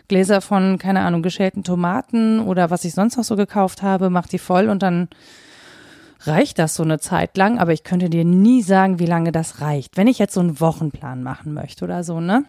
Gläser 0.07 0.41
von 0.41 0.77
keine 0.77 1.01
Ahnung 1.01 1.21
geschälten 1.21 1.63
Tomaten 1.63 2.39
oder 2.39 2.69
was 2.69 2.85
ich 2.85 2.93
sonst 2.93 3.17
noch 3.17 3.23
so 3.23 3.35
gekauft 3.35 3.81
habe, 3.83 4.09
mach 4.09 4.27
die 4.27 4.39
voll 4.39 4.69
und 4.69 4.81
dann 4.81 5.09
reicht 6.21 6.59
das 6.59 6.75
so 6.75 6.83
eine 6.83 6.99
Zeit 6.99 7.37
lang, 7.37 7.59
aber 7.59 7.73
ich 7.73 7.83
könnte 7.83 8.09
dir 8.09 8.25
nie 8.25 8.61
sagen, 8.61 8.99
wie 8.99 9.05
lange 9.05 9.31
das 9.31 9.61
reicht. 9.61 9.97
Wenn 9.97 10.07
ich 10.07 10.19
jetzt 10.19 10.33
so 10.33 10.39
einen 10.39 10.59
Wochenplan 10.59 11.23
machen 11.23 11.53
möchte 11.53 11.85
oder 11.85 12.03
so, 12.03 12.19
ne? 12.19 12.45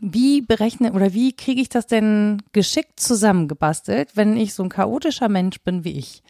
Wie 0.00 0.42
berechne 0.42 0.92
oder 0.92 1.14
wie 1.14 1.32
kriege 1.32 1.60
ich 1.60 1.68
das 1.68 1.86
denn 1.86 2.42
geschickt 2.52 3.00
zusammengebastelt, 3.00 4.10
wenn 4.14 4.36
ich 4.36 4.54
so 4.54 4.62
ein 4.62 4.68
chaotischer 4.68 5.28
Mensch 5.28 5.60
bin 5.60 5.84
wie 5.84 5.98
ich? 5.98 6.22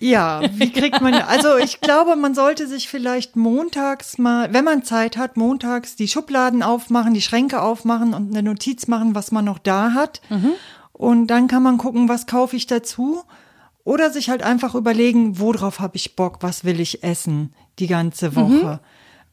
Ja, 0.00 0.42
wie 0.52 0.70
kriegt 0.70 1.00
man, 1.00 1.14
also 1.14 1.56
ich 1.56 1.80
glaube, 1.80 2.14
man 2.14 2.34
sollte 2.34 2.68
sich 2.68 2.88
vielleicht 2.88 3.34
montags 3.34 4.16
mal, 4.18 4.52
wenn 4.52 4.64
man 4.64 4.84
Zeit 4.84 5.16
hat, 5.16 5.36
montags 5.36 5.96
die 5.96 6.06
Schubladen 6.06 6.62
aufmachen, 6.62 7.14
die 7.14 7.20
Schränke 7.20 7.60
aufmachen 7.60 8.14
und 8.14 8.30
eine 8.30 8.44
Notiz 8.44 8.86
machen, 8.86 9.14
was 9.16 9.32
man 9.32 9.44
noch 9.44 9.58
da 9.58 9.94
hat. 9.94 10.20
Mhm. 10.28 10.52
Und 10.92 11.26
dann 11.28 11.48
kann 11.48 11.62
man 11.62 11.78
gucken, 11.78 12.08
was 12.08 12.26
kaufe 12.26 12.54
ich 12.54 12.66
dazu 12.66 13.22
oder 13.88 14.10
sich 14.10 14.28
halt 14.28 14.42
einfach 14.42 14.74
überlegen, 14.74 15.38
worauf 15.38 15.80
habe 15.80 15.96
ich 15.96 16.14
Bock, 16.14 16.42
was 16.42 16.62
will 16.62 16.78
ich 16.78 17.02
essen 17.02 17.54
die 17.78 17.86
ganze 17.86 18.36
Woche. 18.36 18.80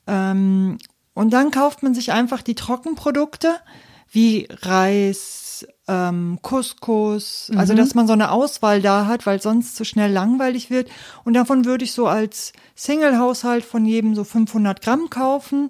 Mhm. 0.08 0.14
Ähm, 0.14 0.78
und 1.14 1.34
dann 1.34 1.52
kauft 1.52 1.84
man 1.84 1.94
sich 1.94 2.14
einfach 2.14 2.42
die 2.42 2.56
Trockenprodukte 2.56 3.58
wie 4.10 4.48
Reis, 4.62 5.68
ähm, 5.90 6.40
Couscous, 6.42 7.48
also 7.50 7.54
mhm. 7.54 7.60
also 7.60 7.74
dass 7.74 7.96
man 7.96 8.08
so 8.08 8.14
eine 8.14 8.32
Auswahl 8.32 8.82
da 8.82 9.08
hat, 9.08 9.26
weil 9.26 9.42
sonst 9.42 9.76
zu 9.76 9.84
schnell 9.84 10.14
langweilig 10.14 10.70
wird. 10.70 10.90
Und 11.26 11.34
davon 11.34 11.66
würde 11.66 11.84
ich 11.84 11.92
so 11.92 12.08
als 12.08 12.54
Single-Haushalt 12.76 13.66
von 13.66 13.86
jedem 13.86 14.16
so 14.16 14.24
500 14.24 14.82
Gramm 14.82 15.10
kaufen. 15.10 15.68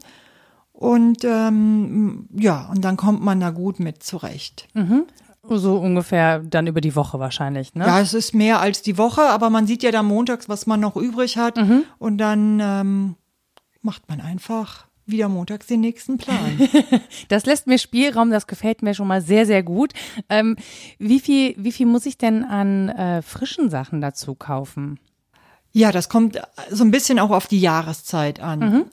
Und 0.74 1.24
ähm, 1.24 2.30
ja, 2.38 2.69
und 2.69 2.86
dann 2.86 2.98
kommt 2.98 3.24
man 3.24 3.39
da 3.39 3.50
gut 3.50 3.80
mit 3.80 4.04
zurecht. 4.04 4.67
Mhm. 4.76 5.06
So 5.49 5.77
ungefähr 5.77 6.39
dann 6.39 6.67
über 6.67 6.81
die 6.81 6.95
Woche 6.95 7.19
wahrscheinlich, 7.19 7.75
ne? 7.75 7.86
Ja, 7.86 7.99
es 7.99 8.13
ist 8.13 8.34
mehr 8.34 8.60
als 8.60 8.81
die 8.81 8.97
Woche, 8.97 9.21
aber 9.21 9.49
man 9.49 9.67
sieht 9.67 9.84
ja 9.84 9.91
dann 9.91 10.05
montags, 10.05 10.49
was 10.49 10.65
man 10.65 10.79
noch 10.79 10.95
übrig 10.95 11.38
hat. 11.38 11.58
Mhm. 11.58 11.84
Und 11.97 12.17
dann 12.17 12.60
ähm, 12.62 13.15
macht 13.81 14.10
man 14.10 14.21
einfach 14.21 14.88
wieder 15.05 15.29
montags 15.29 15.67
den 15.67 15.81
nächsten 15.81 16.17
Plan. 16.17 16.60
das 17.27 17.45
lässt 17.45 17.67
mir 17.67 17.77
Spielraum, 17.77 18.31
das 18.31 18.47
gefällt 18.47 18.81
mir 18.81 18.93
schon 18.93 19.08
mal 19.08 19.21
sehr, 19.21 19.45
sehr 19.45 19.62
gut. 19.62 19.93
Ähm, 20.29 20.55
wie, 20.97 21.19
viel, 21.19 21.55
wie 21.58 21.71
viel 21.71 21.86
muss 21.86 22.05
ich 22.05 22.17
denn 22.17 22.43
an 22.43 22.89
äh, 22.89 23.21
frischen 23.21 23.69
Sachen 23.69 24.01
dazu 24.01 24.36
kaufen? 24.36 24.99
Ja, 25.71 25.91
das 25.91 26.10
kommt 26.10 26.41
so 26.71 26.84
ein 26.84 26.91
bisschen 26.91 27.19
auch 27.19 27.31
auf 27.31 27.47
die 27.47 27.60
Jahreszeit 27.60 28.39
an. 28.39 28.60
Mhm 28.60 28.86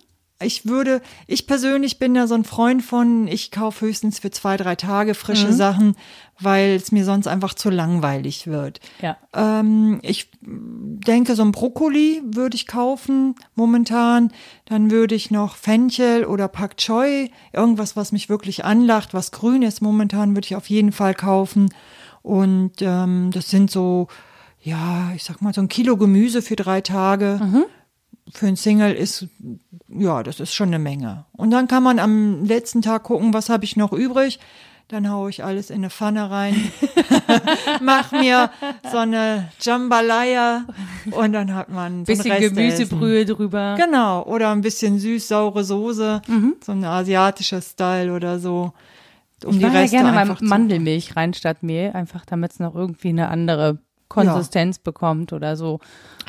ich 0.45 0.67
würde, 0.67 1.01
ich 1.27 1.47
persönlich 1.47 1.99
bin 1.99 2.15
da 2.15 2.27
so 2.27 2.35
ein 2.35 2.45
Freund 2.45 2.83
von, 2.83 3.27
ich 3.29 3.51
kaufe 3.51 3.87
höchstens 3.87 4.19
für 4.19 4.31
zwei, 4.31 4.57
drei 4.57 4.77
Tage 4.77 5.15
frische 5.15 5.49
mhm. 5.49 5.53
Sachen, 5.53 5.97
weil 6.45 6.71
es 6.77 6.93
mir 6.93 7.05
sonst 7.05 7.27
einfach 7.27 7.55
zu 7.55 7.71
langweilig 7.71 8.47
wird. 8.47 8.81
Ja. 9.01 9.17
Ähm, 9.35 10.01
ich 10.03 10.31
denke, 10.41 11.35
so 11.35 11.43
ein 11.43 11.53
Brokkoli 11.53 12.23
würde 12.25 12.57
ich 12.57 12.67
kaufen 12.67 13.35
momentan. 13.55 14.33
Dann 14.65 14.91
würde 14.91 15.15
ich 15.15 15.31
noch 15.31 15.57
Fenchel 15.57 16.25
oder 16.25 16.49
Pak 16.49 16.77
Choi, 16.77 17.31
irgendwas, 17.53 17.97
was 17.97 18.13
mich 18.13 18.29
wirklich 18.29 18.65
anlacht, 18.65 19.15
was 19.15 19.33
grün 19.33 19.63
ist 19.63 19.83
momentan, 19.83 20.35
würde 20.35 20.47
ich 20.47 20.57
auf 20.57 20.69
jeden 20.69 20.93
Fall 20.93 21.15
kaufen. 21.15 21.73
Und 22.23 22.75
ähm, 22.81 23.31
das 23.33 23.51
sind 23.51 23.71
so, 23.71 24.09
ja, 24.61 25.13
ich 25.15 25.25
sag 25.25 25.43
mal, 25.43 25.53
so 25.53 25.61
ein 25.61 25.69
Kilo 25.69 25.97
Gemüse 25.97 26.43
für 26.43 26.57
drei 26.57 26.81
Tage. 26.81 27.41
Mhm 27.43 27.65
für 28.31 28.47
ein 28.47 28.57
Single 28.57 28.95
ist, 28.95 29.27
ja, 29.89 30.23
das 30.23 30.41
ist 30.41 30.55
schon 30.55 30.69
eine 30.69 30.79
Menge. 30.79 31.27
Und 31.33 31.51
dann 31.51 31.69
kann 31.69 31.83
man 31.83 31.99
am 31.99 32.45
letzten 32.45 32.83
Tag 32.83 33.05
gucken, 33.05 33.35
was 33.35 33.49
habe 33.49 33.65
ich 33.65 33.77
noch 33.77 33.93
übrig. 33.93 34.39
Dann 34.93 35.11
haue 35.11 35.31
ich 35.31 35.43
alles 35.43 35.71
in 35.71 35.77
eine 35.77 35.91
Pfanne 35.91 36.31
rein, 36.31 36.71
mach 37.81 38.13
mir 38.13 38.51
so 38.91 38.99
eine 38.99 39.49
Jambalaya 39.61 40.65
und 41.11 41.33
dann 41.33 41.55
hat 41.55 41.69
man 41.71 42.05
so 42.05 42.13
Bisschen 42.13 42.39
Gemüsebrühe 42.41 43.25
drüber. 43.25 43.77
Genau, 43.79 44.23
oder 44.25 44.51
ein 44.51 44.61
bisschen 44.61 44.99
süß-saure 44.99 45.65
Soße, 45.65 46.23
Mhm. 46.27 46.57
so 46.65 46.73
ein 46.73 46.85
asiatischer 46.85 47.63
Style 47.63 48.13
oder 48.13 48.39
so. 48.39 48.73
Um 49.45 49.53
ich 49.55 49.59
die 49.59 49.65
ja 49.65 49.87
gerne 49.87 50.13
mal 50.13 50.19
einfach 50.19 50.41
Mandelmilch 50.41 51.17
rein 51.17 51.35
statt 51.35 51.63
Mehl, 51.63 51.91
einfach 51.93 52.25
damit 52.25 52.53
es 52.53 52.61
noch 52.61 52.75
irgendwie 52.75 53.09
eine 53.09 53.29
andere 53.29 53.79
Konsistenz 54.09 54.79
bekommt 54.79 55.33
oder 55.33 55.57
so. 55.57 55.81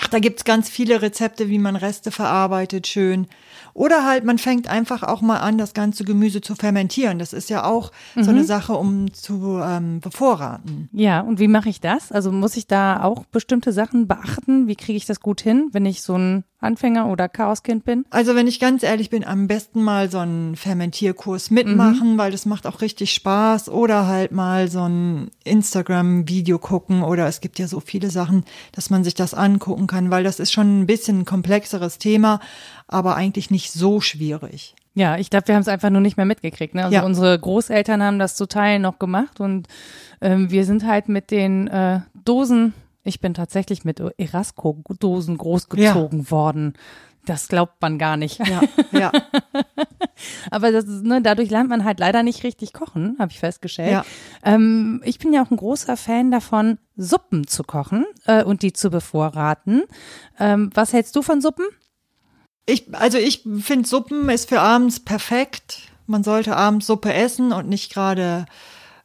Ach, 0.02 0.08
da 0.08 0.20
gibt's 0.20 0.46
ganz 0.46 0.70
viele 0.70 1.02
Rezepte, 1.02 1.50
wie 1.50 1.60
man 1.60 1.76
Reste 1.76 2.12
verarbeitet, 2.12 2.88
schön. 2.88 3.28
Oder 3.74 4.06
halt, 4.06 4.24
man 4.24 4.38
fängt 4.38 4.68
einfach 4.68 5.02
auch 5.04 5.22
mal 5.22 5.38
an, 5.40 5.58
das 5.58 5.74
ganze 5.74 6.04
Gemüse 6.04 6.42
zu 6.42 6.56
fermentieren. 6.56 7.18
Das 7.20 7.34
ist 7.34 7.50
ja 7.50 7.64
auch 7.66 7.92
so 8.16 8.22
Mhm. 8.22 8.30
eine 8.30 8.44
Sache, 8.44 8.74
um 8.74 9.12
zu 9.14 9.60
ähm, 9.64 10.00
bevorraten. 10.00 10.90
Ja, 10.94 11.22
und 11.22 11.40
wie 11.40 11.48
mache 11.48 11.70
ich 11.70 11.82
das? 11.82 12.12
Also 12.12 12.32
muss 12.32 12.56
ich 12.56 12.68
da 12.68 13.02
auch 13.04 13.26
bestimmte 13.26 13.74
Sachen 13.74 14.08
beachten? 14.08 14.68
Wie 14.68 14.76
kriege 14.76 14.98
ich 14.98 15.06
das 15.06 15.20
gut 15.22 15.42
hin, 15.42 15.70
wenn 15.72 15.86
ich 15.86 16.02
so 16.04 16.16
ein 16.18 16.44
Anfänger 16.64 17.08
oder 17.08 17.30
Chaoskind 17.30 17.86
bin? 17.86 18.06
Also 18.10 18.36
wenn 18.36 18.48
ich 18.48 18.60
ganz 18.60 18.84
ehrlich 18.84 19.10
bin, 19.10 19.24
am 19.26 19.48
besten 19.48 19.84
mal 19.84 20.10
so 20.10 20.20
einen 20.20 20.56
Fermentierkurs 20.56 21.52
mitmachen, 21.52 22.18
weil 22.18 22.32
das 22.32 22.46
macht 22.46 22.66
auch 22.66 22.82
richtig 22.82 23.14
Spaß. 23.14 23.70
Oder 23.70 24.08
halt 24.08 24.32
mal 24.32 24.68
so 24.70 24.88
ein 24.88 25.30
Instagram-Video 25.44 26.60
gucken. 26.60 27.04
Oder 27.04 27.28
es 27.28 27.42
gibt 27.42 27.60
ja 27.60 27.68
so 27.68 27.80
viele 27.80 28.10
Sachen, 28.10 28.46
dass 28.72 28.90
man 28.90 29.04
sich 29.04 29.14
das 29.16 29.34
angucken 29.34 29.88
kann, 29.88 30.12
weil 30.12 30.24
das 30.24 30.40
ist 30.40 30.52
schon 30.52 30.82
ein 30.82 30.86
bisschen 30.88 31.20
ein 31.22 31.26
komplexeres 31.26 31.98
Thema, 31.98 32.40
aber 32.88 33.16
eigentlich 33.16 33.52
nicht 33.52 33.72
so 33.72 34.00
schwierig. 34.02 34.76
Ja, 34.96 35.18
ich 35.18 35.30
glaube, 35.32 35.48
wir 35.48 35.56
haben 35.56 35.62
es 35.64 35.68
einfach 35.68 35.90
nur 35.90 36.02
nicht 36.02 36.18
mehr 36.18 36.26
mitgekriegt. 36.26 36.76
Ne? 36.76 36.84
Also 36.84 36.94
Ja. 36.96 37.04
unsere 37.04 37.38
Großeltern 37.40 38.04
haben 38.04 38.20
das 38.20 38.36
zu 38.36 38.46
Teilen 38.48 38.84
noch 38.84 39.00
gemacht 39.00 39.40
und 39.40 39.68
ähm, 40.22 40.52
wir 40.52 40.66
sind 40.66 40.86
halt 40.86 41.10
mit 41.10 41.32
den 41.32 41.68
äh, 41.68 42.02
Dosen, 42.26 42.74
ich 43.04 43.20
bin 43.20 43.34
tatsächlich 43.34 43.84
mit 43.84 44.00
Erasco-Dosen 44.18 45.38
großgezogen 45.38 46.32
worden. 46.32 46.74
Das 47.26 47.48
glaubt 47.48 47.82
man 47.82 47.98
gar 47.98 48.18
nicht. 48.18 48.40
Ja, 48.46 48.62
ja, 48.92 49.12
Aber 50.52 50.72
das 50.72 50.86
ist, 50.86 51.04
ne, 51.04 51.22
dadurch 51.22 51.50
lernt 51.50 51.70
man 51.70 51.86
halt 51.86 52.00
leider 52.00 52.24
nicht 52.24 52.44
richtig 52.44 52.74
kochen, 52.74 53.16
habe 53.20 53.32
ich 53.32 53.40
festgestellt. 53.40 53.92
Ja. 53.92 54.06
Ähm, 54.44 55.02
ich 55.06 55.20
bin 55.20 55.34
ja 55.34 55.44
auch 55.44 55.52
ein 55.52 55.58
großer 55.58 55.98
Fan 55.98 56.32
davon, 56.32 56.80
Suppen 56.98 57.48
zu 57.48 57.64
kochen 57.64 58.06
äh, 58.26 58.44
und 58.44 58.62
die 58.62 58.74
zu 58.74 58.90
bevorraten. 58.90 59.84
Ähm, 60.40 60.70
was 60.74 60.94
hältst 60.94 61.16
du 61.16 61.22
von 61.22 61.42
Suppen? 61.42 61.66
Ich, 62.66 62.94
also 62.94 63.18
ich 63.18 63.44
finde 63.60 63.88
Suppen 63.88 64.30
ist 64.30 64.50
für 64.50 64.62
abends 64.62 65.00
perfekt. 65.00 65.90
Man 66.08 66.24
sollte 66.24 66.56
abends 66.56 66.88
Suppe 66.88 67.14
essen 67.14 67.52
und 67.54 67.68
nicht 67.70 67.92
gerade 67.94 68.46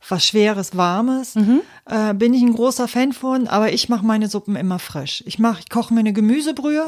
was 0.06 0.24
Schweres, 0.24 0.76
Warmes. 0.76 1.34
Äh, 1.86 2.14
bin 2.14 2.34
ich 2.34 2.42
ein 2.42 2.52
großer 2.54 2.88
Fan 2.88 3.12
von, 3.12 3.46
aber 3.48 3.72
ich 3.72 3.88
mache 3.88 4.04
meine 4.04 4.28
Suppen 4.28 4.56
immer 4.56 4.78
frisch. 4.78 5.22
Ich 5.26 5.38
mache, 5.38 5.60
ich 5.60 5.70
koche 5.70 5.92
mir 5.92 6.00
eine 6.00 6.12
Gemüsebrühe 6.12 6.84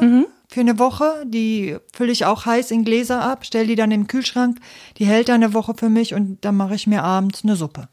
für 0.47 0.59
eine 0.59 0.79
Woche. 0.79 1.23
Die 1.25 1.77
fülle 1.93 2.11
ich 2.11 2.25
auch 2.25 2.45
heiß 2.45 2.71
in 2.71 2.83
Gläser 2.83 3.21
ab, 3.21 3.45
stelle 3.45 3.67
die 3.67 3.75
dann 3.75 3.91
im 3.91 4.07
Kühlschrank. 4.07 4.59
Die 4.97 5.05
hält 5.05 5.29
dann 5.29 5.43
eine 5.43 5.53
Woche 5.53 5.73
für 5.75 5.89
mich 5.89 6.13
und 6.13 6.43
dann 6.45 6.55
mache 6.55 6.75
ich 6.75 6.87
mir 6.87 7.03
abends 7.03 7.43
eine 7.43 7.55
Suppe. 7.55 7.89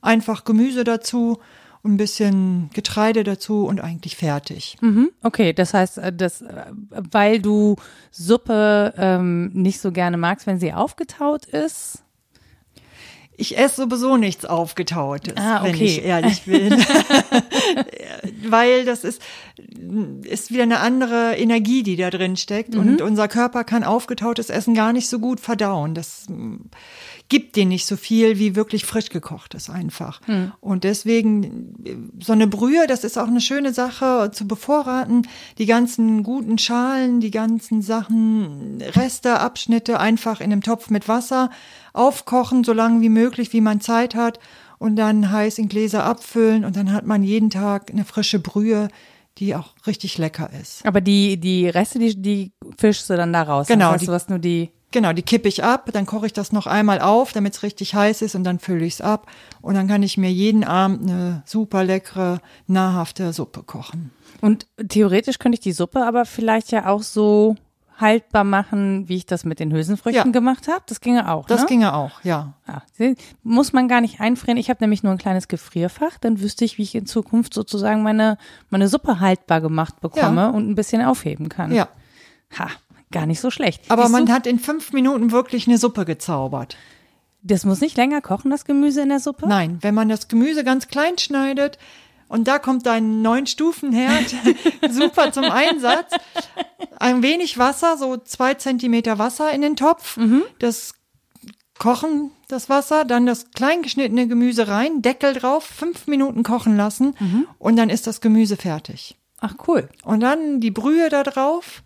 Einfach 0.00 0.44
Gemüse 0.44 0.84
dazu 0.84 1.38
ein 1.84 1.96
bisschen 1.96 2.70
Getreide 2.72 3.24
dazu 3.24 3.66
und 3.66 3.80
eigentlich 3.80 4.16
fertig. 4.16 4.76
Mhm. 4.80 5.10
Okay, 5.22 5.52
das 5.52 5.74
heißt, 5.74 5.98
äh, 5.98 6.12
das, 6.12 6.42
äh, 6.42 6.64
weil 6.90 7.40
du 7.40 7.76
Suppe 8.10 8.94
ähm, 8.96 9.50
nicht 9.52 9.80
so 9.80 9.92
gerne 9.92 10.16
magst, 10.16 10.46
wenn 10.46 10.58
sie 10.58 10.72
aufgetaut 10.72 11.44
ist. 11.44 12.03
Ich 13.36 13.58
esse 13.58 13.82
sowieso 13.82 14.16
nichts 14.16 14.44
Aufgetautes, 14.44 15.34
Ah, 15.36 15.62
wenn 15.64 15.74
okay. 15.74 15.84
ich 15.84 16.04
ehrlich 16.04 16.42
bin. 16.42 16.72
Weil 18.46 18.84
das 18.84 19.04
ist, 19.04 19.20
ist 20.22 20.50
wieder 20.50 20.62
eine 20.64 20.80
andere 20.80 21.36
Energie, 21.36 21.82
die 21.82 21.96
da 21.96 22.10
drin 22.10 22.36
steckt. 22.36 22.74
Und 22.76 23.00
Mhm. 23.00 23.06
unser 23.06 23.28
Körper 23.28 23.64
kann 23.64 23.84
aufgetautes 23.84 24.50
Essen 24.50 24.74
gar 24.74 24.92
nicht 24.92 25.08
so 25.08 25.18
gut 25.18 25.40
verdauen. 25.40 25.94
Das 25.94 26.26
mm, 26.28 26.56
gibt 27.28 27.56
dir 27.56 27.64
nicht 27.64 27.86
so 27.86 27.96
viel 27.96 28.38
wie 28.38 28.54
wirklich 28.54 28.84
frisch 28.84 29.08
gekochtes 29.08 29.70
einfach. 29.70 30.20
Hm. 30.26 30.52
Und 30.60 30.84
deswegen, 30.84 32.12
so 32.20 32.32
eine 32.34 32.46
Brühe, 32.46 32.86
das 32.86 33.02
ist 33.02 33.16
auch 33.18 33.28
eine 33.28 33.40
schöne 33.40 33.72
Sache 33.72 34.30
zu 34.32 34.46
bevorraten. 34.46 35.26
Die 35.56 35.64
ganzen 35.66 36.22
guten 36.22 36.58
Schalen, 36.58 37.20
die 37.20 37.30
ganzen 37.30 37.80
Sachen, 37.80 38.82
Reste, 38.94 39.40
Abschnitte 39.40 39.98
einfach 40.00 40.40
in 40.40 40.52
einem 40.52 40.62
Topf 40.62 40.90
mit 40.90 41.08
Wasser 41.08 41.50
aufkochen, 41.94 42.62
so 42.64 42.72
lange 42.74 43.00
wie 43.00 43.08
möglich, 43.08 43.52
wie 43.52 43.60
man 43.62 43.80
Zeit 43.80 44.14
hat. 44.14 44.38
Und 44.84 44.96
dann 44.96 45.30
heiß 45.32 45.56
in 45.58 45.68
Gläser 45.70 46.04
abfüllen 46.04 46.64
und 46.66 46.76
dann 46.76 46.92
hat 46.92 47.06
man 47.06 47.22
jeden 47.22 47.48
Tag 47.48 47.90
eine 47.90 48.04
frische 48.04 48.38
Brühe, 48.38 48.88
die 49.38 49.54
auch 49.56 49.70
richtig 49.86 50.18
lecker 50.18 50.50
ist. 50.60 50.84
Aber 50.84 51.00
die, 51.00 51.38
die 51.38 51.66
Reste, 51.68 51.98
die, 51.98 52.20
die 52.20 52.52
fischst 52.76 53.08
du 53.08 53.16
dann 53.16 53.32
da 53.32 53.42
raus. 53.44 53.66
Genau, 53.66 53.86
Das 53.86 53.92
heißt, 53.94 54.02
die- 54.02 54.06
du 54.06 54.12
hast 54.12 54.28
nur 54.30 54.38
die. 54.38 54.70
Genau, 54.90 55.12
die 55.14 55.22
kippe 55.22 55.48
ich 55.48 55.64
ab, 55.64 55.88
dann 55.92 56.04
koche 56.06 56.26
ich 56.26 56.32
das 56.34 56.52
noch 56.52 56.66
einmal 56.68 57.00
auf, 57.00 57.32
damit 57.32 57.54
es 57.54 57.62
richtig 57.64 57.94
heiß 57.94 58.20
ist 58.22 58.34
und 58.36 58.44
dann 58.44 58.58
fülle 58.60 58.84
ich 58.84 58.94
es 58.94 59.00
ab. 59.00 59.26
Und 59.62 59.74
dann 59.74 59.88
kann 59.88 60.02
ich 60.04 60.18
mir 60.18 60.30
jeden 60.30 60.62
Abend 60.64 61.10
eine 61.10 61.42
super 61.46 61.82
leckere, 61.82 62.40
nahrhafte 62.68 63.32
Suppe 63.32 63.62
kochen. 63.64 64.10
Und 64.40 64.66
theoretisch 64.88 65.38
könnte 65.40 65.56
ich 65.56 65.60
die 65.62 65.72
Suppe 65.72 66.04
aber 66.06 66.26
vielleicht 66.26 66.70
ja 66.72 66.86
auch 66.88 67.02
so 67.02 67.56
haltbar 67.96 68.44
machen, 68.44 69.08
wie 69.08 69.16
ich 69.16 69.26
das 69.26 69.44
mit 69.44 69.60
den 69.60 69.72
Hülsenfrüchten 69.72 70.26
Ja. 70.26 70.32
gemacht 70.32 70.66
habe. 70.68 70.82
Das 70.86 71.00
ginge 71.00 71.30
auch. 71.30 71.46
Das 71.46 71.62
ne? 71.62 71.66
ginge 71.68 71.94
auch, 71.94 72.22
ja. 72.24 72.54
Ja, 72.66 72.82
sie- 72.92 73.14
muss 73.42 73.72
man 73.72 73.86
gar 73.88 74.00
nicht 74.00 74.20
einfrieren. 74.20 74.56
Ich 74.58 74.68
habe 74.70 74.78
nämlich 74.82 75.02
nur 75.02 75.12
ein 75.12 75.18
kleines 75.18 75.46
Gefrierfach. 75.48 76.18
Dann 76.20 76.40
wüsste 76.40 76.64
ich, 76.64 76.76
wie 76.78 76.82
ich 76.82 76.94
in 76.94 77.06
Zukunft 77.06 77.54
sozusagen 77.54 78.02
meine, 78.02 78.36
meine 78.70 78.88
Suppe 78.88 79.20
haltbar 79.20 79.60
gemacht 79.60 80.00
bekomme 80.00 80.40
Ja. 80.42 80.48
und 80.48 80.68
ein 80.68 80.74
bisschen 80.74 81.02
aufheben 81.02 81.48
kann. 81.48 81.72
Ja. 81.72 81.88
Ha, 82.58 82.68
gar 83.12 83.26
nicht 83.26 83.40
so 83.40 83.50
schlecht. 83.50 83.82
Aber 83.90 84.02
Siehst 84.02 84.12
man 84.12 84.26
du, 84.26 84.32
hat 84.32 84.46
in 84.46 84.58
fünf 84.58 84.92
Minuten 84.92 85.30
wirklich 85.30 85.66
eine 85.68 85.78
Suppe 85.78 86.04
gezaubert. 86.04 86.76
das 87.42 87.64
muss 87.64 87.80
nicht 87.80 87.96
länger 87.96 88.20
kochen, 88.22 88.50
das 88.50 88.64
Gemüse 88.64 89.02
in 89.02 89.10
der 89.10 89.20
Suppe? 89.20 89.46
Nein, 89.46 89.78
wenn 89.82 89.94
man 89.94 90.08
das 90.08 90.28
Gemüse 90.28 90.64
ganz 90.64 90.88
klein 90.88 91.18
schneidet 91.18 91.78
und 92.28 92.48
da 92.48 92.58
kommt 92.58 92.86
dein 92.86 93.22
neun 93.22 93.46
Stufenherd 93.46 94.34
super 94.90 95.32
zum 95.32 95.44
Einsatz. 95.44 96.12
Ein 96.98 97.22
wenig 97.22 97.58
Wasser, 97.58 97.96
so 97.96 98.16
zwei 98.16 98.54
Zentimeter 98.54 99.18
Wasser 99.18 99.52
in 99.52 99.60
den 99.62 99.76
Topf. 99.76 100.18
Das 100.58 100.94
kochen, 101.78 102.30
das 102.48 102.68
Wasser, 102.68 103.04
dann 103.04 103.26
das 103.26 103.50
klein 103.50 103.82
geschnittene 103.82 104.28
Gemüse 104.28 104.68
rein, 104.68 105.02
Deckel 105.02 105.34
drauf, 105.34 105.64
fünf 105.64 106.06
Minuten 106.06 106.42
kochen 106.42 106.76
lassen 106.76 107.14
und 107.58 107.76
dann 107.76 107.90
ist 107.90 108.06
das 108.06 108.20
Gemüse 108.20 108.56
fertig. 108.56 109.16
Ach 109.40 109.54
cool. 109.68 109.88
Und 110.04 110.20
dann 110.20 110.60
die 110.60 110.70
Brühe 110.70 111.08
da 111.10 111.22
drauf, 111.22 111.82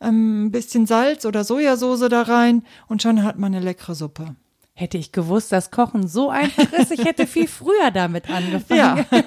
ähm, 0.00 0.46
ein 0.46 0.50
bisschen 0.50 0.86
Salz 0.86 1.24
oder 1.24 1.44
Sojasauce 1.44 2.08
da 2.08 2.22
rein 2.22 2.64
und 2.88 3.02
schon 3.02 3.22
hat 3.22 3.38
man 3.38 3.54
eine 3.54 3.64
leckere 3.64 3.94
Suppe. 3.94 4.34
Hätte 4.78 4.98
ich 4.98 5.10
gewusst, 5.10 5.52
dass 5.52 5.70
Kochen 5.70 6.06
so 6.06 6.28
einfach 6.28 6.70
ist, 6.74 6.92
ich 6.92 7.02
hätte 7.02 7.26
viel 7.26 7.48
früher 7.48 7.90
damit 7.94 8.28
angefangen. 8.28 9.06
Ja. 9.10 9.22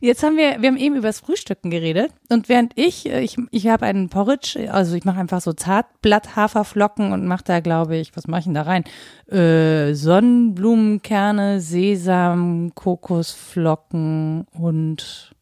Jetzt 0.00 0.24
haben 0.24 0.36
wir, 0.36 0.60
wir 0.60 0.68
haben 0.68 0.76
eben 0.76 0.96
über 0.96 1.06
das 1.06 1.20
Frühstücken 1.20 1.70
geredet 1.70 2.10
und 2.28 2.48
während 2.48 2.72
ich, 2.74 3.06
äh, 3.06 3.20
ich, 3.20 3.36
ich 3.52 3.68
habe 3.68 3.86
einen 3.86 4.08
Porridge, 4.08 4.68
also 4.72 4.96
ich 4.96 5.04
mache 5.04 5.20
einfach 5.20 5.40
so 5.40 5.52
Zartblatt-Haferflocken 5.52 7.12
und 7.12 7.26
mache 7.26 7.44
da, 7.44 7.60
glaube 7.60 7.96
ich, 7.96 8.16
was 8.16 8.26
mache 8.26 8.40
ich 8.40 8.44
denn 8.46 8.54
da 8.54 8.62
rein? 8.62 8.82
Äh, 9.30 9.94
Sonnenblumenkerne, 9.94 11.60
Sesam, 11.60 12.72
Kokosflocken 12.74 14.46
und 14.58 15.34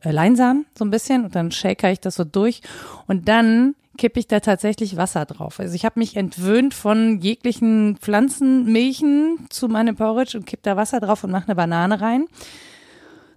äh, 0.00 0.10
Leinsamen 0.10 0.66
so 0.76 0.84
ein 0.84 0.90
bisschen 0.90 1.24
und 1.24 1.36
dann 1.36 1.52
shaker 1.52 1.92
ich 1.92 2.00
das 2.00 2.16
so 2.16 2.24
durch 2.24 2.62
und 3.06 3.28
dann 3.28 3.76
kippe 3.96 4.20
ich 4.20 4.26
da 4.26 4.40
tatsächlich 4.40 4.96
Wasser 4.96 5.24
drauf. 5.24 5.60
Also 5.60 5.74
ich 5.74 5.84
habe 5.84 5.98
mich 5.98 6.16
entwöhnt 6.16 6.74
von 6.74 7.20
jeglichen 7.20 7.96
Pflanzenmilchen 7.96 9.46
zu 9.50 9.68
meinem 9.68 9.96
Porridge 9.96 10.36
und 10.36 10.46
kipp 10.46 10.62
da 10.62 10.76
Wasser 10.76 11.00
drauf 11.00 11.24
und 11.24 11.30
mache 11.30 11.46
eine 11.46 11.54
Banane 11.54 12.00
rein. 12.00 12.26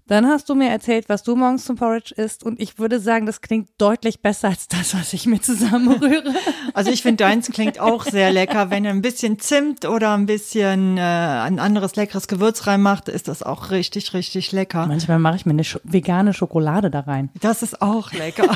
Dann 0.08 0.26
hast 0.26 0.48
du 0.50 0.56
mir 0.56 0.70
erzählt, 0.70 1.10
was 1.10 1.24
du 1.24 1.36
morgens 1.36 1.66
zum 1.66 1.76
Porridge 1.76 2.14
isst 2.16 2.44
und 2.44 2.62
ich 2.62 2.80
würde 2.80 3.00
sagen, 3.00 3.26
das 3.26 3.42
klingt 3.42 3.70
deutlich 3.78 4.22
besser 4.22 4.48
als 4.48 4.70
das, 4.70 4.94
was 4.96 5.12
ich 5.14 5.26
mir 5.26 5.42
zusammenrühre. 5.42 6.34
Also 6.74 6.92
ich 6.92 7.02
finde, 7.02 7.24
deins 7.24 7.50
klingt 7.50 7.80
auch 7.80 8.04
sehr 8.04 8.32
lecker. 8.32 8.70
Wenn 8.70 8.86
ihr 8.86 8.92
ein 8.92 9.02
bisschen 9.02 9.40
Zimt 9.40 9.86
oder 9.86 10.14
ein 10.14 10.28
bisschen 10.28 10.98
äh, 10.98 11.02
ein 11.02 11.58
anderes 11.60 11.96
leckeres 11.96 12.28
Gewürz 12.28 12.68
reinmacht, 12.68 13.10
ist 13.10 13.28
das 13.28 13.42
auch 13.42 13.72
richtig, 13.72 14.14
richtig 14.14 14.52
lecker. 14.52 14.86
Manchmal 14.86 15.18
mache 15.18 15.38
ich 15.38 15.46
mir 15.48 15.54
eine 15.54 15.64
Scho 15.64 15.80
vegane 15.84 16.36
Schokolade 16.36 16.92
da 16.92 17.00
rein. 17.00 17.30
Das 17.42 17.64
ist 17.64 17.82
auch 17.82 18.12
lecker. 18.12 18.56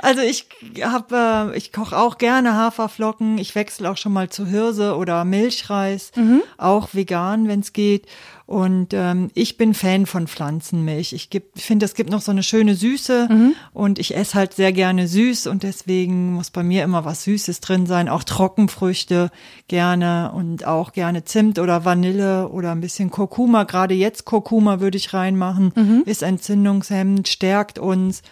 also 0.00 0.20
ich 0.20 0.46
habe, 0.82 1.52
äh, 1.54 1.56
ich 1.56 1.72
koche 1.72 1.96
auch 1.96 2.18
gerne 2.18 2.54
Haferflocken. 2.54 3.38
Ich 3.38 3.54
wechsle 3.54 3.90
auch 3.90 3.96
schon 3.96 4.12
mal 4.12 4.28
zu 4.28 4.44
Hirse 4.46 4.96
oder 4.96 5.24
Milchreis, 5.24 6.12
auch 6.58 6.88
vegan, 6.92 7.48
wenn 7.48 7.60
es 7.60 7.72
geht. 7.72 8.06
Und 8.48 8.94
ähm, 8.94 9.30
ich 9.34 9.58
bin 9.58 9.74
Fan 9.74 10.06
von 10.06 10.26
Pflanzenmilch. 10.26 11.12
Ich 11.12 11.28
finde, 11.54 11.84
es 11.84 11.92
gibt 11.92 12.08
noch 12.08 12.22
so 12.22 12.30
eine 12.30 12.42
schöne 12.42 12.76
Süße 12.76 13.28
mhm. 13.30 13.54
und 13.74 13.98
ich 13.98 14.16
esse 14.16 14.36
halt 14.36 14.54
sehr 14.54 14.72
gerne 14.72 15.06
süß 15.06 15.48
und 15.48 15.64
deswegen 15.64 16.32
muss 16.32 16.48
bei 16.48 16.62
mir 16.62 16.82
immer 16.82 17.04
was 17.04 17.24
Süßes 17.24 17.60
drin 17.60 17.84
sein. 17.84 18.08
Auch 18.08 18.24
Trockenfrüchte 18.24 19.30
gerne 19.68 20.32
und 20.34 20.66
auch 20.66 20.94
gerne 20.94 21.24
Zimt 21.26 21.58
oder 21.58 21.84
Vanille 21.84 22.48
oder 22.48 22.72
ein 22.72 22.80
bisschen 22.80 23.10
Kurkuma. 23.10 23.64
Gerade 23.64 23.92
jetzt 23.92 24.24
Kurkuma 24.24 24.80
würde 24.80 24.96
ich 24.96 25.12
reinmachen. 25.12 25.72
Mhm. 25.76 26.02
Ist 26.06 26.22
entzündungshemmend, 26.22 27.28
stärkt 27.28 27.78
uns. 27.78 28.22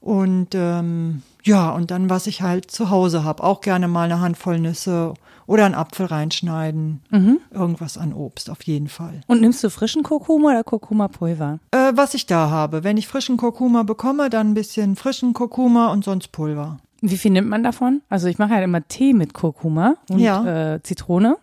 Und 0.00 0.54
ähm, 0.54 1.20
ja, 1.44 1.68
und 1.68 1.90
dann, 1.90 2.08
was 2.08 2.26
ich 2.26 2.40
halt 2.40 2.70
zu 2.70 2.88
Hause 2.88 3.24
habe. 3.24 3.44
Auch 3.44 3.60
gerne 3.60 3.88
mal 3.88 4.04
eine 4.04 4.20
Handvoll 4.20 4.58
Nüsse 4.58 5.12
oder 5.50 5.64
einen 5.64 5.74
Apfel 5.74 6.06
reinschneiden. 6.06 7.00
Mhm. 7.10 7.40
Irgendwas 7.50 7.98
an 7.98 8.12
Obst, 8.12 8.48
auf 8.50 8.62
jeden 8.62 8.86
Fall. 8.86 9.20
Und 9.26 9.40
nimmst 9.40 9.64
du 9.64 9.68
frischen 9.68 10.04
Kurkuma 10.04 10.50
oder 10.50 10.62
Kurkuma-Pulver? 10.62 11.58
Äh, 11.72 11.92
was 11.94 12.14
ich 12.14 12.26
da 12.26 12.50
habe. 12.50 12.84
Wenn 12.84 12.96
ich 12.96 13.08
frischen 13.08 13.36
Kurkuma 13.36 13.82
bekomme, 13.82 14.30
dann 14.30 14.50
ein 14.50 14.54
bisschen 14.54 14.94
frischen 14.94 15.34
Kurkuma 15.34 15.88
und 15.88 16.04
sonst 16.04 16.28
Pulver. 16.28 16.78
Wie 17.00 17.18
viel 17.18 17.32
nimmt 17.32 17.48
man 17.48 17.64
davon? 17.64 18.00
Also 18.08 18.28
ich 18.28 18.38
mache 18.38 18.50
halt 18.50 18.62
immer 18.62 18.86
Tee 18.86 19.12
mit 19.12 19.34
Kurkuma 19.34 19.96
und 20.08 20.20
ja. 20.20 20.74
äh, 20.74 20.82
Zitrone 20.84 21.36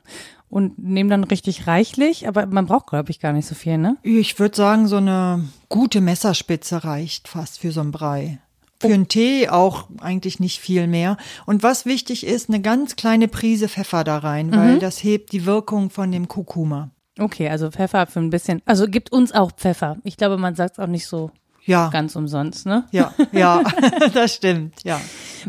und 0.50 0.80
nehme 0.80 1.10
dann 1.10 1.26
richtig 1.26 1.68
reichlich, 1.68 2.30
aber 2.30 2.46
man 2.46 2.66
braucht, 2.66 2.88
glaube 2.88 3.12
ich, 3.12 3.20
gar 3.20 3.34
nicht 3.34 3.46
so 3.46 3.56
viel, 3.56 3.78
ne? 3.78 3.98
Ich 4.04 4.40
würde 4.40 4.56
sagen, 4.56 4.88
so 4.88 4.98
eine 4.98 5.44
gute 5.68 6.00
Messerspitze 6.00 6.86
reicht 6.86 7.28
fast 7.28 7.60
für 7.60 7.74
so 7.74 7.82
einen 7.82 7.92
Brei. 7.92 8.40
Für 8.80 8.94
einen 8.94 9.08
Tee 9.08 9.50
auch 9.50 9.88
eigentlich 10.00 10.40
nicht 10.40 10.60
viel 10.60 10.88
mehr. 10.88 11.18
Und 11.46 11.64
was 11.64 11.86
wichtig 11.86 12.26
ist, 12.26 12.50
eine 12.50 12.62
ganz 12.62 12.96
kleine 12.96 13.28
Prise 13.28 13.68
Pfeffer 13.68 14.04
da 14.04 14.20
rein, 14.20 14.52
weil 14.52 14.76
mhm. 14.76 14.80
das 14.80 15.04
hebt 15.04 15.32
die 15.32 15.46
Wirkung 15.46 15.90
von 15.90 16.12
dem 16.12 16.28
Kurkuma. 16.28 16.92
Okay, 17.20 17.50
also 17.50 17.72
Pfeffer 17.72 18.06
für 18.08 18.20
ein 18.20 18.30
bisschen. 18.30 18.62
Also 18.66 18.88
gibt 18.88 19.12
uns 19.12 19.32
auch 19.32 19.52
Pfeffer. 19.52 19.98
Ich 20.04 20.18
glaube, 20.18 20.38
man 20.38 20.56
sagt 20.56 20.74
es 20.74 20.80
auch 20.80 20.88
nicht 20.88 21.08
so 21.08 21.32
ja. 21.66 21.90
ganz 21.90 22.16
umsonst, 22.16 22.66
ne? 22.66 22.86
Ja, 22.92 23.14
ja, 23.32 23.64
das 24.14 24.34
stimmt, 24.34 24.84
ja. 24.84 25.00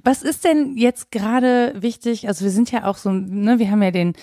Was 0.05 0.23
ist 0.23 0.45
denn 0.45 0.77
jetzt 0.77 1.11
gerade 1.11 1.75
wichtig? 1.77 2.29
Also 2.29 2.45
wir 2.45 2.51
sind 2.51 2.71
ja 2.71 2.85
auch 2.85 2.97
so, 2.97 3.11
ne, 3.11 3.59
wir 3.59 3.71
haben 3.71 3.83
ja 3.83 3.91
den 3.91 4.14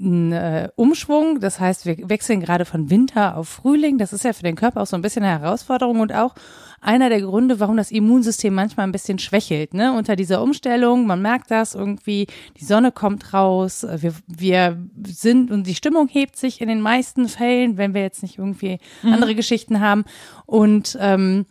ein 0.00 0.32
äh, 0.32 0.68
Umschwung. 0.76 1.40
Das 1.40 1.60
heißt, 1.60 1.86
wir 1.86 2.08
wechseln 2.08 2.40
gerade 2.40 2.64
von 2.64 2.90
Winter 2.90 3.36
auf 3.36 3.48
Frühling. 3.48 3.98
Das 3.98 4.12
ist 4.12 4.24
ja 4.24 4.32
für 4.32 4.42
den 4.42 4.56
Körper 4.56 4.82
auch 4.82 4.86
so 4.86 4.96
ein 4.96 5.02
bisschen 5.02 5.22
eine 5.22 5.40
Herausforderung 5.40 6.00
und 6.00 6.12
auch 6.12 6.34
einer 6.80 7.10
der 7.10 7.20
Gründe, 7.20 7.60
warum 7.60 7.76
das 7.76 7.90
Immunsystem 7.90 8.54
manchmal 8.54 8.86
ein 8.86 8.92
bisschen 8.92 9.18
schwächelt. 9.18 9.74
Ne? 9.74 9.92
Unter 9.92 10.16
dieser 10.16 10.42
Umstellung, 10.42 11.06
man 11.06 11.20
merkt 11.20 11.50
das 11.50 11.74
irgendwie, 11.74 12.26
die 12.58 12.64
Sonne 12.64 12.90
kommt 12.90 13.34
raus, 13.34 13.86
wir, 13.96 14.14
wir 14.26 14.78
sind 15.06 15.50
und 15.50 15.66
die 15.66 15.74
Stimmung 15.74 16.08
hebt 16.08 16.36
sich 16.36 16.60
in 16.62 16.68
den 16.68 16.80
meisten 16.80 17.28
Fällen, 17.28 17.76
wenn 17.76 17.92
wir 17.92 18.00
jetzt 18.00 18.22
nicht 18.22 18.38
irgendwie 18.38 18.78
mhm. 19.02 19.12
andere 19.12 19.34
Geschichten 19.34 19.80
haben. 19.80 20.04
Und 20.46 20.96
ähm, 21.00 21.44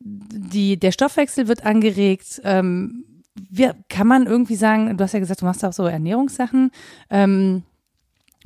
die, 0.00 0.78
der 0.78 0.92
Stoffwechsel 0.92 1.48
wird 1.48 1.64
angeregt. 1.64 2.42
Ähm, 2.44 3.04
wir, 3.50 3.74
kann 3.88 4.06
man 4.06 4.26
irgendwie 4.26 4.56
sagen, 4.56 4.96
du 4.96 5.02
hast 5.02 5.12
ja 5.12 5.18
gesagt, 5.18 5.40
du 5.40 5.46
machst 5.46 5.64
auch 5.64 5.72
so 5.72 5.86
Ernährungssachen. 5.86 6.70
Ähm, 7.08 7.62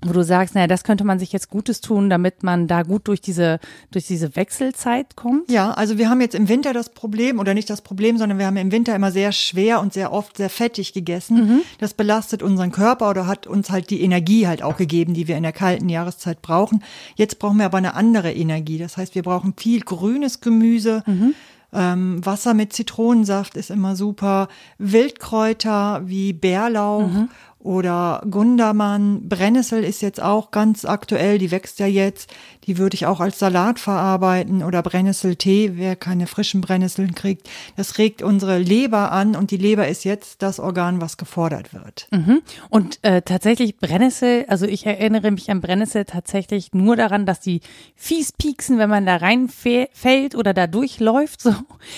wo 0.04 0.12
du 0.12 0.22
sagst, 0.22 0.54
naja, 0.54 0.68
das 0.68 0.84
könnte 0.84 1.02
man 1.02 1.18
sich 1.18 1.32
jetzt 1.32 1.50
Gutes 1.50 1.80
tun, 1.80 2.08
damit 2.08 2.44
man 2.44 2.68
da 2.68 2.82
gut 2.82 3.08
durch 3.08 3.20
diese, 3.20 3.58
durch 3.90 4.06
diese 4.06 4.36
Wechselzeit 4.36 5.16
kommt? 5.16 5.50
Ja, 5.50 5.72
also 5.72 5.98
wir 5.98 6.08
haben 6.08 6.20
jetzt 6.20 6.36
im 6.36 6.48
Winter 6.48 6.72
das 6.72 6.90
Problem, 6.90 7.40
oder 7.40 7.52
nicht 7.52 7.68
das 7.68 7.82
Problem, 7.82 8.16
sondern 8.16 8.38
wir 8.38 8.46
haben 8.46 8.56
im 8.56 8.70
Winter 8.70 8.94
immer 8.94 9.10
sehr 9.10 9.32
schwer 9.32 9.80
und 9.80 9.92
sehr 9.92 10.12
oft 10.12 10.36
sehr 10.36 10.50
fettig 10.50 10.92
gegessen. 10.92 11.36
Mhm. 11.36 11.60
Das 11.78 11.94
belastet 11.94 12.44
unseren 12.44 12.70
Körper 12.70 13.10
oder 13.10 13.26
hat 13.26 13.48
uns 13.48 13.70
halt 13.70 13.90
die 13.90 14.00
Energie 14.02 14.46
halt 14.46 14.62
auch 14.62 14.76
gegeben, 14.76 15.14
die 15.14 15.26
wir 15.26 15.36
in 15.36 15.42
der 15.42 15.52
kalten 15.52 15.88
Jahreszeit 15.88 16.42
brauchen. 16.42 16.84
Jetzt 17.16 17.40
brauchen 17.40 17.58
wir 17.58 17.66
aber 17.66 17.78
eine 17.78 17.94
andere 17.94 18.32
Energie. 18.32 18.78
Das 18.78 18.96
heißt, 18.96 19.16
wir 19.16 19.22
brauchen 19.24 19.54
viel 19.56 19.80
grünes 19.80 20.40
Gemüse. 20.40 21.02
Mhm. 21.06 21.34
Ähm, 21.70 22.24
Wasser 22.24 22.54
mit 22.54 22.72
Zitronensaft 22.72 23.56
ist 23.56 23.70
immer 23.70 23.94
super. 23.94 24.48
Wildkräuter 24.78 26.02
wie 26.06 26.32
Bärlauch 26.32 27.08
mhm 27.08 27.28
oder 27.58 28.22
Gundermann. 28.30 29.28
Brennnessel 29.28 29.82
ist 29.82 30.00
jetzt 30.00 30.22
auch 30.22 30.50
ganz 30.50 30.84
aktuell, 30.84 31.38
die 31.38 31.50
wächst 31.50 31.78
ja 31.78 31.86
jetzt. 31.86 32.30
Die 32.68 32.76
würde 32.76 32.94
ich 32.94 33.06
auch 33.06 33.20
als 33.20 33.38
Salat 33.38 33.78
verarbeiten 33.78 34.62
oder 34.62 34.82
Brennnesseltee, 34.82 35.72
wer 35.76 35.96
keine 35.96 36.26
frischen 36.26 36.60
Brennnesseln 36.60 37.14
kriegt. 37.14 37.48
Das 37.76 37.96
regt 37.96 38.20
unsere 38.20 38.58
Leber 38.58 39.10
an 39.10 39.36
und 39.36 39.50
die 39.50 39.56
Leber 39.56 39.88
ist 39.88 40.04
jetzt 40.04 40.42
das 40.42 40.60
Organ, 40.60 41.00
was 41.00 41.16
gefordert 41.16 41.72
wird. 41.72 42.08
Mhm. 42.10 42.42
Und 42.68 42.98
äh, 43.02 43.22
tatsächlich 43.22 43.78
Brennnessel, 43.78 44.44
also 44.48 44.66
ich 44.66 44.84
erinnere 44.84 45.30
mich 45.30 45.50
an 45.50 45.62
Brennnessel 45.62 46.04
tatsächlich 46.04 46.74
nur 46.74 46.94
daran, 46.94 47.24
dass 47.24 47.40
die 47.40 47.62
fies 47.96 48.32
pieksen, 48.32 48.76
wenn 48.78 48.90
man 48.90 49.06
da 49.06 49.16
reinfällt 49.16 50.34
oder 50.34 50.52
da 50.52 50.66
durchläuft. 50.66 51.40
So. 51.40 51.54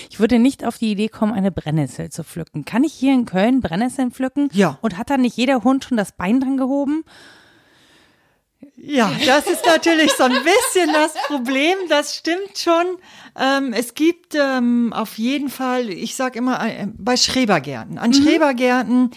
Ich 0.08 0.20
würde 0.20 0.38
nicht 0.38 0.64
auf 0.64 0.78
die 0.78 0.92
Idee 0.92 1.08
kommen, 1.08 1.32
eine 1.32 1.50
Brennnessel 1.50 2.10
zu 2.10 2.22
pflücken. 2.22 2.64
Kann 2.64 2.84
ich 2.84 2.92
hier 2.92 3.12
in 3.12 3.24
Köln 3.24 3.60
Brennnesseln 3.60 4.12
pflücken? 4.12 4.48
Ja. 4.52 4.78
Und 4.82 4.98
hat 4.98 5.10
da 5.10 5.16
nicht 5.16 5.36
jeder 5.36 5.64
Hund 5.64 5.82
schon 5.82 5.96
das 5.96 6.12
Bein 6.12 6.38
dran 6.38 6.56
gehoben? 6.56 7.02
Ja, 8.76 9.12
das 9.26 9.46
ist 9.46 9.64
natürlich 9.66 10.12
so 10.12 10.24
ein 10.24 10.32
bisschen 10.32 10.92
das 10.92 11.14
Problem, 11.26 11.76
das 11.88 12.16
stimmt 12.16 12.56
schon. 12.56 12.86
Ähm, 13.38 13.72
es 13.72 13.94
gibt 13.94 14.34
ähm, 14.34 14.92
auf 14.92 15.18
jeden 15.18 15.48
Fall, 15.48 15.90
ich 15.90 16.16
sag 16.16 16.34
immer, 16.34 16.66
äh, 16.66 16.86
bei 16.96 17.16
Schrebergärten, 17.16 17.98
an 17.98 18.10
mhm. 18.10 18.14
Schrebergärten 18.14 19.10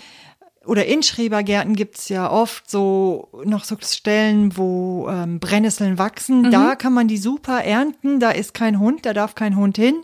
oder 0.66 0.86
in 0.86 1.04
Schrebergärten 1.04 1.76
gibt's 1.76 2.10
ja 2.10 2.32
oft 2.32 2.70
so 2.70 3.30
noch 3.44 3.64
so 3.64 3.76
Stellen, 3.82 4.56
wo 4.58 5.10
ähm, 5.10 5.40
Brennnesseln 5.40 5.98
wachsen. 5.98 6.44
Mhm. 6.44 6.52
Da 6.52 6.76
kann 6.76 6.94
man 6.94 7.08
die 7.08 7.18
super 7.18 7.64
ernten, 7.64 8.20
da 8.20 8.32
ist 8.32 8.54
kein 8.54 8.80
Hund, 8.80 9.06
da 9.06 9.14
darf 9.14 9.36
kein 9.36 9.56
Hund 9.58 9.78
hin. 9.78 9.96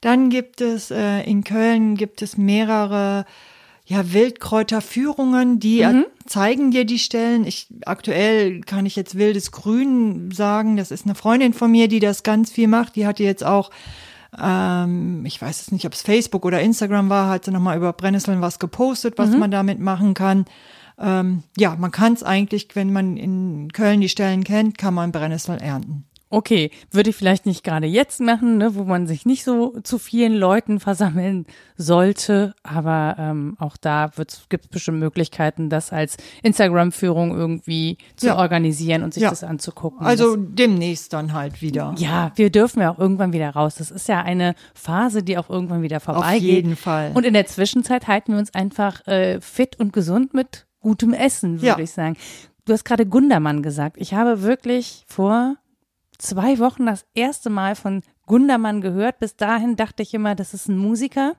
Dann 0.00 0.30
gibt 0.30 0.60
es 0.60 0.90
äh, 0.90 1.22
in 1.22 1.42
Köln 1.42 1.96
gibt 1.96 2.22
es 2.22 2.36
mehrere 2.36 3.24
ja, 3.88 4.12
Wildkräuterführungen, 4.12 5.60
die 5.60 5.84
mhm. 5.84 6.06
zeigen 6.26 6.72
dir 6.72 6.84
die 6.84 6.98
Stellen. 6.98 7.46
Ich, 7.46 7.68
aktuell 7.86 8.60
kann 8.62 8.84
ich 8.84 8.96
jetzt 8.96 9.16
wildes 9.16 9.52
Grün 9.52 10.32
sagen. 10.32 10.76
Das 10.76 10.90
ist 10.90 11.06
eine 11.06 11.14
Freundin 11.14 11.52
von 11.52 11.70
mir, 11.70 11.86
die 11.86 12.00
das 12.00 12.24
ganz 12.24 12.50
viel 12.50 12.66
macht. 12.66 12.96
Die 12.96 13.06
hatte 13.06 13.22
jetzt 13.22 13.44
auch, 13.44 13.70
ähm, 14.42 15.24
ich 15.24 15.40
weiß 15.40 15.60
es 15.60 15.70
nicht, 15.70 15.86
ob 15.86 15.92
es 15.92 16.02
Facebook 16.02 16.44
oder 16.44 16.60
Instagram 16.60 17.08
war, 17.10 17.28
hat 17.28 17.44
sie 17.44 17.52
nochmal 17.52 17.76
über 17.76 17.92
Brennnesseln 17.92 18.40
was 18.40 18.58
gepostet, 18.58 19.18
was 19.18 19.30
mhm. 19.30 19.38
man 19.38 19.50
damit 19.52 19.78
machen 19.78 20.14
kann. 20.14 20.46
Ähm, 20.98 21.44
ja, 21.56 21.76
man 21.78 21.92
kann 21.92 22.14
es 22.14 22.24
eigentlich, 22.24 22.68
wenn 22.74 22.92
man 22.92 23.16
in 23.16 23.72
Köln 23.72 24.00
die 24.00 24.08
Stellen 24.08 24.42
kennt, 24.42 24.78
kann 24.78 24.94
man 24.94 25.12
Brennnesseln 25.12 25.60
ernten. 25.60 26.06
Okay, 26.28 26.72
würde 26.90 27.10
ich 27.10 27.16
vielleicht 27.16 27.46
nicht 27.46 27.62
gerade 27.62 27.86
jetzt 27.86 28.20
machen, 28.20 28.58
ne, 28.58 28.74
wo 28.74 28.82
man 28.82 29.06
sich 29.06 29.26
nicht 29.26 29.44
so 29.44 29.78
zu 29.84 29.98
vielen 29.98 30.34
Leuten 30.34 30.80
versammeln 30.80 31.46
sollte, 31.76 32.54
aber 32.64 33.14
ähm, 33.16 33.56
auch 33.60 33.76
da 33.76 34.10
gibt 34.48 34.64
es 34.64 34.68
bestimmt 34.68 34.98
Möglichkeiten, 34.98 35.70
das 35.70 35.92
als 35.92 36.16
Instagram-Führung 36.42 37.30
irgendwie 37.36 37.98
zu 38.16 38.26
ja. 38.26 38.38
organisieren 38.38 39.04
und 39.04 39.14
sich 39.14 39.22
ja. 39.22 39.30
das 39.30 39.44
anzugucken. 39.44 40.04
Also 40.04 40.34
das, 40.34 40.46
demnächst 40.48 41.12
dann 41.12 41.32
halt 41.32 41.62
wieder. 41.62 41.94
Ja, 41.96 42.32
wir 42.34 42.50
dürfen 42.50 42.80
ja 42.80 42.90
auch 42.90 42.98
irgendwann 42.98 43.32
wieder 43.32 43.50
raus. 43.50 43.76
Das 43.76 43.92
ist 43.92 44.08
ja 44.08 44.20
eine 44.22 44.56
Phase, 44.74 45.22
die 45.22 45.38
auch 45.38 45.48
irgendwann 45.48 45.82
wieder 45.82 46.00
vorbeigeht. 46.00 46.42
Auf 46.42 46.54
jeden 46.56 46.76
Fall. 46.76 47.12
Und 47.14 47.24
in 47.24 47.34
der 47.34 47.46
Zwischenzeit 47.46 48.08
halten 48.08 48.32
wir 48.32 48.40
uns 48.40 48.52
einfach 48.52 49.06
äh, 49.06 49.40
fit 49.40 49.78
und 49.78 49.92
gesund 49.92 50.34
mit 50.34 50.66
gutem 50.80 51.12
Essen, 51.12 51.60
würde 51.60 51.66
ja. 51.66 51.78
ich 51.78 51.92
sagen. 51.92 52.16
Du 52.64 52.72
hast 52.72 52.84
gerade 52.84 53.06
Gundermann 53.06 53.62
gesagt. 53.62 53.96
Ich 53.98 54.12
habe 54.12 54.42
wirklich 54.42 55.04
vor 55.06 55.56
zwei 56.18 56.58
Wochen 56.58 56.86
das 56.86 57.04
erste 57.14 57.50
Mal 57.50 57.76
von 57.76 58.02
Gundermann 58.26 58.80
gehört. 58.80 59.18
Bis 59.18 59.36
dahin 59.36 59.76
dachte 59.76 60.02
ich 60.02 60.12
immer, 60.12 60.34
das 60.34 60.52
ist 60.52 60.68
ein 60.68 60.76
Musiker. 60.76 61.36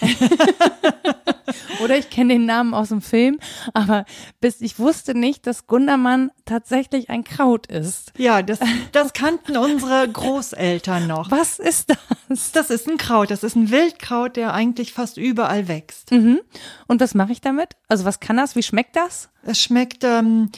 Oder 1.82 1.98
ich 1.98 2.10
kenne 2.10 2.34
den 2.34 2.46
Namen 2.46 2.74
aus 2.74 2.88
dem 2.88 3.00
Film, 3.00 3.38
aber 3.74 4.04
bis 4.40 4.60
ich 4.60 4.78
wusste 4.78 5.14
nicht, 5.14 5.46
dass 5.46 5.66
Gundermann 5.66 6.30
tatsächlich 6.44 7.10
ein 7.10 7.24
Kraut 7.24 7.66
ist. 7.66 8.12
Ja, 8.16 8.42
das, 8.42 8.60
das 8.92 9.12
kannten 9.12 9.56
unsere 9.56 10.08
Großeltern 10.08 11.06
noch. 11.06 11.30
Was 11.30 11.58
ist 11.58 11.90
das? 11.90 12.52
Das 12.52 12.70
ist 12.70 12.88
ein 12.88 12.96
Kraut. 12.96 13.30
Das 13.30 13.44
ist 13.44 13.56
ein 13.56 13.70
Wildkraut, 13.70 14.36
der 14.36 14.52
eigentlich 14.54 14.92
fast 14.92 15.16
überall 15.16 15.68
wächst. 15.68 16.10
Mhm. 16.10 16.40
Und 16.86 17.00
was 17.00 17.14
mache 17.14 17.32
ich 17.32 17.40
damit? 17.40 17.76
Also 17.88 18.04
was 18.04 18.20
kann 18.20 18.36
das? 18.36 18.56
Wie 18.56 18.62
schmeckt 18.62 18.96
das? 18.96 19.28
Es 19.42 19.60
schmeckt 19.60 20.02
ähm, 20.02 20.50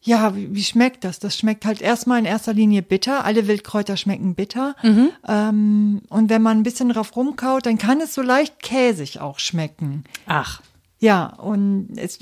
ja, 0.00 0.34
wie, 0.36 0.54
wie 0.54 0.62
schmeckt 0.62 1.04
das? 1.04 1.18
Das 1.18 1.36
schmeckt 1.36 1.64
halt 1.64 1.82
erstmal 1.82 2.20
in 2.20 2.24
erster 2.24 2.54
Linie 2.54 2.82
bitter. 2.82 3.24
Alle 3.24 3.48
Wildkräuter 3.48 3.96
schmecken 3.96 4.34
bitter. 4.34 4.76
Mhm. 4.82 5.10
Ähm, 5.26 6.02
und 6.08 6.30
wenn 6.30 6.42
man 6.42 6.58
ein 6.58 6.62
bisschen 6.62 6.90
drauf 6.90 7.16
rumkaut, 7.16 7.66
dann 7.66 7.78
kann 7.78 8.00
es 8.00 8.14
so 8.14 8.22
leicht 8.22 8.62
käsig 8.62 9.20
auch 9.20 9.38
schmecken. 9.38 10.04
Ach. 10.26 10.62
Ja, 11.00 11.26
und 11.26 11.90
es. 11.96 12.18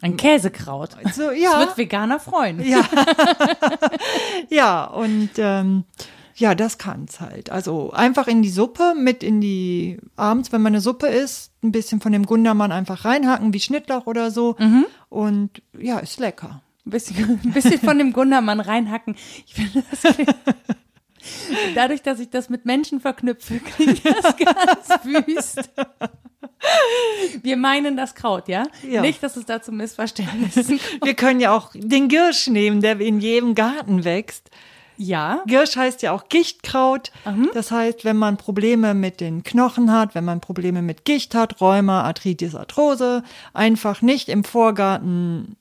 Ein 0.00 0.16
Käsekraut. 0.16 0.90
So, 1.12 1.30
ja. 1.30 1.52
Das 1.52 1.60
wird 1.60 1.78
Veganer 1.78 2.20
freuen. 2.20 2.64
Ja. 2.64 2.84
ja, 4.48 4.84
und 4.84 5.30
ähm, 5.38 5.84
ja, 6.34 6.54
das 6.54 6.78
kann's 6.78 7.20
halt. 7.20 7.50
Also 7.50 7.92
einfach 7.92 8.26
in 8.26 8.42
die 8.42 8.50
Suppe, 8.50 8.94
mit 8.96 9.22
in 9.22 9.40
die, 9.40 9.98
abends, 10.16 10.52
wenn 10.52 10.62
man 10.62 10.72
eine 10.72 10.80
Suppe 10.80 11.08
isst, 11.08 11.52
ein 11.62 11.72
bisschen 11.72 12.00
von 12.00 12.12
dem 12.12 12.26
Gundermann 12.26 12.72
einfach 12.72 13.04
reinhacken, 13.04 13.52
wie 13.52 13.60
Schnittlauch 13.60 14.06
oder 14.06 14.30
so. 14.30 14.56
Mhm. 14.58 14.86
Und 15.08 15.62
ja, 15.78 15.98
ist 15.98 16.20
lecker. 16.20 16.62
Ein 16.84 16.90
bisschen, 16.90 17.40
ein 17.44 17.52
bisschen 17.52 17.78
von 17.80 17.98
dem 17.98 18.12
Gundermann 18.12 18.60
reinhacken. 18.60 19.16
Ich 19.46 19.54
finde 19.54 19.82
das 19.90 20.14
klingt- 20.14 20.34
Dadurch, 21.76 22.02
dass 22.02 22.18
ich 22.18 22.30
das 22.30 22.48
mit 22.50 22.64
Menschen 22.64 22.98
verknüpfe, 23.00 23.60
klingt 23.60 24.02
das 24.04 24.36
ganz 24.36 25.04
wüst. 25.04 25.70
Wir 27.42 27.56
meinen 27.56 27.96
das 27.96 28.14
Kraut, 28.16 28.48
ja? 28.48 28.64
Ja. 28.88 29.00
Nicht, 29.02 29.22
dass 29.22 29.36
es 29.36 29.44
da 29.46 29.62
zu 29.62 29.70
Missverständnissen 29.72 30.78
kommt. 30.90 31.04
Wir 31.04 31.14
können 31.14 31.38
ja 31.40 31.54
auch 31.56 31.70
den 31.74 32.08
Girsch 32.08 32.48
nehmen, 32.48 32.80
der 32.80 32.98
in 33.00 33.20
jedem 33.20 33.54
Garten 33.54 34.04
wächst. 34.04 34.50
Ja. 34.96 35.42
Girsch 35.46 35.76
heißt 35.76 36.02
ja 36.02 36.12
auch 36.12 36.28
Gichtkraut. 36.28 37.10
Das 37.54 37.70
heißt, 37.70 38.04
wenn 38.04 38.16
man 38.16 38.36
Probleme 38.36 38.94
mit 38.94 39.20
den 39.20 39.42
Knochen 39.42 39.90
hat, 39.92 40.14
wenn 40.14 40.24
man 40.24 40.40
Probleme 40.40 40.82
mit 40.82 41.04
Gicht 41.04 41.34
hat, 41.34 41.60
Rheuma, 41.60 42.02
Arthritis, 42.02 42.54
Arthrose, 42.54 43.22
einfach 43.54 44.02
nicht 44.02 44.28
im 44.28 44.44
Vorgarten 44.44 45.56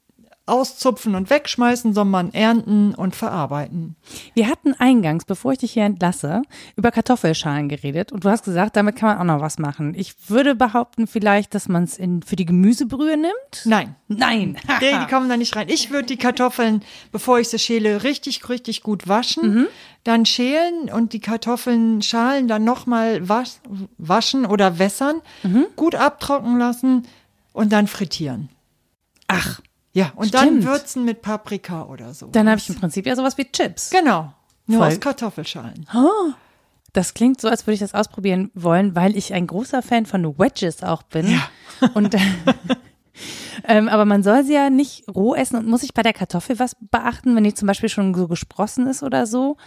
auszupfen 0.45 1.15
und 1.15 1.29
wegschmeißen, 1.29 1.93
sondern 1.93 2.33
ernten 2.33 2.95
und 2.95 3.15
verarbeiten. 3.15 3.95
Wir 4.33 4.47
hatten 4.47 4.73
eingangs, 4.73 5.25
bevor 5.25 5.53
ich 5.53 5.59
dich 5.59 5.73
hier 5.73 5.83
entlasse, 5.83 6.41
über 6.75 6.91
Kartoffelschalen 6.91 7.69
geredet 7.69 8.11
und 8.11 8.25
du 8.25 8.29
hast 8.29 8.43
gesagt, 8.43 8.75
damit 8.75 8.95
kann 8.95 9.09
man 9.09 9.17
auch 9.19 9.35
noch 9.35 9.41
was 9.41 9.59
machen. 9.59 9.93
Ich 9.95 10.29
würde 10.29 10.55
behaupten 10.55 11.07
vielleicht, 11.07 11.53
dass 11.53 11.69
man 11.69 11.83
es 11.83 11.99
für 12.25 12.35
die 12.35 12.45
Gemüsebrühe 12.45 13.17
nimmt. 13.17 13.65
Nein, 13.65 13.95
Nein. 14.07 14.57
die, 14.81 14.99
die 14.99 15.07
kommen 15.07 15.29
da 15.29 15.37
nicht 15.37 15.55
rein. 15.55 15.69
Ich 15.69 15.91
würde 15.91 16.07
die 16.07 16.17
Kartoffeln, 16.17 16.83
bevor 17.11 17.39
ich 17.39 17.49
sie 17.49 17.59
schäle, 17.59 18.03
richtig, 18.03 18.49
richtig 18.49 18.81
gut 18.81 19.07
waschen, 19.07 19.67
dann 20.03 20.25
schälen 20.25 20.89
und 20.91 21.13
die 21.13 21.19
Kartoffeln, 21.19 22.01
Schalen 22.01 22.47
dann 22.47 22.63
nochmal 22.63 23.29
was, 23.29 23.61
waschen 23.97 24.45
oder 24.45 24.79
wässern, 24.79 25.21
gut 25.75 25.95
abtrocknen 25.95 26.57
lassen 26.57 27.07
und 27.53 27.71
dann 27.71 27.87
frittieren. 27.87 28.49
Ach, 29.27 29.61
Ja, 29.93 30.13
und 30.15 30.29
Stimmt. 30.29 30.43
dann 30.43 30.63
würzen 30.63 31.05
mit 31.05 31.21
Paprika 31.21 31.83
oder 31.85 32.13
so. 32.13 32.27
dann 32.27 32.47
habe 32.49 32.59
ich 32.59 32.69
im 32.69 32.75
Prinzip 32.75 33.05
ja 33.05 33.15
sowas 33.15 33.37
wie 33.37 33.45
Chips. 33.51 33.89
Genau. 33.89 34.33
Nur 34.67 34.79
Voll. 34.79 34.87
aus 34.87 34.99
Kartoffelschalen. 34.99 35.85
Das 36.93 37.13
klingt 37.13 37.41
so, 37.41 37.47
als 37.49 37.65
würde 37.65 37.75
ich 37.75 37.79
das 37.79 37.93
ausprobieren 37.93 38.51
wollen, 38.53 38.95
weil 38.95 39.17
ich 39.17 39.33
ein 39.33 39.47
großer 39.47 39.81
Fan 39.81 40.05
von 40.05 40.37
Wedges 40.37 40.83
auch 40.83 41.03
bin. 41.03 41.27
Ja. 41.29 41.49
Und 41.93 42.15
ähm, 43.67 43.89
aber 43.89 44.05
man 44.05 44.23
soll 44.23 44.43
sie 44.43 44.53
ja 44.53 44.69
nicht 44.69 45.07
roh 45.09 45.35
essen 45.35 45.57
und 45.57 45.67
muss 45.67 45.83
ich 45.83 45.93
bei 45.93 46.03
der 46.03 46.13
Kartoffel 46.13 46.59
was 46.59 46.75
beachten, 46.79 47.35
wenn 47.35 47.43
die 47.43 47.53
zum 47.53 47.67
Beispiel 47.67 47.89
schon 47.89 48.13
so 48.13 48.27
gesprossen 48.27 48.87
ist 48.87 49.03
oder 49.03 49.25
so? 49.25 49.57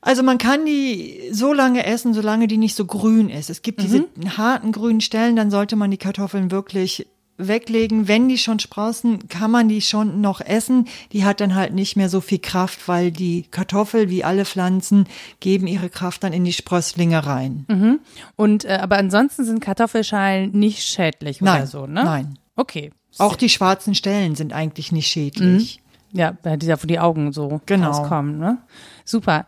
Also 0.00 0.22
man 0.22 0.38
kann 0.38 0.66
die 0.66 1.30
so 1.32 1.52
lange 1.52 1.86
essen, 1.86 2.12
solange 2.12 2.46
die 2.46 2.58
nicht 2.58 2.74
so 2.74 2.84
grün 2.84 3.30
ist. 3.30 3.50
Es 3.50 3.62
gibt 3.62 3.80
diese 3.80 4.04
harten 4.36 4.70
grünen 4.72 5.00
Stellen, 5.00 5.36
dann 5.36 5.50
sollte 5.50 5.76
man 5.76 5.90
die 5.90 5.96
Kartoffeln 5.96 6.50
wirklich 6.50 7.06
weglegen. 7.36 8.08
Wenn 8.08 8.28
die 8.28 8.38
schon 8.38 8.58
sprausen, 8.58 9.28
kann 9.28 9.50
man 9.50 9.68
die 9.68 9.80
schon 9.80 10.20
noch 10.20 10.40
essen. 10.40 10.86
Die 11.12 11.24
hat 11.24 11.40
dann 11.40 11.54
halt 11.54 11.74
nicht 11.74 11.96
mehr 11.96 12.08
so 12.08 12.20
viel 12.20 12.38
Kraft, 12.38 12.86
weil 12.88 13.10
die 13.10 13.42
Kartoffel, 13.50 14.08
wie 14.10 14.24
alle 14.24 14.44
Pflanzen, 14.44 15.06
geben 15.40 15.66
ihre 15.66 15.88
Kraft 15.90 16.22
dann 16.24 16.32
in 16.32 16.44
die 16.44 16.52
Sprösslinge 16.52 17.26
rein. 17.26 18.00
Und 18.36 18.64
äh, 18.64 18.78
aber 18.80 18.96
ansonsten 18.98 19.44
sind 19.44 19.60
Kartoffelschalen 19.60 20.52
nicht 20.52 20.82
schädlich 20.82 21.42
oder 21.42 21.52
Nein, 21.58 21.66
so, 21.66 21.86
ne? 21.86 22.04
nein. 22.04 22.38
Okay. 22.56 22.90
Auch 23.18 23.36
die 23.36 23.48
schwarzen 23.48 23.94
Stellen 23.94 24.34
sind 24.34 24.52
eigentlich 24.52 24.90
nicht 24.92 25.08
schädlich. 25.08 25.80
Ja, 26.12 26.36
weil 26.44 26.58
die 26.58 26.66
da 26.68 26.80
wo 26.82 26.86
die 26.86 27.00
Augen 27.00 27.32
so 27.32 27.60
Genau. 27.66 27.88
rauskommen, 27.90 28.38
ne? 28.38 28.58
Super. 29.04 29.46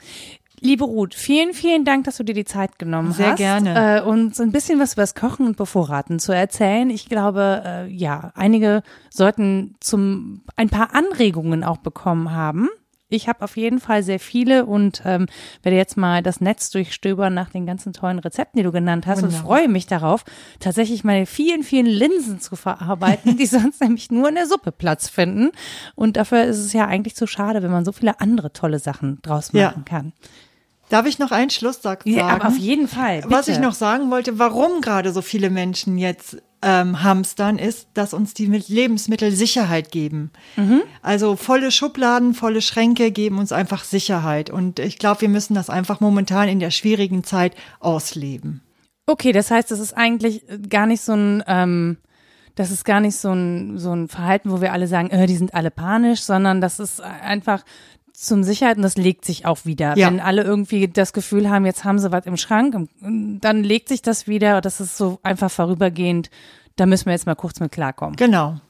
Liebe 0.66 0.82
Ruth, 0.84 1.14
vielen, 1.14 1.52
vielen 1.54 1.84
Dank, 1.84 2.04
dass 2.06 2.16
du 2.16 2.24
dir 2.24 2.34
die 2.34 2.44
Zeit 2.44 2.76
genommen 2.80 3.12
Sehr 3.12 3.30
hast. 3.30 3.36
gerne. 3.36 3.98
Äh, 3.98 4.02
und 4.02 4.34
so 4.34 4.42
ein 4.42 4.50
bisschen 4.50 4.80
was 4.80 4.94
über 4.94 5.02
das 5.02 5.14
Kochen 5.14 5.46
und 5.46 5.56
Bevorraten 5.56 6.18
zu 6.18 6.32
erzählen. 6.32 6.90
Ich 6.90 7.08
glaube, 7.08 7.62
äh, 7.64 7.86
ja, 7.86 8.32
einige 8.34 8.82
sollten 9.08 9.76
zum 9.78 10.42
ein 10.56 10.68
paar 10.68 10.92
Anregungen 10.92 11.62
auch 11.62 11.76
bekommen 11.76 12.32
haben. 12.32 12.68
Ich 13.08 13.28
habe 13.28 13.42
auf 13.44 13.56
jeden 13.56 13.78
Fall 13.78 14.02
sehr 14.02 14.18
viele 14.18 14.66
und 14.66 15.02
ähm, 15.04 15.26
werde 15.62 15.76
jetzt 15.76 15.96
mal 15.96 16.24
das 16.24 16.40
Netz 16.40 16.70
durchstöbern 16.70 17.32
nach 17.32 17.50
den 17.50 17.64
ganzen 17.64 17.92
tollen 17.92 18.18
Rezepten, 18.18 18.58
die 18.58 18.64
du 18.64 18.72
genannt 18.72 19.06
hast 19.06 19.18
und 19.22 19.26
Wunderbar. 19.26 19.46
freue 19.46 19.68
mich 19.68 19.86
darauf, 19.86 20.24
tatsächlich 20.58 21.04
meine 21.04 21.24
vielen, 21.26 21.62
vielen 21.62 21.86
Linsen 21.86 22.40
zu 22.40 22.56
verarbeiten, 22.56 23.36
die 23.36 23.46
sonst 23.46 23.80
nämlich 23.80 24.10
nur 24.10 24.28
in 24.28 24.34
der 24.34 24.46
Suppe 24.48 24.72
Platz 24.72 25.08
finden. 25.08 25.52
Und 25.94 26.16
dafür 26.16 26.42
ist 26.46 26.58
es 26.58 26.72
ja 26.72 26.86
eigentlich 26.88 27.14
zu 27.14 27.28
schade, 27.28 27.62
wenn 27.62 27.70
man 27.70 27.84
so 27.84 27.92
viele 27.92 28.18
andere 28.18 28.52
tolle 28.52 28.80
Sachen 28.80 29.20
draus 29.22 29.50
Ja. 29.52 29.68
machen 29.68 29.84
kann. 29.84 30.12
Darf 30.88 31.06
ich 31.06 31.18
noch 31.18 31.32
einen 31.32 31.50
Schlusssatz 31.50 32.04
sagen? 32.04 32.10
Ja, 32.10 32.28
aber 32.28 32.46
auf 32.48 32.58
jeden 32.58 32.86
Fall. 32.88 33.22
Bitte. 33.22 33.30
Was 33.30 33.48
ich 33.48 33.58
noch 33.58 33.74
sagen 33.74 34.10
wollte, 34.10 34.38
warum 34.38 34.80
gerade 34.80 35.12
so 35.12 35.20
viele 35.22 35.50
Menschen 35.50 35.98
jetzt 35.98 36.36
ähm, 36.62 37.02
hamstern, 37.02 37.58
ist, 37.58 37.88
dass 37.94 38.14
uns 38.14 38.34
die 38.34 38.46
mit- 38.46 38.68
Lebensmittel 38.68 39.30
Sicherheit 39.32 39.90
geben. 39.92 40.30
Mhm. 40.56 40.82
Also 41.02 41.36
volle 41.36 41.70
Schubladen, 41.70 42.34
volle 42.34 42.62
Schränke 42.62 43.10
geben 43.10 43.38
uns 43.38 43.52
einfach 43.52 43.84
Sicherheit. 43.84 44.48
Und 44.50 44.78
ich 44.78 44.98
glaube, 44.98 45.20
wir 45.22 45.28
müssen 45.28 45.54
das 45.54 45.70
einfach 45.70 46.00
momentan 46.00 46.48
in 46.48 46.60
der 46.60 46.70
schwierigen 46.70 47.24
Zeit 47.24 47.54
ausleben. 47.80 48.62
Okay, 49.06 49.32
das 49.32 49.50
heißt, 49.50 49.70
das 49.70 49.78
ist 49.80 49.92
eigentlich 49.96 50.42
gar 50.68 50.86
nicht 50.86 51.02
so 51.02 51.12
ein, 51.12 51.44
ähm, 51.46 51.98
das 52.56 52.70
ist 52.70 52.84
gar 52.84 53.00
nicht 53.00 53.16
so 53.16 53.30
ein, 53.32 53.78
so 53.78 53.92
ein 53.94 54.08
Verhalten, 54.08 54.50
wo 54.50 54.60
wir 54.60 54.72
alle 54.72 54.86
sagen, 54.88 55.10
äh, 55.10 55.26
die 55.26 55.36
sind 55.36 55.54
alle 55.54 55.70
panisch, 55.70 56.22
sondern 56.22 56.60
das 56.60 56.80
ist 56.80 57.00
einfach 57.02 57.62
zum 58.16 58.42
Sicherheit 58.42 58.76
und 58.76 58.82
das 58.82 58.96
legt 58.96 59.24
sich 59.24 59.46
auch 59.46 59.64
wieder. 59.64 59.96
Ja. 59.96 60.08
Wenn 60.08 60.20
alle 60.20 60.42
irgendwie 60.42 60.88
das 60.88 61.12
Gefühl 61.12 61.50
haben, 61.50 61.66
jetzt 61.66 61.84
haben 61.84 61.98
sie 61.98 62.12
was 62.12 62.26
im 62.26 62.36
Schrank, 62.36 62.88
dann 63.00 63.62
legt 63.62 63.88
sich 63.88 64.02
das 64.02 64.26
wieder. 64.26 64.60
Das 64.60 64.80
ist 64.80 64.96
so 64.96 65.18
einfach 65.22 65.50
vorübergehend. 65.50 66.30
Da 66.76 66.86
müssen 66.86 67.06
wir 67.06 67.12
jetzt 67.12 67.26
mal 67.26 67.34
kurz 67.34 67.60
mit 67.60 67.72
klarkommen. 67.72 68.16
Genau. 68.16 68.60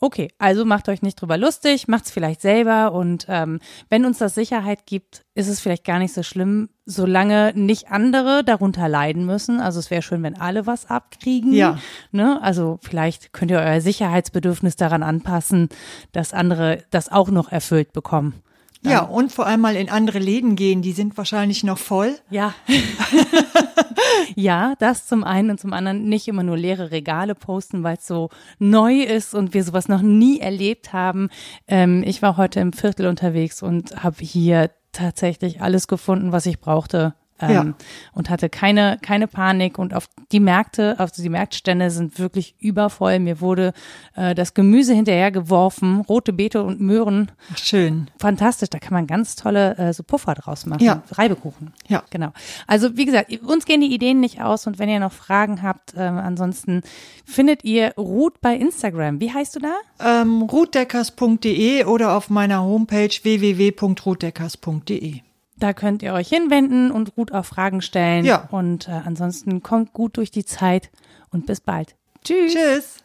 Okay, 0.00 0.28
also 0.38 0.66
macht 0.66 0.90
euch 0.90 1.00
nicht 1.00 1.20
drüber 1.20 1.38
lustig, 1.38 1.88
macht's 1.88 2.10
vielleicht 2.10 2.42
selber 2.42 2.92
und 2.92 3.24
ähm, 3.28 3.58
wenn 3.88 4.04
uns 4.04 4.18
das 4.18 4.34
Sicherheit 4.34 4.84
gibt, 4.84 5.24
ist 5.34 5.48
es 5.48 5.60
vielleicht 5.60 5.84
gar 5.84 5.98
nicht 5.98 6.12
so 6.12 6.22
schlimm, 6.22 6.68
solange 6.84 7.52
nicht 7.54 7.90
andere 7.90 8.44
darunter 8.44 8.86
leiden 8.86 9.24
müssen. 9.24 9.60
Also 9.60 9.78
es 9.78 9.90
wäre 9.90 10.02
schön, 10.02 10.22
wenn 10.22 10.38
alle 10.38 10.66
was 10.66 10.90
abkriegen. 10.90 11.54
Ja. 11.54 11.78
Ne? 12.12 12.38
Also 12.42 12.78
vielleicht 12.82 13.32
könnt 13.32 13.50
ihr 13.50 13.60
euer 13.60 13.80
Sicherheitsbedürfnis 13.80 14.76
daran 14.76 15.02
anpassen, 15.02 15.70
dass 16.12 16.34
andere 16.34 16.84
das 16.90 17.10
auch 17.10 17.30
noch 17.30 17.50
erfüllt 17.50 17.94
bekommen. 17.94 18.43
Ja, 18.84 19.02
und 19.02 19.32
vor 19.32 19.46
allem 19.46 19.60
mal 19.60 19.76
in 19.76 19.88
andere 19.88 20.18
Läden 20.18 20.56
gehen, 20.56 20.82
die 20.82 20.92
sind 20.92 21.16
wahrscheinlich 21.16 21.64
noch 21.64 21.78
voll. 21.78 22.16
Ja. 22.30 22.54
ja, 24.34 24.74
das 24.78 25.06
zum 25.06 25.24
einen 25.24 25.50
und 25.50 25.60
zum 25.60 25.72
anderen 25.72 26.04
nicht 26.08 26.28
immer 26.28 26.42
nur 26.42 26.56
leere 26.56 26.90
Regale 26.90 27.34
posten, 27.34 27.82
weil 27.82 27.96
es 27.96 28.06
so 28.06 28.28
neu 28.58 29.02
ist 29.02 29.34
und 29.34 29.54
wir 29.54 29.64
sowas 29.64 29.88
noch 29.88 30.02
nie 30.02 30.40
erlebt 30.40 30.92
haben. 30.92 31.30
Ähm, 31.66 32.02
ich 32.06 32.20
war 32.20 32.36
heute 32.36 32.60
im 32.60 32.72
Viertel 32.72 33.06
unterwegs 33.06 33.62
und 33.62 34.02
habe 34.02 34.16
hier 34.20 34.70
tatsächlich 34.92 35.60
alles 35.60 35.88
gefunden, 35.88 36.32
was 36.32 36.46
ich 36.46 36.60
brauchte. 36.60 37.14
Ähm, 37.40 37.50
Ja. 37.50 37.74
Und 38.12 38.30
hatte 38.30 38.48
keine, 38.48 38.98
keine 39.02 39.26
Panik 39.26 39.78
und 39.78 39.92
auf 39.92 40.08
die 40.30 40.40
Märkte, 40.40 40.98
also 40.98 41.22
die 41.22 41.28
Märktstände 41.28 41.90
sind 41.90 42.18
wirklich 42.18 42.54
übervoll. 42.60 43.18
Mir 43.18 43.40
wurde 43.40 43.72
äh, 44.14 44.34
das 44.34 44.54
Gemüse 44.54 44.94
hinterhergeworfen, 44.94 46.00
rote 46.02 46.32
Beete 46.32 46.62
und 46.62 46.80
Möhren 46.80 47.32
Ach, 47.52 47.58
schön. 47.58 48.08
fantastisch. 48.18 48.70
Da 48.70 48.78
kann 48.78 48.92
man 48.94 49.06
ganz 49.06 49.34
tolle 49.36 49.76
äh, 49.78 49.92
so 49.92 50.02
Puffer 50.04 50.34
draus 50.34 50.64
machen. 50.66 50.82
Ja. 50.84 51.02
Reibekuchen. 51.10 51.72
Ja. 51.88 52.04
Genau. 52.10 52.30
Also 52.66 52.96
wie 52.96 53.04
gesagt, 53.04 53.32
uns 53.42 53.64
gehen 53.64 53.80
die 53.80 53.92
Ideen 53.92 54.20
nicht 54.20 54.40
aus 54.40 54.66
und 54.66 54.78
wenn 54.78 54.88
ihr 54.88 55.00
noch 55.00 55.12
Fragen 55.12 55.62
habt, 55.62 55.92
ähm, 55.96 56.16
ansonsten 56.18 56.82
findet 57.24 57.64
ihr 57.64 57.94
Ruth 57.96 58.40
bei 58.40 58.54
Instagram. 58.54 59.20
Wie 59.20 59.32
heißt 59.32 59.56
du 59.56 59.60
da? 59.60 59.74
Ähm, 60.00 60.42
ruthdeckers.de 60.42 61.84
oder 61.84 62.16
auf 62.16 62.30
meiner 62.30 62.62
Homepage 62.62 63.10
www.ruthdeckers.de. 63.22 65.20
Da 65.56 65.72
könnt 65.72 66.02
ihr 66.02 66.12
euch 66.12 66.28
hinwenden 66.28 66.90
und 66.90 67.16
Ruth 67.16 67.32
auch 67.32 67.44
Fragen 67.44 67.80
stellen. 67.80 68.24
Ja. 68.24 68.48
Und 68.50 68.88
äh, 68.88 69.00
ansonsten 69.04 69.62
kommt 69.62 69.92
gut 69.92 70.16
durch 70.16 70.30
die 70.30 70.44
Zeit 70.44 70.90
und 71.30 71.46
bis 71.46 71.60
bald. 71.60 71.94
Tschüss. 72.24 72.54
Tschüss. 72.54 73.00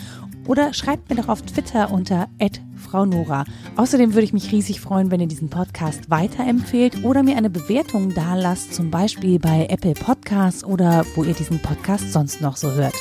oder 0.50 0.74
schreibt 0.74 1.08
mir 1.08 1.14
doch 1.14 1.28
auf 1.28 1.42
Twitter 1.42 1.92
unter 1.92 2.28
Frau 2.76 3.06
Nora. 3.06 3.44
Außerdem 3.76 4.14
würde 4.14 4.24
ich 4.24 4.32
mich 4.32 4.50
riesig 4.50 4.80
freuen, 4.80 5.12
wenn 5.12 5.20
ihr 5.20 5.28
diesen 5.28 5.48
Podcast 5.48 6.10
weiterempfehlt 6.10 7.04
oder 7.04 7.22
mir 7.22 7.36
eine 7.36 7.50
Bewertung 7.50 8.12
dalasst, 8.14 8.74
zum 8.74 8.90
Beispiel 8.90 9.38
bei 9.38 9.66
Apple 9.70 9.94
Podcasts 9.94 10.64
oder 10.64 11.06
wo 11.14 11.22
ihr 11.22 11.34
diesen 11.34 11.60
Podcast 11.60 12.12
sonst 12.12 12.40
noch 12.40 12.56
so 12.56 12.72
hört. 12.72 12.94